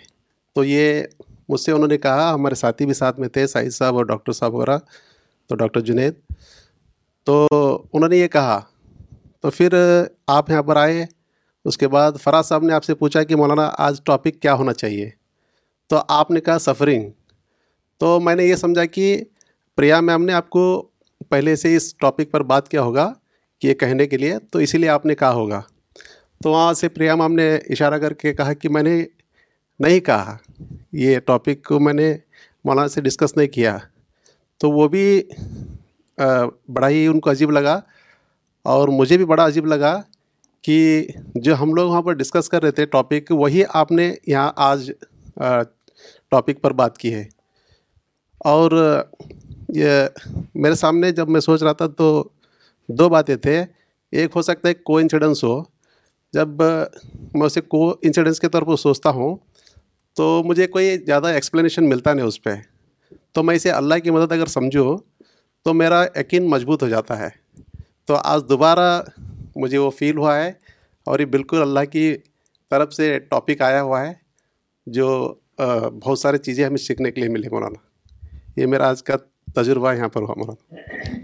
تو 0.55 0.63
یہ 0.63 1.03
مجھ 1.49 1.59
سے 1.61 1.71
انہوں 1.71 1.87
نے 1.87 1.97
کہا 1.97 2.33
ہمارے 2.33 2.55
ساتھی 2.55 2.85
بھی 2.85 2.93
ساتھ 2.93 3.19
میں 3.19 3.27
تھے 3.29 3.45
ساحد 3.47 3.69
صاحب 3.73 3.95
اور 3.95 4.05
ڈاکٹر 4.05 4.31
صاحب 4.31 4.53
وغیرہ 4.55 4.77
تو 5.49 5.55
ڈاکٹر 5.55 5.79
جنید 5.89 6.13
تو 7.25 7.45
انہوں 7.93 8.09
نے 8.09 8.17
یہ 8.17 8.27
کہا 8.31 8.59
تو 9.41 9.49
پھر 9.49 9.73
آپ 10.27 10.49
یہاں 10.49 10.63
پر 10.63 10.75
آئے 10.75 11.05
اس 11.69 11.77
کے 11.77 11.87
بعد 11.87 12.11
فراز 12.23 12.47
صاحب 12.47 12.63
نے 12.63 12.73
آپ 12.73 12.83
سے 12.83 12.95
پوچھا 12.95 13.23
کہ 13.23 13.35
مولانا 13.35 13.69
آج 13.87 14.01
ٹاپک 14.05 14.39
کیا 14.41 14.53
ہونا 14.57 14.73
چاہیے 14.73 15.09
تو 15.89 16.01
آپ 16.19 16.31
نے 16.31 16.41
کہا 16.41 16.59
سفرنگ 16.59 17.09
تو 17.99 18.19
میں 18.19 18.35
نے 18.35 18.45
یہ 18.45 18.55
سمجھا 18.55 18.85
کہ 18.85 19.23
پریا 19.75 19.99
میم 20.01 20.23
نے 20.25 20.33
آپ 20.33 20.49
کو 20.49 20.63
پہلے 21.31 21.55
سے 21.55 21.75
اس 21.75 21.93
ٹاپک 22.03 22.31
پر 22.31 22.43
بات 22.53 22.67
کیا 22.69 22.81
ہوگا 22.87 23.11
یہ 23.63 23.73
کہنے 23.81 24.05
کے 24.13 24.17
لیے 24.17 24.37
تو 24.51 24.59
اسی 24.65 24.77
لیے 24.77 24.89
آپ 24.89 25.05
نے 25.05 25.15
کہا 25.15 25.31
ہوگا 25.39 25.61
تو 26.43 26.49
وہاں 26.51 26.73
سے 26.79 26.87
پریا 26.95 27.15
مام 27.21 27.33
نے 27.35 27.47
اشارہ 27.75 27.97
کر 28.03 28.13
کے 28.23 28.33
کہا 28.39 28.53
کہ 28.63 28.69
میں 28.77 28.81
نے 28.83 28.95
نہیں 29.85 29.99
کہا 30.11 30.35
یہ 31.03 31.19
ٹاپک 31.31 31.63
کو 31.65 31.79
میں 31.87 31.93
نے 31.99 32.11
مولانا 32.65 32.87
سے 32.95 33.01
ڈسکس 33.07 33.35
نہیں 33.37 33.47
کیا 33.57 33.77
تو 34.61 34.71
وہ 34.71 34.87
بھی 34.95 35.05
بڑا 36.79 36.89
ہی 36.95 37.05
ان 37.11 37.19
کو 37.25 37.29
عجیب 37.31 37.51
لگا 37.57 37.79
اور 38.73 38.87
مجھے 39.01 39.17
بھی 39.17 39.25
بڑا 39.33 39.45
عجیب 39.45 39.65
لگا 39.75 39.93
کہ 40.67 40.77
جو 41.45 41.55
ہم 41.61 41.73
لوگ 41.75 41.89
وہاں 41.91 42.01
پر 42.09 42.13
ڈسکس 42.23 42.49
کر 42.55 42.61
رہے 42.63 42.71
تھے 42.79 42.85
ٹاپک 42.97 43.31
وہی 43.43 43.63
آپ 43.83 43.91
نے 43.99 44.13
یہاں 44.33 44.51
آج 44.69 44.91
ٹاپک 46.31 46.61
پر 46.61 46.73
بات 46.83 46.97
کی 47.03 47.13
ہے 47.13 47.23
اور 48.53 48.71
یہ 49.73 50.07
میرے 50.63 50.75
سامنے 50.75 51.11
جب 51.19 51.29
میں 51.29 51.39
سوچ 51.41 51.61
رہا 51.63 51.71
تھا 51.81 51.85
تو 51.97 52.05
دو 52.97 53.07
باتیں 53.09 53.35
تھے 53.43 53.63
ایک 54.19 54.31
ہو 54.35 54.41
سکتا 54.41 54.69
ہے 54.69 54.73
کو 54.73 54.97
انسیڈنس 54.97 55.43
ہو 55.43 55.61
جب 56.33 56.61
میں 57.33 57.45
اسے 57.45 57.61
کو 57.61 57.89
انسیڈنس 58.01 58.39
کے 58.39 58.49
طور 58.49 58.61
پر 58.67 58.75
سوچتا 58.77 59.09
ہوں 59.19 59.35
تو 60.17 60.25
مجھے 60.45 60.67
کوئی 60.67 60.97
زیادہ 61.05 61.27
ایکسپلینیشن 61.33 61.87
ملتا 61.89 62.13
نہیں 62.13 62.25
اس 62.25 62.41
پہ 62.43 62.55
تو 63.33 63.43
میں 63.43 63.55
اسے 63.55 63.71
اللہ 63.71 63.99
کی 64.03 64.11
مدد 64.11 64.31
اگر 64.31 64.45
سمجھوں 64.57 64.97
تو 65.63 65.73
میرا 65.73 66.03
یقین 66.19 66.49
مضبوط 66.49 66.83
ہو 66.83 66.89
جاتا 66.89 67.17
ہے 67.19 67.29
تو 68.07 68.15
آج 68.23 68.41
دوبارہ 68.49 68.89
مجھے 69.55 69.77
وہ 69.77 69.89
فیل 69.99 70.17
ہوا 70.17 70.35
ہے 70.37 70.51
اور 71.11 71.19
یہ 71.19 71.25
بالکل 71.35 71.61
اللہ 71.61 71.85
کی 71.91 72.07
طرف 72.71 72.93
سے 72.93 73.17
ٹاپک 73.31 73.61
آیا 73.71 73.81
ہوا 73.83 74.05
ہے 74.07 74.13
جو 74.97 75.07
بہت 75.59 76.19
ساری 76.19 76.37
چیزیں 76.45 76.65
ہمیں 76.65 76.77
سیکھنے 76.77 77.11
کے 77.11 77.21
لیے 77.21 77.29
ملیں 77.29 77.49
مولانا 77.51 78.59
یہ 78.59 78.65
میرا 78.67 78.87
آج 78.89 79.03
کا 79.03 79.15
تجربہ 79.55 79.93
یہاں 79.93 80.07
پر 80.09 80.21
ہوا 80.21 80.33
مولانا 80.37 81.23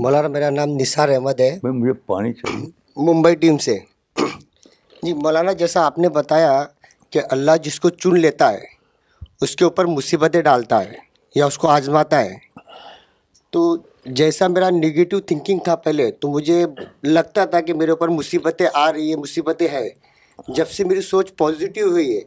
مولانا 0.00 0.28
میرا 0.28 0.48
نام 0.50 0.68
نثار 0.76 1.08
احمد 1.14 1.40
ہے 1.40 1.50
مجھے 1.62 1.92
پانی 2.12 2.32
چاہیے 2.32 2.66
ممبئی 3.06 3.34
ٹیم 3.42 3.58
سے 3.66 3.74
جی 5.02 5.12
مولانا 5.22 5.52
جیسا 5.62 5.84
آپ 5.86 5.98
نے 5.98 6.08
بتایا 6.18 6.52
کہ 7.12 7.20
اللہ 7.36 7.56
جس 7.64 7.78
کو 7.80 7.88
چن 8.02 8.18
لیتا 8.20 8.52
ہے 8.52 8.64
اس 9.44 9.54
کے 9.56 9.64
اوپر 9.64 9.84
مصیبتیں 9.96 10.40
ڈالتا 10.42 10.82
ہے 10.84 10.94
یا 11.36 11.46
اس 11.46 11.58
کو 11.58 11.68
آزماتا 11.68 12.20
ہے 12.24 12.34
تو 13.52 13.62
جیسا 14.20 14.46
میرا 14.48 14.70
نگیٹو 14.70 15.20
تھنکنگ 15.30 15.58
تھا 15.64 15.76
پہلے 15.86 16.10
تو 16.20 16.28
مجھے 16.32 16.64
لگتا 17.04 17.44
تھا 17.52 17.60
کہ 17.68 17.74
میرے 17.74 17.90
اوپر 17.90 18.08
مصیبتیں 18.18 18.66
آ 18.72 18.90
رہی 18.92 19.08
ہیں 19.08 19.16
مصیبتیں 19.20 19.66
ہیں 19.68 19.88
جب 20.56 20.68
سے 20.76 20.84
میری 20.84 21.00
سوچ 21.12 21.32
پازیٹیو 21.38 21.90
ہوئی 21.90 22.16
ہے 22.16 22.20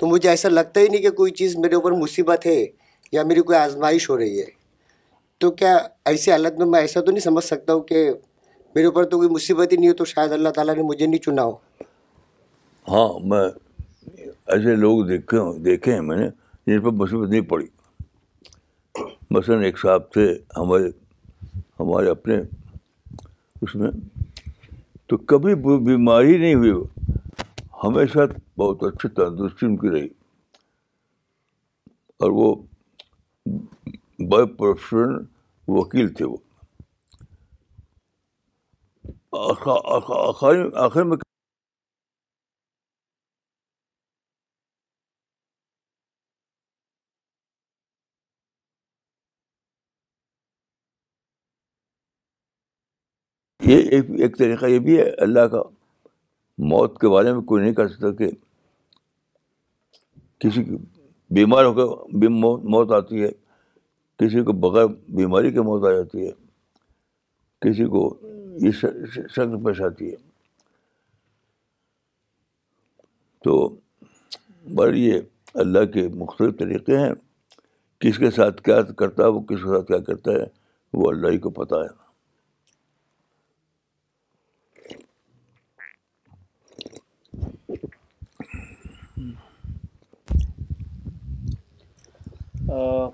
تو 0.00 0.06
مجھے 0.06 0.28
ایسا 0.28 0.48
لگتا 0.48 0.80
ہی 0.80 0.88
نہیں 0.88 1.02
کہ 1.02 1.10
کوئی 1.22 1.32
چیز 1.40 1.56
میرے 1.64 1.74
اوپر 1.74 1.92
مصیبت 2.02 2.46
ہے 2.46 2.62
یا 3.12 3.22
میری 3.24 3.40
کوئی 3.48 3.58
آزمائش 3.58 4.10
ہو 4.10 4.16
رہی 4.18 4.40
ہے 4.40 4.44
تو 5.40 5.50
کیا 5.50 5.76
ایسی 6.06 6.30
حالت 6.30 6.58
میں 6.58 6.66
میں 6.66 6.80
ایسا 6.80 7.00
تو 7.00 7.12
نہیں 7.12 7.22
سمجھ 7.22 7.44
سکتا 7.44 7.74
ہوں 7.74 7.80
کہ 7.88 8.08
میرے 8.74 8.86
اوپر 8.86 9.04
تو 9.08 9.16
کوئی 9.18 9.28
مصیبت 9.30 9.72
ہی 9.72 9.76
نہیں 9.76 9.88
ہو 9.88 9.94
تو 9.94 10.04
شاید 10.12 10.32
اللہ 10.32 10.48
تعالیٰ 10.54 10.74
نے 10.76 10.82
مجھے 10.82 11.06
نہیں 11.06 11.20
چنا 11.24 11.44
ہو 11.44 11.54
ہاں 12.88 13.06
میں 13.28 13.44
ایسے 14.54 14.76
لوگ 14.76 15.04
دیکھے 15.08 15.38
ہوں 15.38 15.58
دیکھے 15.64 15.94
ہیں 15.94 16.00
میں 16.08 16.16
نے 16.16 16.28
جن 16.66 16.80
پر 16.82 16.90
مصیبت 17.00 17.28
نہیں 17.28 17.40
پڑی 17.52 17.66
مثلاً 19.36 19.62
ایک 19.64 19.78
صاحب 19.78 20.10
تھے 20.12 20.26
ہمارے 20.56 20.88
ہمارے 21.80 22.10
اپنے 22.10 22.36
اس 23.62 23.74
میں 23.76 23.90
تو 25.08 25.16
کبھی 25.30 25.54
بیماری 25.84 26.36
نہیں 26.38 26.54
ہوئی 26.54 26.70
وہ 26.72 26.84
ہمیشہ 27.84 28.18
بہت 28.58 28.82
اچھی 28.88 29.08
تندرستی 29.14 29.66
ان 29.66 29.76
کی 29.76 29.90
رہی 29.94 30.06
اور 32.22 32.30
وہ 32.34 32.54
بائی 34.30 34.46
پروفیشن 34.56 35.14
وکیل 35.72 36.12
تھے 36.14 36.24
وہ 36.24 36.36
یہ 53.60 53.76
ایک 54.22 54.36
طریقہ 54.38 54.66
یہ 54.66 54.78
بھی 54.84 54.98
ہے 54.98 55.02
اللہ 55.24 55.46
کا 55.52 55.60
موت 56.72 56.98
کے 57.00 57.08
بارے 57.08 57.32
میں 57.32 57.40
کوئی 57.42 57.62
نہیں 57.62 57.74
کر 57.74 57.88
سکتا 57.88 58.10
کہ 58.18 58.28
کسی 60.40 60.62
بیمار 61.34 61.64
ہو 61.64 61.72
کے 61.74 62.28
موت 62.38 62.92
آتی 62.92 63.22
ہے 63.22 63.30
کسی 64.18 64.42
کو 64.44 64.52
بغیر 64.62 64.86
بیماری 65.16 65.50
کے 65.52 65.60
موت 65.68 65.84
آ 65.86 65.90
جاتی 65.92 66.26
ہے 66.26 66.32
کسی 67.62 67.84
کو 67.94 68.02
یہ 68.64 68.70
شکل 68.80 69.56
پیش 69.64 69.80
آتی 69.82 70.10
ہے 70.10 70.16
تو 73.44 73.54
بر 74.74 74.92
یہ 74.94 75.20
اللہ 75.62 75.84
کے 75.94 76.06
مختلف 76.20 76.58
طریقے 76.58 76.98
ہیں 76.98 77.12
کس 78.00 78.18
کے 78.18 78.30
ساتھ 78.36 78.62
کیا 78.62 78.80
کرتا 79.02 79.22
ہے 79.24 79.28
وہ 79.34 79.40
کس 79.48 79.60
کے 79.64 79.68
ساتھ 79.76 79.86
کیا 79.88 79.98
کرتا 80.06 80.32
ہے 80.32 80.44
وہ 80.92 81.10
اللہ 81.10 81.32
ہی 81.32 81.38
کو 81.38 81.50
پتہ 81.62 81.84
ہے 81.84 82.02
Uh, 92.74 93.10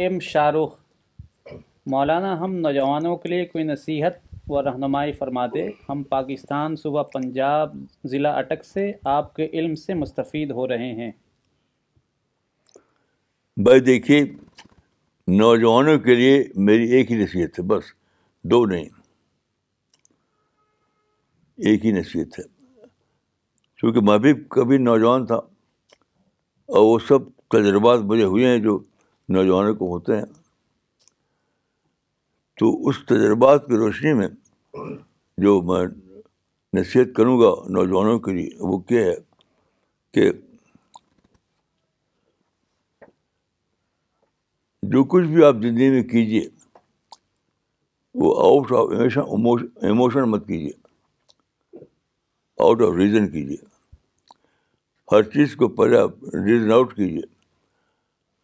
ایم 0.00 0.18
شاہ 0.22 0.50
رخ 0.50 1.52
مولانا 1.92 2.32
ہم 2.40 2.54
نوجوانوں 2.56 3.16
کے 3.16 3.28
لیے 3.28 3.44
کوئی 3.46 3.64
نصیحت 3.64 4.14
و 4.50 4.62
رہنمائی 4.62 5.12
فرما 5.12 5.44
دے 5.54 5.66
ہم 5.88 6.02
پاکستان 6.10 6.76
صوبہ 6.82 7.02
پنجاب 7.12 7.72
ضلع 8.10 8.30
اٹک 8.38 8.64
سے 8.64 8.90
آپ 9.16 9.34
کے 9.36 9.48
علم 9.52 9.74
سے 9.84 9.94
مستفید 9.94 10.50
ہو 10.50 10.66
رہے 10.68 10.92
ہیں 11.02 11.10
بھائی 13.64 13.80
دیکھیے 13.80 14.20
نوجوانوں 15.36 15.98
کے 16.06 16.14
لیے 16.14 16.42
میری 16.70 16.90
ایک 16.96 17.12
ہی 17.12 17.16
نصیحت 17.22 17.58
ہے 17.58 17.64
بس 17.74 17.92
دو 18.50 18.64
نہیں 18.66 18.88
ایک 21.68 21.84
ہی 21.86 21.92
نصیحت 21.98 22.38
ہے 22.38 22.44
چونکہ 23.80 24.00
میں 24.10 24.16
بھی 24.24 24.32
کبھی 24.56 24.78
نوجوان 24.78 25.26
تھا 25.26 25.36
اور 26.66 26.84
وہ 26.92 26.98
سب 27.08 27.28
تجربات 27.56 28.00
مجھے 28.12 28.24
ہوئے 28.24 28.46
ہیں 28.48 28.58
جو 28.62 28.78
نوجوانوں 29.34 29.74
کو 29.74 29.88
ہوتے 29.94 30.16
ہیں 30.16 30.24
تو 32.60 32.70
اس 32.88 32.96
تجربات 33.06 33.66
کی 33.66 33.76
روشنی 33.76 34.12
میں 34.18 34.28
جو 35.42 35.60
میں 35.72 35.86
نصیحت 36.78 37.14
کروں 37.16 37.38
گا 37.40 37.52
نوجوانوں 37.76 38.18
کے 38.26 38.32
لیے 38.36 38.50
وہ 38.60 38.78
کیا 38.88 39.00
ہے 39.06 39.14
کہ 40.14 40.30
جو 44.92 45.02
کچھ 45.10 45.26
بھی 45.32 45.44
آپ 45.44 45.56
زندگی 45.62 45.90
میں 45.90 46.02
کیجیے 46.08 46.48
وہ 48.20 48.34
آؤٹ 48.44 48.72
آف 48.78 48.88
ایموشن 48.98 49.66
ایموشن 49.86 50.22
مت 50.30 50.46
کیجیے 50.46 50.72
آؤٹ 52.64 52.82
آف 52.86 52.94
ریزن 52.98 53.28
کیجیے 53.30 53.56
ہر 55.12 55.22
چیز 55.34 55.54
کو 55.56 55.68
پہلے 55.80 55.98
آپ 55.98 56.24
ریزن 56.46 56.72
آؤٹ 56.72 56.94
کیجیے 56.96 57.22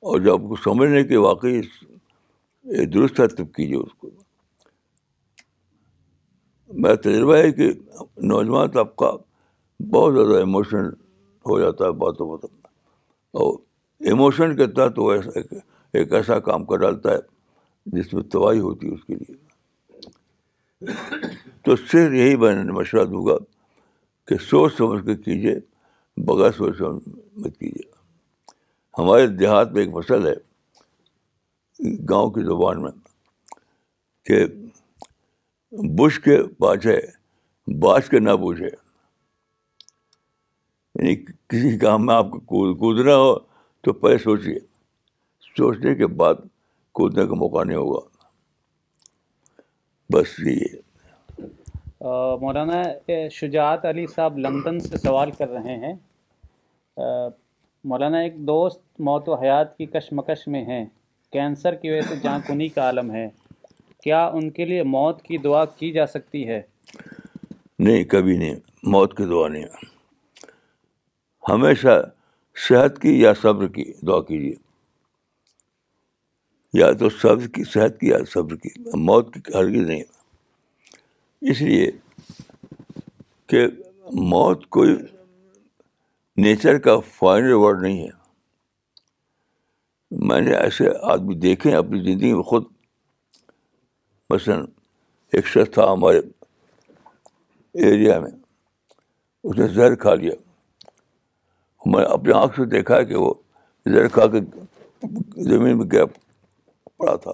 اور 0.07 0.21
جب 0.21 0.33
آپ 0.35 0.41
کو 0.49 0.57
سمجھ 0.65 0.89
لیں 0.91 1.03
کہ 1.05 1.17
واقعی 1.23 1.61
درست 2.95 3.19
ہے 3.21 3.27
تب 3.29 3.53
کیجیے 3.55 3.77
اس 3.77 3.95
کو 4.01 4.11
میرا 6.83 6.95
تجربہ 7.05 7.37
ہے 7.37 7.51
کہ 7.53 7.71
نوجوان 8.33 8.79
آپ 8.79 8.95
کا 9.03 9.11
بہت 9.95 10.15
زیادہ 10.15 10.39
ایموشن 10.39 10.87
ہو 11.51 11.59
جاتا 11.61 11.85
ہے 11.85 11.91
باتوں 12.05 12.29
باتوں 12.31 12.49
اور 13.45 13.59
ایموشن 14.11 14.57
کے 14.57 14.67
تحت 14.77 14.99
وہ 14.99 15.13
ایسا 15.13 15.41
ایک 15.99 16.13
ایسا 16.15 16.39
کام 16.49 16.65
کر 16.65 16.77
ڈالتا 16.85 17.13
ہے 17.13 17.99
جس 17.99 18.13
میں 18.15 18.23
تباہی 18.33 18.61
ہوتی 18.61 18.89
ہے 18.89 18.95
اس 18.95 19.05
کے 19.05 19.15
لیے 19.15 20.95
تو 21.65 21.77
صرف 21.77 22.13
یہی 22.15 22.37
میں 22.43 22.55
نے 22.65 22.73
مشورہ 22.73 23.05
دوں 23.13 23.27
گا 23.27 23.37
کہ 24.29 24.37
سوچ 24.51 24.77
سمجھ 24.79 25.05
کے 25.07 25.15
کیجیے 25.25 25.55
بغیر 26.27 26.51
سوچ 26.59 26.77
سمجھ 26.79 27.09
مت 27.39 27.57
کیجیے 27.59 27.97
ہمارے 28.99 29.27
دیہات 29.41 29.73
میں 29.73 29.83
ایک 29.85 29.91
فصل 29.97 30.21
ہے 30.27 30.37
گاؤں 32.11 32.29
کی 32.31 32.43
زبان 32.45 32.77
میں 32.83 32.91
کہ 34.27 34.37
بش 35.99 36.15
کے 36.25 36.37
پاچھے 36.61 36.97
باش 37.85 38.03
کے 38.11 38.19
نہ 38.19 38.35
پوچھے 38.43 38.67
یعنی 38.75 41.13
کسی 41.25 41.71
کام 41.79 42.01
میں 42.07 42.15
آپ 42.15 42.27
کو 42.31 42.39
کودنا 42.83 43.15
ہو 43.17 43.35
تو 43.85 43.89
پہلے 44.03 44.19
سوچیے 44.29 44.59
سوچنے 45.57 45.91
کے 45.95 46.07
بعد 46.23 46.37
کودنے 47.01 47.25
کا 47.27 47.35
موقع 47.39 47.63
نہیں 47.65 47.77
ہوگا 47.79 48.01
بس 50.13 50.29
یہ 50.47 50.67
مولانا 52.41 52.83
شجاعت 53.39 53.85
علی 53.87 54.07
صاحب 54.15 54.39
لندن 54.47 54.79
سے 54.81 54.97
سوال 54.99 55.31
کر 55.39 55.49
رہے 55.49 55.75
ہیں 55.87 55.95
مولانا 57.89 58.19
ایک 58.25 58.35
دوست 58.47 58.81
موت 59.09 59.29
و 59.29 59.35
حیات 59.43 59.77
کی 59.77 59.85
کشمکش 59.93 60.47
میں 60.55 60.65
ہیں 60.65 60.85
کینسر 61.33 61.75
کی 61.83 61.91
وجہ 61.91 62.01
سے 62.09 62.15
جان 62.23 62.41
کنی 62.47 62.67
کا 62.75 62.83
عالم 62.87 63.11
ہے 63.11 63.29
کیا 64.05 64.25
ان 64.39 64.51
کے 64.59 64.65
لیے 64.65 64.83
موت 64.97 65.23
کی 65.29 65.39
دعا 65.45 65.65
کی 65.79 65.91
جا 65.93 66.07
سکتی 66.15 66.47
ہے 66.49 66.61
نہیں 67.87 68.05
کبھی 68.15 68.37
نہیں 68.39 68.57
موت 68.95 69.17
کی 69.17 69.25
دعا 69.31 69.47
نہیں 69.55 69.65
ہمیشہ 71.49 71.99
صحت 72.69 72.99
کی 73.03 73.19
یا 73.21 73.33
صبر 73.43 73.67
کی 73.77 73.85
دعا 74.07 74.21
کیجیے 74.29 74.55
یا 76.81 76.91
تو 77.03 77.09
صبر 77.23 77.47
کی 77.57 77.65
صحت 77.73 77.99
کی 78.01 78.09
یا 78.09 78.19
صبر 78.35 78.57
کی 78.65 78.71
موت 79.09 79.35
کی 79.35 79.53
ہرگز 79.55 79.89
نہیں 79.91 80.03
اس 81.51 81.61
لیے 81.69 81.91
کہ 83.53 83.67
موت 84.33 84.67
کوئی 84.77 84.97
نیچر 86.43 86.77
کا 86.79 86.93
فائنل 87.15 87.53
ورڈ 87.53 87.81
نہیں 87.83 88.01
ہے 88.07 88.11
میں 90.29 90.41
نے 90.41 90.53
ایسے 90.57 90.87
آدمی 91.13 91.35
دیکھے 91.45 91.75
اپنی 91.75 92.03
زندگی 92.03 92.33
میں 92.33 92.43
خود 92.51 92.65
مثلاً 94.31 94.61
ایک 95.35 95.47
شخص 95.55 95.71
تھا 95.75 95.91
ہمارے 95.93 96.21
ایریا 97.87 98.19
میں 98.21 98.31
اس 99.45 99.57
نے 99.59 99.67
زہر 99.75 99.95
کھا 100.05 100.15
لیا 100.21 100.33
میں 101.87 102.01
نے 102.01 102.07
اپنے 102.13 102.33
آنکھ 102.41 102.57
سے 102.57 102.65
دیکھا 102.77 102.97
ہے 102.97 103.05
کہ 103.05 103.17
وہ 103.25 103.35
زہر 103.91 104.09
کھا 104.17 104.27
کے 104.37 104.41
زمین 105.51 105.77
میں 105.79 105.87
گیپ 105.93 106.17
پڑا 106.99 107.17
تھا 107.25 107.31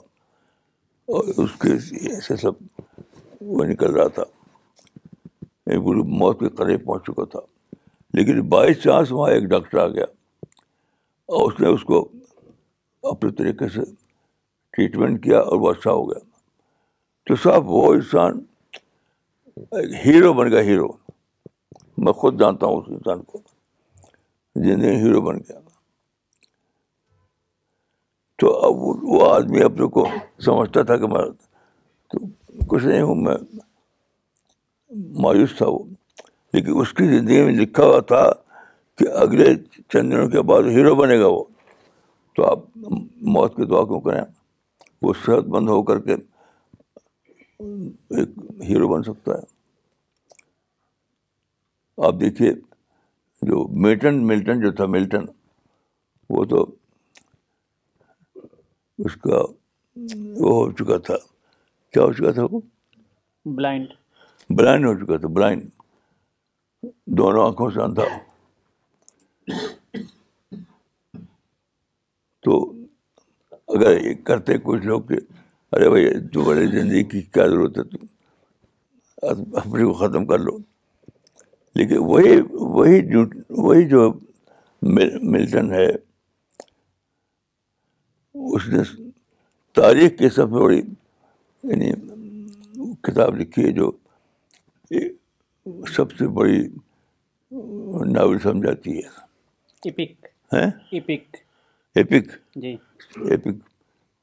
اور 1.16 1.32
اس 1.44 1.58
کے 1.62 1.72
ایسے 2.12 2.36
سب 2.36 2.64
وہ 3.52 3.64
نکل 3.72 3.94
رہا 3.98 4.08
تھا 4.14 4.24
بالکل 5.66 5.90
یعنی 6.00 6.18
موت 6.18 6.40
کے 6.40 6.48
قریب 6.62 6.84
پہنچ 6.86 7.06
چکا 7.06 7.24
تھا 7.32 7.52
لیکن 8.16 8.40
بائی 8.48 8.74
چانس 8.82 9.10
وہاں 9.12 9.30
ایک 9.34 9.44
ڈاکٹر 9.50 9.78
آ 9.78 9.86
گیا 9.94 10.04
اور 11.36 11.50
اس 11.52 11.60
نے 11.60 11.68
اس 11.68 11.82
کو 11.84 11.96
اپنے 13.10 13.30
طریقے 13.38 13.68
سے 13.76 13.80
ٹریٹمنٹ 14.76 15.22
کیا 15.24 15.38
اور 15.38 15.58
وہ 15.60 15.70
اچھا 15.70 15.90
ہو 15.90 16.04
گیا 16.10 16.18
تو 17.28 17.36
صاحب 17.44 17.68
وہ 17.76 17.82
انسان 17.94 18.38
ہیرو 20.04 20.32
بن 20.40 20.50
گیا 20.52 20.62
ہیرو 20.68 20.86
میں 22.06 22.12
خود 22.20 22.38
جانتا 22.40 22.66
ہوں 22.66 22.80
اس 22.82 22.92
انسان 22.96 23.22
کو 23.32 23.40
زندگی 24.68 24.94
ہیرو 25.06 25.20
بن 25.30 25.38
گیا 25.48 25.58
تو 28.40 28.54
اب 28.66 28.80
وہ 29.16 29.28
آدمی 29.34 29.62
اپنے 29.64 29.86
کو 29.98 30.06
سمجھتا 30.44 30.82
تھا 30.92 30.96
کہ 31.02 31.08
میں 31.16 31.24
کچھ 32.70 32.84
نہیں 32.84 33.02
ہوں 33.10 33.24
میں 33.26 33.36
مایوس 35.26 35.56
تھا 35.58 35.66
وہ 35.72 35.82
لیکن 36.54 36.72
اس 36.80 36.90
کی 36.94 37.04
زندگی 37.08 37.40
میں 37.44 37.52
لکھا 37.52 37.84
ہوا 37.84 38.00
تھا 38.10 38.22
کہ 38.98 39.04
اگلے 39.22 39.44
چند 39.92 40.06
دنوں 40.12 40.28
کے 40.30 40.40
بعد 40.50 40.62
ہیرو 40.76 40.92
بنے 41.00 41.16
گا 41.20 41.26
وہ 41.32 41.42
تو 42.36 42.40
آپ 42.50 42.58
موت 43.36 43.50
کی 43.56 43.64
دعا 43.70 43.82
کیوں 43.84 44.00
کریں 44.04 44.22
وہ 45.02 45.10
صحت 45.24 45.44
مند 45.54 45.68
ہو 45.68 45.82
کر 45.88 45.98
کے 46.06 46.12
ایک 48.18 48.30
ہیرو 48.68 48.86
بن 48.94 49.00
سکتا 49.10 49.30
ہے 49.38 49.42
آپ 52.06 52.14
دیکھیے 52.20 52.50
جو 53.50 53.56
ملٹن 53.88 54.14
ملٹن 54.26 54.56
جو 54.60 54.70
تھا 54.80 54.86
ملٹن 54.96 55.24
وہ 56.36 56.42
تو 56.54 56.58
اس 59.04 59.14
کا 59.28 59.38
وہ 59.42 60.52
ہو 60.62 60.66
چکا 60.84 60.96
تھا 61.08 61.16
کیا 61.92 62.02
ہو 62.02 62.12
چکا 62.12 62.30
تھا 62.38 62.44
وہ 62.50 62.58
بلائنڈ 63.60 63.88
بلائنڈ 64.60 64.86
ہو 64.86 64.92
چکا 65.04 65.16
تھا 65.24 65.28
بلائنڈ 65.40 65.62
دونوں 67.18 67.46
آنکھوں 67.46 67.70
سے 67.74 67.80
اندھا 67.82 68.04
تو 72.44 72.56
اگر 73.76 74.00
یہ 74.04 74.14
کرتے 74.24 74.58
کچھ 74.64 74.82
لوگ 74.86 75.02
کہ 75.08 75.18
ارے 75.74 75.88
بھائی 75.90 76.10
دوبارہ 76.34 76.64
زندگی 76.72 77.02
کی 77.12 77.20
کیا 77.34 77.46
ضرورت 77.46 77.78
ہے 77.78 77.82
کو 79.54 79.92
ختم 80.06 80.26
کر 80.26 80.38
لو 80.38 80.56
لیکن 81.78 81.98
وہی 82.08 82.38
وہی 82.52 83.00
جو 83.12 83.24
وہی 83.62 83.88
جو 83.88 84.08
ملٹن 85.30 85.72
ہے 85.72 85.86
اس 88.34 88.66
نے 88.72 88.82
تاریخ 89.80 90.18
کی 90.18 90.28
سب 90.28 90.50
سے 90.52 90.62
بڑی 90.64 90.80
یعنی 91.70 91.90
کتاب 93.06 93.36
لکھی 93.40 93.64
ہے 93.64 93.70
جو 93.72 93.90
سب 95.96 96.10
سے 96.18 96.26
بڑی 96.36 96.60
ناول 98.12 98.38
سمجھاتی 98.38 98.96
ہے 98.98 99.92
جی۔ 99.92 101.12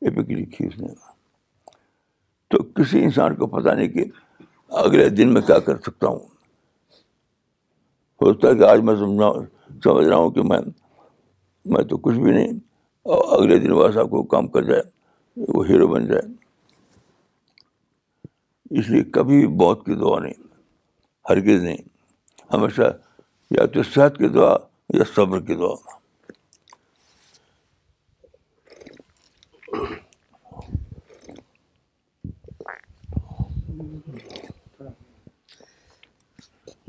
ایپک 0.05 0.29
لکھی 0.31 0.65
اس 0.67 0.77
نے 0.79 0.87
تو 2.51 2.61
کسی 2.75 3.03
انسان 3.03 3.35
کو 3.35 3.47
پتا 3.47 3.73
نہیں 3.75 3.87
کہ 3.93 4.03
اگلے 4.83 5.07
دن 5.15 5.33
میں 5.33 5.41
کیا 5.47 5.57
کر 5.65 5.77
سکتا 5.85 6.07
ہوں 6.07 6.19
سوچتا 8.23 8.53
کہ 8.57 8.63
آج 8.69 8.79
میں 8.89 8.95
سمجھا 8.99 9.31
سمجھ 9.83 10.05
رہا 10.07 10.15
ہوں 10.15 10.31
کہ 10.31 10.41
میں 10.49 10.59
میں 11.73 11.83
تو 11.89 11.97
کچھ 12.07 12.17
بھی 12.19 12.31
نہیں 12.31 12.57
اور 13.13 13.37
اگلے 13.39 13.57
دن 13.59 13.71
ویسا 13.81 14.03
کو 14.13 14.23
کام 14.33 14.47
کر 14.55 14.63
جائے 14.69 14.81
وہ 15.53 15.67
ہیرو 15.69 15.87
بن 15.93 16.05
جائے 16.07 16.21
اس 18.79 18.89
لیے 18.89 19.03
کبھی 19.13 19.45
بہت 19.63 19.85
کی 19.85 19.95
دعا 20.01 20.19
نہیں 20.19 20.49
ہرگز 21.29 21.63
نہیں 21.63 21.77
ہمیشہ 22.53 22.91
یا 23.57 23.65
تو 23.73 23.83
صحت 23.93 24.17
کی 24.17 24.27
دعا 24.35 24.55
یا 24.97 25.03
صبر 25.15 25.39
کی 25.47 25.55
دعا 25.55 25.75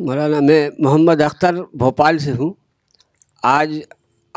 مولانا 0.07 0.39
میں 0.47 0.68
محمد 0.78 1.20
اختر 1.22 1.55
بھوپال 1.80 2.18
سے 2.18 2.33
ہوں 2.39 2.53
آج 3.55 3.78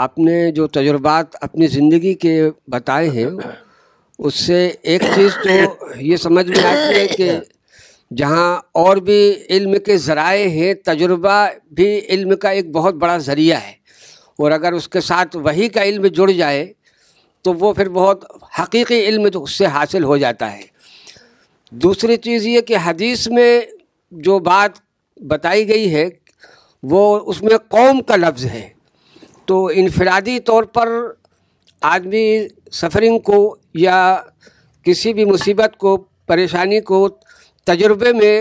آپ 0.06 0.18
نے 0.20 0.34
جو 0.56 0.68
تجربات 0.78 1.36
اپنی 1.43 1.68
زندگی 1.78 2.14
کے 2.24 2.32
بتائے 2.72 3.10
ہیں 3.10 3.26
اس 4.26 4.36
سے 4.46 4.66
ایک 4.91 5.02
چیز 5.16 5.38
تو 5.43 5.50
یہ 6.02 6.18
سمجھ 6.18 6.48
میں 6.48 6.64
آتی 6.68 7.00
ہے 7.00 7.08
کہ 7.18 7.32
جہاں 8.18 8.51
اور 8.80 8.97
بھی 9.07 9.20
علم 9.55 9.74
کے 9.86 9.97
ذرائع 9.97 10.47
ہیں 10.49 10.74
تجربہ 10.86 11.38
بھی 11.76 11.88
علم 12.16 12.36
کا 12.41 12.49
ایک 12.57 12.72
بہت 12.72 12.95
بڑا 13.03 13.18
ذریعہ 13.28 13.57
ہے 13.66 13.72
اور 14.43 14.51
اگر 14.51 14.74
اس 14.78 14.88
کے 14.89 15.01
ساتھ 15.01 15.36
وہی 15.43 15.68
کا 15.78 15.84
علم 15.84 16.05
جڑ 16.18 16.30
جائے 16.32 16.66
تو 17.43 17.53
وہ 17.59 17.74
پھر 17.74 17.89
بہت 17.97 18.24
حقیقی 18.59 18.99
علم 19.07 19.28
اس 19.34 19.51
سے 19.57 19.66
حاصل 19.74 20.03
ہو 20.11 20.18
جاتا 20.18 20.51
ہے 20.51 20.61
دوسری 21.86 22.18
چیز 22.28 22.45
یہ 22.47 22.61
کہ 22.70 22.78
حدیث 22.86 23.28
میں 23.38 23.51
جو 24.30 24.38
بات 24.47 24.80
بتائی 25.34 25.68
گئی 25.68 25.93
ہے 25.93 26.07
وہ 26.91 27.01
اس 27.32 27.41
میں 27.43 27.57
قوم 27.76 28.01
کا 28.09 28.16
لفظ 28.16 28.45
ہے 28.53 28.68
تو 29.49 29.66
انفرادی 29.84 30.39
طور 30.49 30.63
پر 30.78 30.89
آدمی 31.95 32.26
سفرنگ 32.82 33.20
کو 33.30 33.38
یا 33.84 33.97
کسی 34.84 35.13
بھی 35.13 35.26
مصیبت 35.32 35.78
کو 35.84 35.95
پریشانی 36.28 36.80
کو 36.91 37.07
تجربے 37.68 38.11
میں 38.13 38.34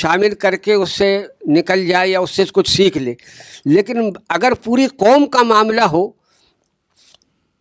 شامل 0.00 0.34
کر 0.44 0.54
کے 0.66 0.74
اس 0.74 0.90
سے 0.98 1.10
نکل 1.56 1.86
جائے 1.86 2.08
یا 2.10 2.20
اس 2.20 2.30
سے 2.36 2.44
کچھ 2.54 2.70
سیکھ 2.70 2.96
لے 2.98 3.14
لیکن 3.74 4.10
اگر 4.36 4.52
پوری 4.64 4.86
قوم 5.04 5.26
کا 5.36 5.42
معاملہ 5.52 5.80
ہو 5.92 6.06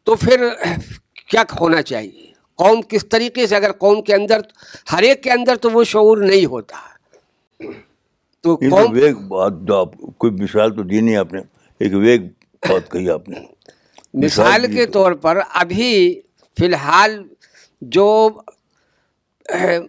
تو 0.05 0.15
پھر 0.23 0.45
کیا 1.29 1.43
ہونا 1.59 1.81
چاہیے 1.91 2.25
قوم 2.63 2.81
کس 2.89 3.05
طریقے 3.11 3.47
سے 3.47 3.55
اگر 3.55 3.71
قوم 3.79 4.01
کے 4.03 4.13
اندر 4.15 4.41
ہر 4.91 5.01
ایک 5.09 5.21
کے 5.23 5.31
اندر 5.31 5.55
تو 5.61 5.69
وہ 5.71 5.83
شعور 5.93 6.17
نہیں 6.29 6.45
ہوتا 6.53 6.77
تو 8.43 8.55
قوم 8.69 8.97
بات 9.27 9.71
آپ 9.79 9.97
کوئی 10.17 10.33
مثال 10.41 10.75
تو 10.75 10.83
دی 10.91 11.01
نہیں 11.01 11.15
آپ 11.23 11.33
نے 11.33 11.41
ایک 11.85 11.93
بات 12.69 12.91
کہی 12.91 13.09
آپ 13.09 13.29
نے 13.29 13.39
مثال 14.25 14.71
کے 14.75 14.85
طور 14.99 15.11
پر 15.25 15.39
ابھی 15.63 15.91
فی 16.57 16.65
الحال 16.65 17.21
جو 17.95 18.05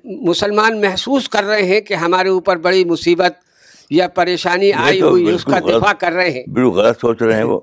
مسلمان 0.04 0.80
محسوس 0.80 1.28
کر 1.28 1.44
رہے 1.44 1.62
ہیں 1.66 1.80
کہ 1.80 1.94
ہمارے 2.04 2.28
اوپر 2.28 2.56
بڑی 2.66 2.84
مصیبت 2.90 3.36
یا 3.90 4.06
پریشانی 4.14 4.72
آئی 4.86 5.00
ہوئی 5.00 5.28
اس 5.30 5.44
کا 5.44 5.59
دفاع 5.68 5.92
کر 6.00 6.12
رہے 6.12 6.30
ہیں 6.30 6.42
بالکل 6.48 6.76
غلط 6.78 7.00
سوچ 7.00 7.22
رہے 7.22 7.36
ہیں 7.36 7.44
وہ 7.44 7.61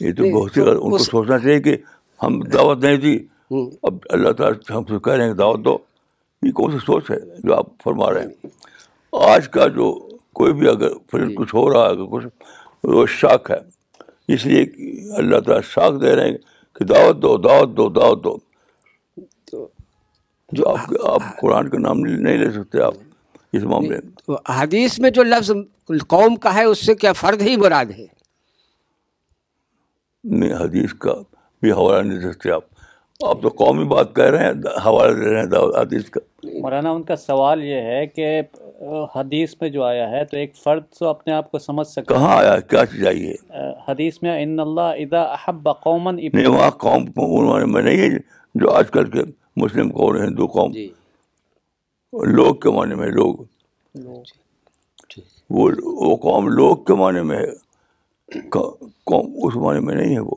یہ 0.00 0.12
تو 0.16 0.30
بہت 0.38 0.58
ان 0.58 0.90
کو 0.90 0.98
سوچنا 0.98 1.38
چاہیے 1.38 1.60
کہ 1.62 1.76
ہم 2.22 2.40
دعوت 2.52 2.84
نہیں 2.84 2.96
دی 2.96 3.16
اب 3.88 3.96
اللہ 4.10 4.32
تعالیٰ 4.38 4.56
ہم 4.76 4.84
سے 4.88 4.98
کہہ 5.04 5.12
رہے 5.12 5.22
ہیں 5.24 5.32
کہ 5.32 5.38
دعوت 5.38 5.60
دو 5.64 5.76
یہ 6.46 6.52
کون 6.60 6.72
سی 6.72 6.78
سوچ 6.86 7.10
ہے 7.10 7.16
جو 7.42 7.54
آپ 7.56 7.66
فرما 7.84 8.12
رہے 8.14 8.22
ہیں 8.22 8.48
آج 9.28 9.48
کا 9.48 9.66
جو 9.76 9.92
کوئی 10.38 10.52
بھی 10.52 10.68
اگر 10.68 10.94
جی۔ 11.26 11.34
کچھ 11.34 11.54
ہو 11.54 11.68
رہا 11.72 11.88
ہے 11.88 12.06
کچھ 12.10 12.26
وہ 12.94 13.04
شاک 13.18 13.50
ہے 13.50 13.58
اس 14.34 14.46
لیے 14.46 14.62
اللہ 15.18 15.40
تعالیٰ 15.46 15.62
شاک 15.74 16.00
دے 16.02 16.14
رہے 16.16 16.28
ہیں 16.30 16.36
کہ 16.78 16.84
دعوت 16.94 17.22
دو 17.22 17.36
دعوت 17.48 17.76
دو 17.76 17.88
دعوت 18.00 18.24
دو 18.24 18.36
جو 20.52 20.66
آپ 20.68 20.78
آپ 21.10 21.22
قرآن 21.40 21.68
کا 21.70 21.78
نام 21.78 22.00
نہیں 22.04 22.36
لے 22.38 22.50
سکتے 22.52 22.80
آپ 22.82 22.94
اس 23.56 23.62
معاملے 23.72 23.96
میں 24.28 24.36
حدیث 24.58 24.98
میں 25.00 25.10
جو 25.16 25.22
لفظ 25.22 25.50
قوم 26.08 26.36
کا 26.46 26.54
ہے 26.54 26.64
اس 26.64 26.84
سے 26.86 26.94
کیا 26.94 27.12
فرد 27.20 27.42
ہی 27.42 27.56
مراد 27.60 27.90
ہے 27.98 28.06
نہیں 30.38 30.52
حدیث 30.60 30.92
کا 31.00 31.14
بھی 31.62 31.72
حوالہ 31.72 32.02
نہیں 32.06 32.18
دے 32.18 32.32
سکتے 32.32 32.50
آپ 32.50 32.62
آپ 33.28 33.42
تو 33.42 33.48
قومی 33.58 33.84
بات 33.88 34.14
کہہ 34.16 34.30
رہے 34.34 34.44
ہیں 34.44 34.52
حوالہ 34.84 35.12
دے 35.16 35.30
رہے 35.32 35.40
ہیں 35.40 35.80
حدیث 35.80 36.08
کا 36.10 36.20
مولانا 36.62 36.90
ان 36.90 37.02
کا 37.10 37.16
سوال 37.16 37.62
یہ 37.64 37.82
ہے 37.92 38.06
کہ 38.06 38.40
حدیث 39.14 39.54
میں 39.60 39.68
جو 39.76 39.82
آیا 39.84 40.08
ہے 40.10 40.24
تو 40.30 40.36
ایک 40.36 40.54
فرد 40.62 40.84
تو 40.98 41.06
اپنے 41.08 41.32
آپ 41.32 41.50
کو 41.50 41.58
سمجھ 41.58 41.86
سکتا 41.88 42.14
کہاں 42.14 42.36
آیا 42.36 42.58
کیا 42.60 42.84
چیز 42.92 43.06
آئی 43.06 43.28
ہے 43.28 43.70
حدیث 43.88 44.22
میں 44.22 44.42
ان 44.42 44.58
اللہ 44.60 44.90
اذا 45.04 45.20
احب 45.22 45.68
قومن 45.84 46.16
نہیں 46.32 46.46
وہاں 46.46 46.70
قوم 46.86 47.04
میں 47.72 47.82
نہیں 47.82 47.98
ہے 48.00 48.08
جو 48.62 48.70
آج 48.70 48.90
کل 48.92 49.10
کے 49.10 49.22
مسلم 49.62 49.90
ہے 49.90 50.24
ہندو 50.26 50.46
قوم 50.56 50.70
جی۔ 50.72 50.86
لوگ 52.36 52.54
کے 52.62 52.70
معنی 52.76 52.94
میں 53.00 53.08
لوگ 53.18 53.34
جی۔ 55.12 55.20
وہ 55.54 56.16
قوم 56.24 56.48
لوگ 56.58 56.76
کے 56.86 56.94
معنی 57.00 57.22
میں 59.84 59.94
نہیں 59.94 60.14
ہے 60.14 60.20
وہ 60.30 60.36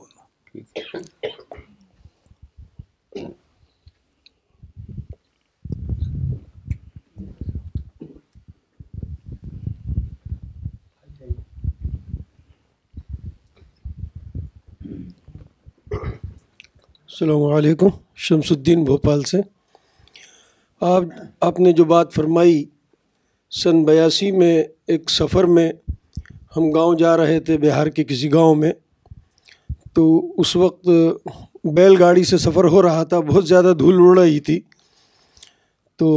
السلام 17.19 17.43
علیکم 17.53 17.87
شمس 18.23 18.51
الدین 18.51 18.83
بھوپال 18.85 19.21
سے 19.27 19.37
آپ 20.85 21.03
آپ 21.45 21.59
نے 21.59 21.71
جو 21.77 21.83
بات 21.91 22.11
فرمائی 22.13 22.63
سن 23.61 23.83
بیاسی 23.85 24.31
میں 24.31 24.53
ایک 24.93 25.09
سفر 25.09 25.43
میں 25.55 25.71
ہم 26.57 26.69
گاؤں 26.75 26.95
جا 26.97 27.15
رہے 27.17 27.39
تھے 27.47 27.57
بہار 27.61 27.87
کے 27.95 28.03
کسی 28.11 28.31
گاؤں 28.33 28.55
میں 28.55 28.71
تو 29.95 30.03
اس 30.41 30.55
وقت 30.55 30.89
بیل 31.77 31.95
گاڑی 32.03 32.23
سے 32.33 32.37
سفر 32.45 32.65
ہو 32.75 32.81
رہا 32.87 33.03
تھا 33.13 33.19
بہت 33.31 33.47
زیادہ 33.47 33.73
دھول 33.79 33.99
اڑ 34.07 34.17
رہی 34.21 34.39
تھی 34.49 34.59
تو 35.99 36.09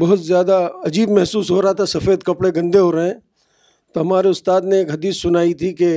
بہت 0.00 0.20
زیادہ 0.24 0.58
عجیب 0.86 1.10
محسوس 1.20 1.50
ہو 1.50 1.62
رہا 1.62 1.72
تھا 1.80 1.86
سفید 1.96 2.22
کپڑے 2.26 2.50
گندے 2.60 2.78
ہو 2.78 2.92
رہے 2.96 3.06
ہیں 3.06 3.18
تو 3.94 4.00
ہمارے 4.00 4.28
استاد 4.36 4.68
نے 4.72 4.76
ایک 4.78 4.90
حدیث 4.92 5.20
سنائی 5.22 5.54
تھی 5.62 5.72
کہ 5.82 5.90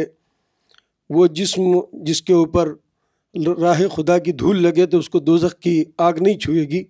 وہ 1.17 1.27
جسم 1.41 1.71
جس 2.05 2.21
کے 2.29 2.33
اوپر 2.33 2.73
راہ 3.61 3.81
خدا 3.95 4.17
کی 4.25 4.31
دھول 4.41 4.61
لگے 4.61 4.85
تو 4.91 4.97
اس 4.99 5.09
کو 5.09 5.19
دوزخ 5.19 5.55
کی 5.61 5.83
آگ 6.07 6.21
نہیں 6.21 6.37
چھوئے 6.39 6.63
گی 6.69 6.83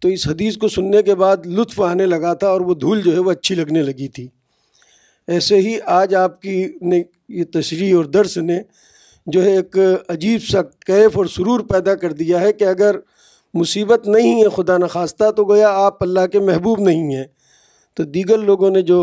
تو 0.00 0.08
اس 0.08 0.26
حدیث 0.28 0.56
کو 0.60 0.68
سننے 0.68 1.02
کے 1.02 1.14
بعد 1.22 1.46
لطف 1.58 1.80
آنے 1.82 2.06
لگا 2.06 2.32
تھا 2.40 2.48
اور 2.48 2.60
وہ 2.68 2.74
دھول 2.84 3.00
جو 3.02 3.12
ہے 3.14 3.18
وہ 3.26 3.30
اچھی 3.30 3.54
لگنے 3.54 3.82
لگی 3.82 4.08
تھی 4.14 4.26
ایسے 5.34 5.56
ہی 5.60 5.76
آج 6.00 6.14
آپ 6.14 6.40
کی 6.42 6.62
نے 6.90 7.02
یہ 7.38 7.44
تشریح 7.54 7.94
اور 7.96 8.04
درس 8.16 8.36
نے 8.50 8.58
جو 9.34 9.44
ہے 9.44 9.54
ایک 9.56 9.76
عجیب 10.08 10.42
سا 10.50 10.62
کیف 10.86 11.16
اور 11.18 11.26
سرور 11.36 11.60
پیدا 11.68 11.94
کر 12.02 12.12
دیا 12.20 12.40
ہے 12.40 12.52
کہ 12.52 12.64
اگر 12.64 12.96
مصیبت 13.54 14.06
نہیں 14.08 14.42
ہے 14.42 14.48
خدا 14.56 14.76
نخواستہ 14.78 15.30
تو 15.36 15.44
گویا 15.44 15.68
آپ 15.84 16.02
اللہ 16.02 16.26
کے 16.32 16.40
محبوب 16.50 16.80
نہیں 16.88 17.14
ہیں 17.14 17.24
تو 17.96 18.04
دیگر 18.14 18.38
لوگوں 18.48 18.70
نے 18.70 18.82
جو 18.92 19.00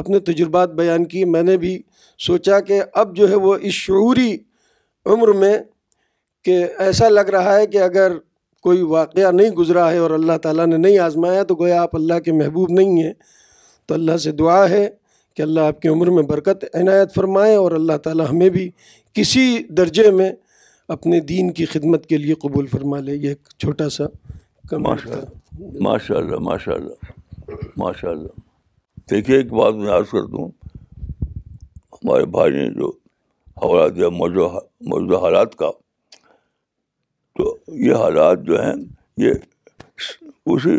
اپنے 0.00 0.18
تجربات 0.30 0.70
بیان 0.74 1.04
کی 1.08 1.24
میں 1.34 1.42
نے 1.42 1.56
بھی 1.64 1.78
سوچا 2.26 2.60
کہ 2.70 2.80
اب 3.02 3.14
جو 3.16 3.28
ہے 3.30 3.34
وہ 3.46 3.54
اس 3.62 3.72
شعوری 3.74 4.36
عمر 5.12 5.32
میں 5.42 5.54
کہ 6.44 6.64
ایسا 6.80 7.08
لگ 7.08 7.30
رہا 7.34 7.56
ہے 7.56 7.66
کہ 7.72 7.78
اگر 7.82 8.16
کوئی 8.62 8.80
واقعہ 8.88 9.30
نہیں 9.32 9.50
گزرا 9.58 9.90
ہے 9.90 9.98
اور 9.98 10.10
اللہ 10.10 10.36
تعالیٰ 10.42 10.66
نے 10.66 10.76
نہیں 10.76 10.98
آزمایا 11.08 11.42
تو 11.50 11.54
گویا 11.60 11.80
آپ 11.82 11.94
اللہ 11.96 12.18
کے 12.24 12.32
محبوب 12.32 12.70
نہیں 12.78 13.02
ہیں 13.02 13.12
تو 13.86 13.94
اللہ 13.94 14.16
سے 14.24 14.32
دعا 14.40 14.68
ہے 14.70 14.88
کہ 15.36 15.42
اللہ 15.42 15.68
آپ 15.72 15.80
کی 15.82 15.88
عمر 15.88 16.06
میں 16.16 16.22
برکت 16.32 16.64
عنایت 16.80 17.14
فرمائے 17.14 17.54
اور 17.56 17.72
اللہ 17.80 17.96
تعالیٰ 18.04 18.26
ہمیں 18.30 18.48
بھی 18.56 18.68
کسی 19.14 19.46
درجے 19.76 20.10
میں 20.20 20.30
اپنے 20.96 21.20
دین 21.32 21.52
کی 21.58 21.64
خدمت 21.72 22.06
کے 22.06 22.16
لیے 22.18 22.34
قبول 22.42 22.66
فرما 22.66 22.98
لے 23.00 23.14
یہ 23.14 23.28
ایک 23.28 23.48
چھوٹا 23.58 23.88
سا 23.96 24.04
ماشاء 24.78 25.10
اللہ 25.18 25.78
ماشاء 25.82 26.16
اللہ 26.16 26.38
ماشاء 26.48 26.74
اللہ 26.74 27.54
ماشاء 27.76 28.10
اللہ 28.10 28.40
دیکھیے 29.10 29.36
ایک 29.36 29.52
بات 29.52 29.74
میں 29.74 29.90
عرض 29.92 30.08
کر 30.10 30.26
دوں 30.34 30.48
ہمارے 31.92 32.24
بھائی 32.36 32.52
نے 32.52 32.68
جو 32.80 32.90
حوالہ 33.62 33.88
دیا 33.94 34.08
موجودہ 34.18 35.20
حالات 35.22 35.54
کا 35.58 35.70
تو 37.40 37.56
یہ 37.86 37.94
حالات 37.94 38.38
جو 38.46 38.60
ہیں 38.62 38.72
یہ 39.22 39.32
اسی 40.46 40.76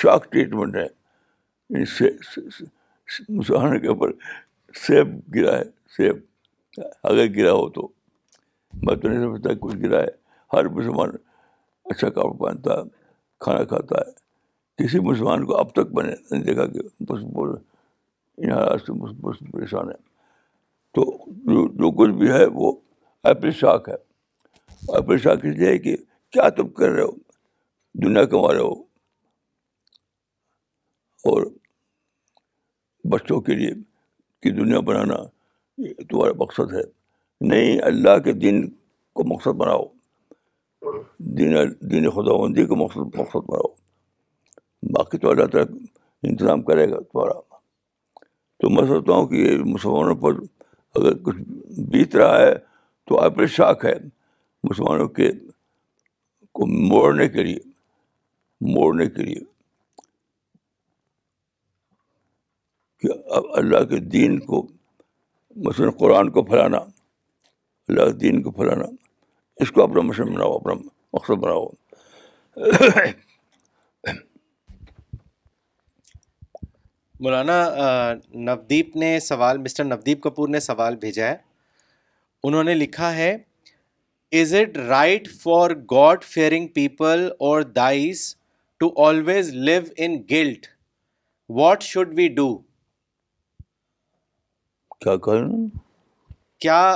شاک 0.00 0.24
ٹریٹمنٹ 0.30 0.76
ہے 0.76 0.86
مسلمان 3.36 3.78
کے 3.80 3.88
اوپر 3.88 4.12
سیب 4.86 5.14
گرا 5.34 5.56
ہے 5.58 5.62
سیب 5.96 6.16
اگر 7.10 7.28
گرا 7.36 7.52
ہو 7.52 7.68
تو 7.76 7.86
میں 8.86 8.94
تو 8.96 9.08
نہیں 9.08 9.22
سمجھتا 9.24 9.54
کچھ 9.60 9.76
گرا 9.84 10.00
ہے 10.02 10.08
ہر 10.56 10.68
مسلمان 10.78 11.10
اچھا 11.90 12.08
کپڑا 12.08 12.32
پہنتا 12.44 12.74
ہے 12.78 12.88
کھانا 13.44 13.64
کھاتا 13.72 14.00
ہے 14.06 14.82
کسی 14.84 15.00
مسلمان 15.10 15.44
کو 15.46 15.56
اب 15.58 15.70
تک 15.78 15.92
میں 15.98 16.04
نہیں 16.04 16.42
دیکھا 16.44 16.66
کہ 16.72 16.80
ان 18.38 18.50
حالات 18.52 18.80
سے 18.86 19.52
پریشان 19.52 19.90
ہے 19.90 19.96
تو 20.98 21.06
جو 21.44 21.90
کچھ 22.02 22.14
بھی 22.22 22.30
ہے 22.32 22.44
وہ 22.62 22.72
ایپل 23.32 23.50
شاک 23.60 23.88
ہے 23.88 24.02
اور 24.90 25.02
پریشان 25.04 25.38
کس 25.40 25.54
جی 25.54 25.60
لیے 25.60 25.78
کہ 25.84 25.94
کیا 26.32 26.48
تم 26.56 26.68
کر 26.78 26.88
رہے 26.90 27.02
ہو 27.02 27.10
دنیا 28.06 28.24
کما 28.32 28.52
رہے 28.52 28.60
ہو 28.60 28.72
اور 31.30 31.46
بچوں 33.12 33.40
کے 33.46 33.54
لیے 33.54 33.70
کہ 34.42 34.50
دنیا 34.56 34.80
بنانا 34.88 35.14
تمہارا 36.08 36.32
مقصد 36.40 36.72
ہے 36.74 36.82
نہیں 37.48 37.80
اللہ 37.86 38.18
کے 38.24 38.32
دین 38.32 38.60
کو 39.16 39.24
مقصد 39.34 39.56
بناؤ 39.62 39.82
دین 41.38 41.54
دین 41.90 42.08
خدا 42.16 42.36
بندی 42.42 42.64
کو 42.66 42.76
مقصد 42.76 43.14
مقصد 43.18 43.48
بناؤ 43.50 43.72
باقی 44.96 45.18
تو 45.18 45.30
اللہ 45.30 45.46
تعالیٰ 45.52 45.78
انتظام 46.30 46.62
کرے 46.62 46.90
گا 46.90 46.98
تمہارا 47.08 47.38
تو 48.62 48.70
میں 48.74 48.82
سوچتا 48.88 49.12
ہوں 49.12 49.26
کہ 49.28 49.56
مسلمانوں 49.64 50.14
پر 50.24 50.40
اگر 51.00 51.16
کچھ 51.24 51.36
بیت 51.92 52.16
رہا 52.16 52.38
ہے 52.40 52.52
تو 53.08 53.18
آپ 53.20 53.40
شاک 53.56 53.84
ہے 53.84 53.94
مسلمانوں 54.68 55.06
کے 55.16 55.30
کو 56.58 56.66
موڑنے 56.90 57.28
کے 57.28 57.42
لیے 57.44 57.58
موڑنے 58.74 59.06
کے 59.16 59.22
لیے 59.22 59.42
کہ 63.00 63.18
اب 63.38 63.46
اللہ 63.60 63.84
کے 63.90 63.98
دین 64.16 64.38
کو 64.50 64.66
مثلاً 65.68 65.90
قرآن 66.00 66.30
کو 66.36 66.42
پھیلانا 66.52 66.78
اللہ 67.88 68.10
کے 68.10 68.16
دین 68.24 68.42
کو 68.42 68.50
پھیلانا 68.60 68.84
اس 69.64 69.70
کو 69.72 69.82
اپنا 69.82 70.00
مشن 70.10 70.32
بناؤ 70.34 70.54
اپنا 70.56 70.74
مقصد 71.16 71.42
بناؤ 71.44 71.64
مولانا 77.24 77.62
نودیپ 78.46 78.96
نے 79.02 79.18
سوال 79.30 79.58
مسٹر 79.64 79.84
نودیپ 79.84 80.22
کپور 80.22 80.48
نے 80.54 80.60
سوال 80.60 80.96
بھیجا 81.06 81.26
ہے 81.26 81.36
انہوں 82.46 82.64
نے 82.68 82.74
لکھا 82.74 83.14
ہے 83.16 83.36
is 84.40 84.52
it 84.60 84.76
right 84.88 85.28
for 85.42 85.70
God 85.90 86.22
fearing 86.28 86.66
people 86.74 87.28
اور 87.48 87.60
dies 87.78 88.20
to 88.80 88.90
always 89.06 89.48
live 89.66 89.80
in 90.04 90.16
guilt 90.30 90.66
what 91.58 91.82
should 91.92 92.14
we 92.16 92.26
do 92.38 92.46
کیا 95.04 96.94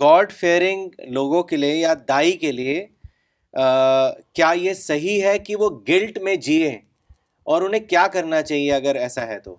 گاڈ 0.00 0.32
فیئرنگ 0.38 0.88
لوگوں 1.14 1.42
کے 1.50 1.56
لیے 1.56 1.74
یا 1.74 1.94
دائی 2.08 2.32
کے 2.44 2.52
لیے 2.52 2.84
کیا 4.36 4.50
یہ 4.60 4.74
صحیح 4.86 5.24
ہے 5.26 5.38
کہ 5.46 5.56
وہ 5.64 5.70
گلٹ 5.88 6.18
میں 6.28 6.36
جیے 6.46 6.70
اور 7.52 7.62
انہیں 7.62 7.86
کیا 7.88 8.06
کرنا 8.12 8.40
چاہیے 8.50 8.72
اگر 8.74 8.96
ایسا 9.00 9.26
ہے 9.26 9.38
تو 9.46 9.56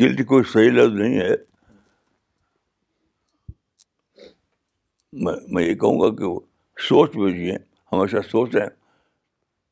گلٹ 0.00 0.24
کوئی 0.26 0.44
صحیح 0.52 0.70
لفظ 0.70 1.00
نہیں 1.00 1.18
ہے 1.20 1.32
میں 5.22 5.32
میں 5.54 5.62
یہ 5.62 5.74
کہوں 5.82 6.00
گا 6.00 6.08
کہ 6.18 6.24
وہ 6.24 6.38
سوچ 6.88 7.10
بھیجیے 7.16 7.56
ہمیشہ 7.92 8.20
سوچ 8.30 8.54
رہے 8.54 8.62
ہیں 8.62 8.70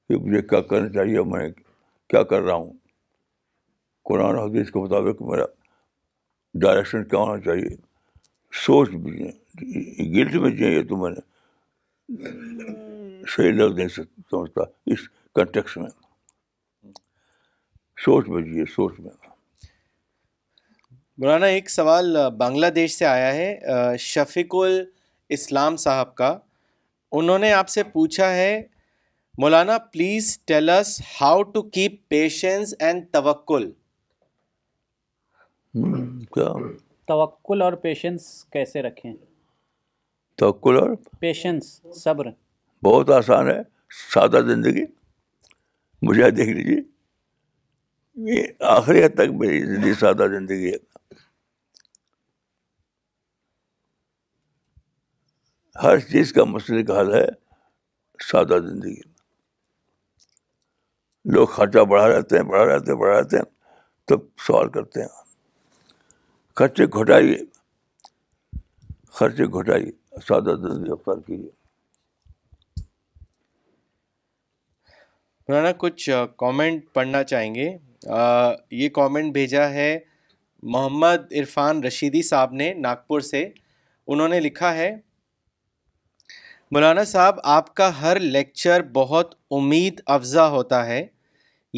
کہ 0.08 0.16
مجھے 0.26 0.42
کیا 0.48 0.60
کرنا 0.70 0.88
چاہیے 0.92 1.22
میں 1.32 1.48
کیا 2.08 2.22
کر 2.32 2.42
رہا 2.42 2.54
ہوں 2.54 2.72
قرآن 4.10 4.38
حدیث 4.38 4.70
کے 4.70 4.78
مطابق 4.78 5.22
میرا 5.30 5.44
ڈائریکشن 6.62 7.04
کیا 7.08 7.18
ہونا 7.18 7.40
چاہیے 7.44 7.74
سوچ 8.66 8.88
بھی 9.04 9.28
گلٹ 10.14 10.34
میں 10.44 10.50
جی 10.56 10.64
یہ 10.74 10.82
تو 10.88 10.96
میں 11.02 11.10
نے 11.10 12.30
صحیح 13.36 13.50
لفظ 13.52 13.76
نہیں 13.76 13.88
سمجھتا 14.30 14.62
اس 14.92 15.08
کنٹیکس 15.34 15.76
میں 15.76 15.88
سوچ 18.06 18.28
میں 18.28 18.42
جی 18.42 18.64
سوچ 18.74 19.00
میں 19.00 19.10
مولانا 21.18 21.46
ایک 21.56 21.68
سوال 21.70 22.16
بنگلہ 22.38 22.66
دیش 22.74 22.94
سے 22.98 23.04
آیا 23.06 23.34
ہے 23.34 23.96
شفیق 24.10 24.54
ال 24.64 24.82
اسلام 25.34 25.76
صاحب 25.82 26.14
کا 26.20 26.30
انہوں 27.18 27.38
نے 27.44 27.52
آپ 27.58 27.68
سے 27.74 27.82
پوچھا 27.92 28.28
ہے 28.34 28.50
مولانا 29.44 29.76
please 29.92 30.26
tell 30.50 30.70
us 30.70 30.90
how 31.20 31.42
to 31.54 31.62
keep 31.76 31.92
patience 32.14 32.74
and 32.86 33.04
توکل 33.12 33.70
توکل 37.10 37.62
اور 37.62 37.72
پیشنس 37.86 38.26
کیسے 38.52 38.82
رکھیں 38.82 39.12
توکل 40.42 40.76
اور 40.82 40.90
پیشنس 41.20 41.72
صبر 42.04 42.26
بہت 42.84 43.10
آسان 43.20 43.50
ہے 43.50 43.60
سادہ 44.14 44.40
زندگی 44.52 44.84
مجھے 46.10 46.30
دیکھ 46.40 46.48
لیجیے 46.56 48.40
آخری 48.76 49.04
حد 49.04 49.14
تک 49.16 49.32
میری 49.44 49.64
زندگی 49.74 49.94
سادہ 50.04 50.26
زندگی 50.38 50.72
ہے 50.72 50.78
ہر 55.82 55.98
چیز 55.98 56.32
کا 56.32 56.44
مسئلے 56.44 56.82
کا 56.84 57.00
حل 57.00 57.12
ہے 57.14 57.24
سادہ 58.30 58.58
زندگی 58.66 58.94
میں 59.04 59.10
لوگ 61.34 61.46
خرچہ 61.46 61.84
بڑھا 61.90 62.06
رہتے 62.08 62.36
ہیں 62.36 62.44
بڑھا 62.44 62.64
رہتے 62.72 62.92
ہیں 62.92 62.98
بڑھا 62.98 63.18
رہتے 63.18 63.36
ہیں 63.36 63.44
تب 64.08 64.20
سوال 64.46 64.68
کرتے 64.70 65.00
ہیں 65.00 65.08
خرچے 66.58 66.86
گھٹائیے 67.00 67.36
خرچے 69.18 69.44
گھٹائیے 69.60 70.20
سادہ 70.26 70.54
زندگی 70.62 71.02
کیجیے 71.26 71.50
مولانا 75.48 75.70
کچھ 75.78 76.08
کامنٹ 76.38 76.82
پڑھنا 76.94 77.22
چاہیں 77.30 77.54
گے 77.54 77.68
یہ 78.82 78.88
کامنٹ 78.94 79.32
بھیجا 79.32 79.68
ہے 79.70 79.98
محمد 80.74 81.32
عرفان 81.40 81.82
رشیدی 81.84 82.22
صاحب 82.22 82.52
نے 82.60 82.72
ناگپور 82.82 83.20
سے 83.30 83.44
انہوں 84.06 84.28
نے 84.28 84.38
لکھا 84.40 84.74
ہے 84.74 84.90
مولانا 86.74 87.02
صاحب 87.04 87.36
آپ 87.54 87.74
کا 87.76 87.86
ہر 88.00 88.18
لیکچر 88.20 88.82
بہت 88.92 89.34
امید 89.56 90.00
افزا 90.14 90.46
ہوتا 90.50 90.84
ہے 90.86 91.02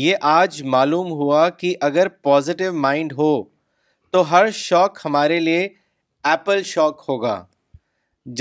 یہ 0.01 0.17
آج 0.33 0.63
معلوم 0.75 1.11
ہوا 1.21 1.49
کہ 1.63 1.75
اگر 1.89 2.09
پازیٹیو 2.27 2.73
مائنڈ 2.83 3.13
ہو 3.19 3.31
تو 4.13 4.21
ہر 4.31 4.51
شوق 4.59 5.05
ہمارے 5.07 5.39
لیے 5.41 5.67
ایپل 6.31 6.63
شوق 6.75 7.09
ہوگا 7.09 7.35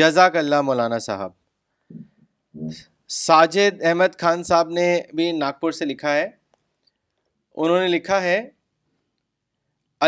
جزاک 0.01 0.35
اللہ 0.43 0.61
مولانا 0.69 0.99
صاحب 1.07 1.31
ساجد 3.23 3.83
احمد 3.85 4.19
خان 4.21 4.43
صاحب 4.53 4.69
نے 4.79 4.87
بھی 5.17 5.31
ناگپور 5.37 5.71
سے 5.79 5.85
لکھا 5.95 6.13
ہے 6.15 6.27
انہوں 7.55 7.79
نے 7.79 7.87
لکھا 7.97 8.21
ہے 8.29 8.39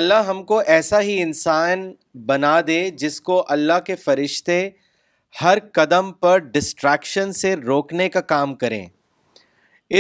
اللہ 0.02 0.30
ہم 0.30 0.44
کو 0.54 0.62
ایسا 0.78 1.02
ہی 1.10 1.22
انسان 1.22 1.92
بنا 2.28 2.60
دے 2.68 2.80
جس 3.04 3.22
کو 3.30 3.44
اللہ 3.58 3.80
کے 3.86 3.96
فرشتے 4.08 4.66
ہر 5.42 5.58
قدم 5.74 6.12
پر 6.22 6.38
ڈسٹریکشن 6.52 7.32
سے 7.34 7.54
روکنے 7.56 8.08
کا 8.10 8.22
کام 8.36 8.54
کریں 8.62 8.86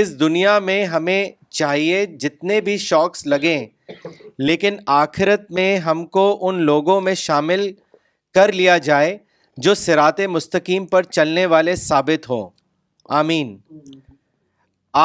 اس 0.01 0.19
دنیا 0.19 0.57
میں 0.67 0.83
ہمیں 0.93 1.25
چاہیے 1.59 2.05
جتنے 2.19 2.59
بھی 2.61 2.77
شوقس 2.85 3.25
لگیں 3.27 3.65
لیکن 4.37 4.77
آخرت 5.01 5.51
میں 5.57 5.77
ہم 5.87 6.05
کو 6.17 6.23
ان 6.47 6.61
لوگوں 6.65 6.99
میں 7.01 7.13
شامل 7.23 7.69
کر 8.33 8.51
لیا 8.51 8.77
جائے 8.87 9.17
جو 9.65 9.73
سرات 9.75 10.19
مستقیم 10.29 10.85
پر 10.93 11.03
چلنے 11.09 11.45
والے 11.55 11.75
ثابت 11.83 12.29
ہوں 12.29 12.49
آمین 13.19 13.55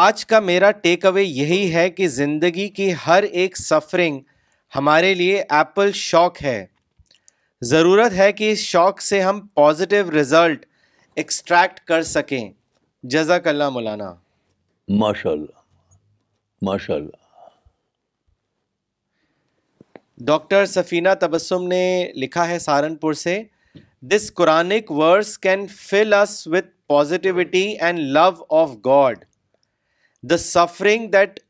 آج 0.02 0.24
کا 0.26 0.40
میرا 0.40 0.70
ٹیک 0.84 1.04
اوے 1.06 1.22
یہی 1.22 1.62
ہے 1.74 1.88
کہ 1.90 2.08
زندگی 2.08 2.68
کی 2.78 2.92
ہر 3.06 3.22
ایک 3.30 3.56
سفرنگ 3.58 4.20
ہمارے 4.76 5.14
لیے 5.14 5.42
ایپل 5.58 5.90
شوق 6.06 6.42
ہے 6.42 6.64
ضرورت 7.68 8.12
ہے 8.16 8.30
کہ 8.32 8.50
اس 8.52 8.58
شوق 8.64 9.00
سے 9.02 9.20
ہم 9.20 9.40
پازیٹیو 9.54 10.10
رزلٹ 10.10 10.64
ایکسٹریکٹ 11.22 11.80
کر 11.88 12.02
سکیں 12.10 12.48
جزاک 13.12 13.46
اللہ 13.48 13.68
مولانا 13.70 14.12
ماشاء 14.98 15.30
اللہ 15.30 16.64
ماشاء 16.66 16.94
اللہ 16.94 17.18
ڈاکٹر 20.26 20.64
سفینہ 20.66 21.08
تبسم 21.20 21.66
نے 21.68 21.82
لکھا 22.22 22.48
ہے 22.48 22.58
سہارنپور 22.58 23.12
سے 23.26 23.38
this 24.10 24.32
Quranic 24.36 24.90
verse 24.90 25.36
can 25.38 25.66
fill 25.76 26.14
us 26.22 26.46
with 26.52 26.66
positivity 26.88 27.66
and 27.80 27.98
love 28.12 28.28
of 28.62 28.70
God 28.86 29.24
the 30.30 30.36
suffering 30.50 31.06
that 31.12 31.40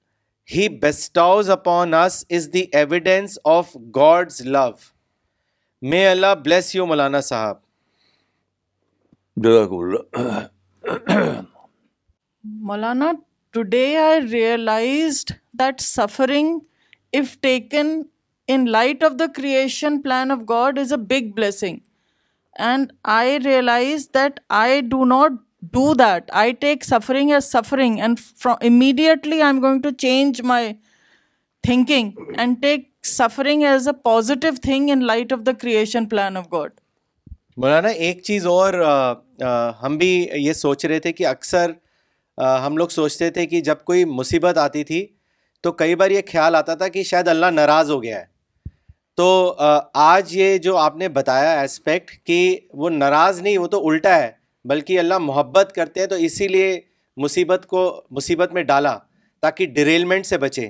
he 0.54 0.68
bestows 0.82 1.50
upon 1.50 1.94
us 2.04 2.24
is 2.30 2.48
the 2.54 2.64
evidence 2.72 3.38
of 3.54 3.76
God's 3.96 4.40
love 4.46 4.70
May 5.82 6.08
Allah 6.08 6.36
bless 6.36 6.74
you, 6.74 6.84
Maulana 6.84 7.20
Sahab. 7.26 7.60
Maulana, 12.62 13.18
today 13.50 13.96
I 13.96 14.18
realized 14.18 15.36
that 15.54 15.80
suffering, 15.80 16.60
if 17.12 17.40
taken 17.40 18.10
in 18.46 18.66
light 18.66 19.02
of 19.02 19.16
the 19.16 19.30
creation 19.30 20.02
plan 20.02 20.30
of 20.30 20.44
God, 20.44 20.76
is 20.76 20.92
a 20.92 20.98
big 20.98 21.34
blessing. 21.34 21.80
And 22.58 22.92
I 23.06 23.38
realized 23.38 24.12
that 24.12 24.40
I 24.50 24.82
do 24.82 25.06
not 25.06 25.32
do 25.72 25.94
that. 25.94 26.28
I 26.34 26.52
take 26.52 26.84
suffering 26.84 27.32
as 27.32 27.48
suffering, 27.48 28.02
and 28.02 28.20
immediately 28.60 29.40
I'm 29.40 29.60
going 29.60 29.80
to 29.80 29.92
change 29.92 30.42
my 30.42 30.76
thinking 31.64 32.18
and 32.36 32.60
take 32.60 32.78
suffering 33.08 33.62
as 33.64 33.86
a 33.88 33.92
positive 34.04 34.50
thing 34.62 34.90
in 34.92 35.04
light 35.06 35.32
of 35.32 35.38
the 35.46 35.52
creation 35.60 36.06
plan 36.08 36.36
of 36.36 36.46
God 36.52 36.70
مولانا 37.60 37.88
ایک 38.06 38.22
چیز 38.24 38.46
اور 38.46 38.74
ہم 39.82 39.96
بھی 39.98 40.08
یہ 40.34 40.52
سوچ 40.52 40.84
رہے 40.84 40.98
تھے 41.00 41.12
کہ 41.12 41.26
اکثر 41.26 41.70
ہم 42.66 42.76
لوگ 42.76 42.88
سوچتے 42.88 43.30
تھے 43.30 43.46
کہ 43.46 43.60
جب 43.68 43.82
کوئی 43.84 44.04
مصیبت 44.18 44.58
آتی 44.58 44.82
تھی 44.84 45.06
تو 45.62 45.72
کئی 45.80 45.94
بار 46.00 46.10
یہ 46.10 46.20
خیال 46.32 46.54
آتا 46.54 46.74
تھا 46.74 46.88
کہ 46.88 47.02
شاید 47.02 47.28
اللہ 47.28 47.46
ناراض 47.54 47.90
ہو 47.90 48.02
گیا 48.02 48.18
ہے 48.18 48.24
تو 49.16 49.26
آج 50.02 50.36
یہ 50.36 50.56
جو 50.64 50.76
آپ 50.78 50.96
نے 50.96 51.08
بتایا 51.18 51.60
اسپیکٹ 51.60 52.10
کہ 52.26 52.58
وہ 52.82 52.90
ناراض 52.90 53.40
نہیں 53.40 53.58
وہ 53.58 53.66
تو 53.76 53.86
الٹا 53.88 54.16
ہے 54.22 54.30
بلکہ 54.70 54.98
اللہ 54.98 55.18
محبت 55.18 55.72
کرتے 55.76 56.00
ہیں 56.00 56.06
تو 56.06 56.14
اسی 56.28 56.48
لیے 56.48 56.80
مصیبت 57.22 57.66
کو 57.66 57.84
مصیبت 58.16 58.52
میں 58.54 58.62
ڈالا 58.70 58.96
تاکہ 59.42 59.66
ڈریلمنٹ 59.76 60.26
سے 60.26 60.38
بچے 60.38 60.68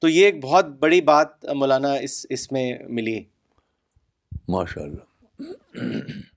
تو 0.00 0.08
یہ 0.08 0.24
ایک 0.24 0.38
بہت 0.44 0.66
بڑی 0.80 1.00
بات 1.12 1.44
مولانا 1.60 1.92
اس 2.04 2.24
اس 2.36 2.50
میں 2.52 2.66
ملی 2.98 3.18
ماشاء 4.52 4.82
اللہ 4.82 6.28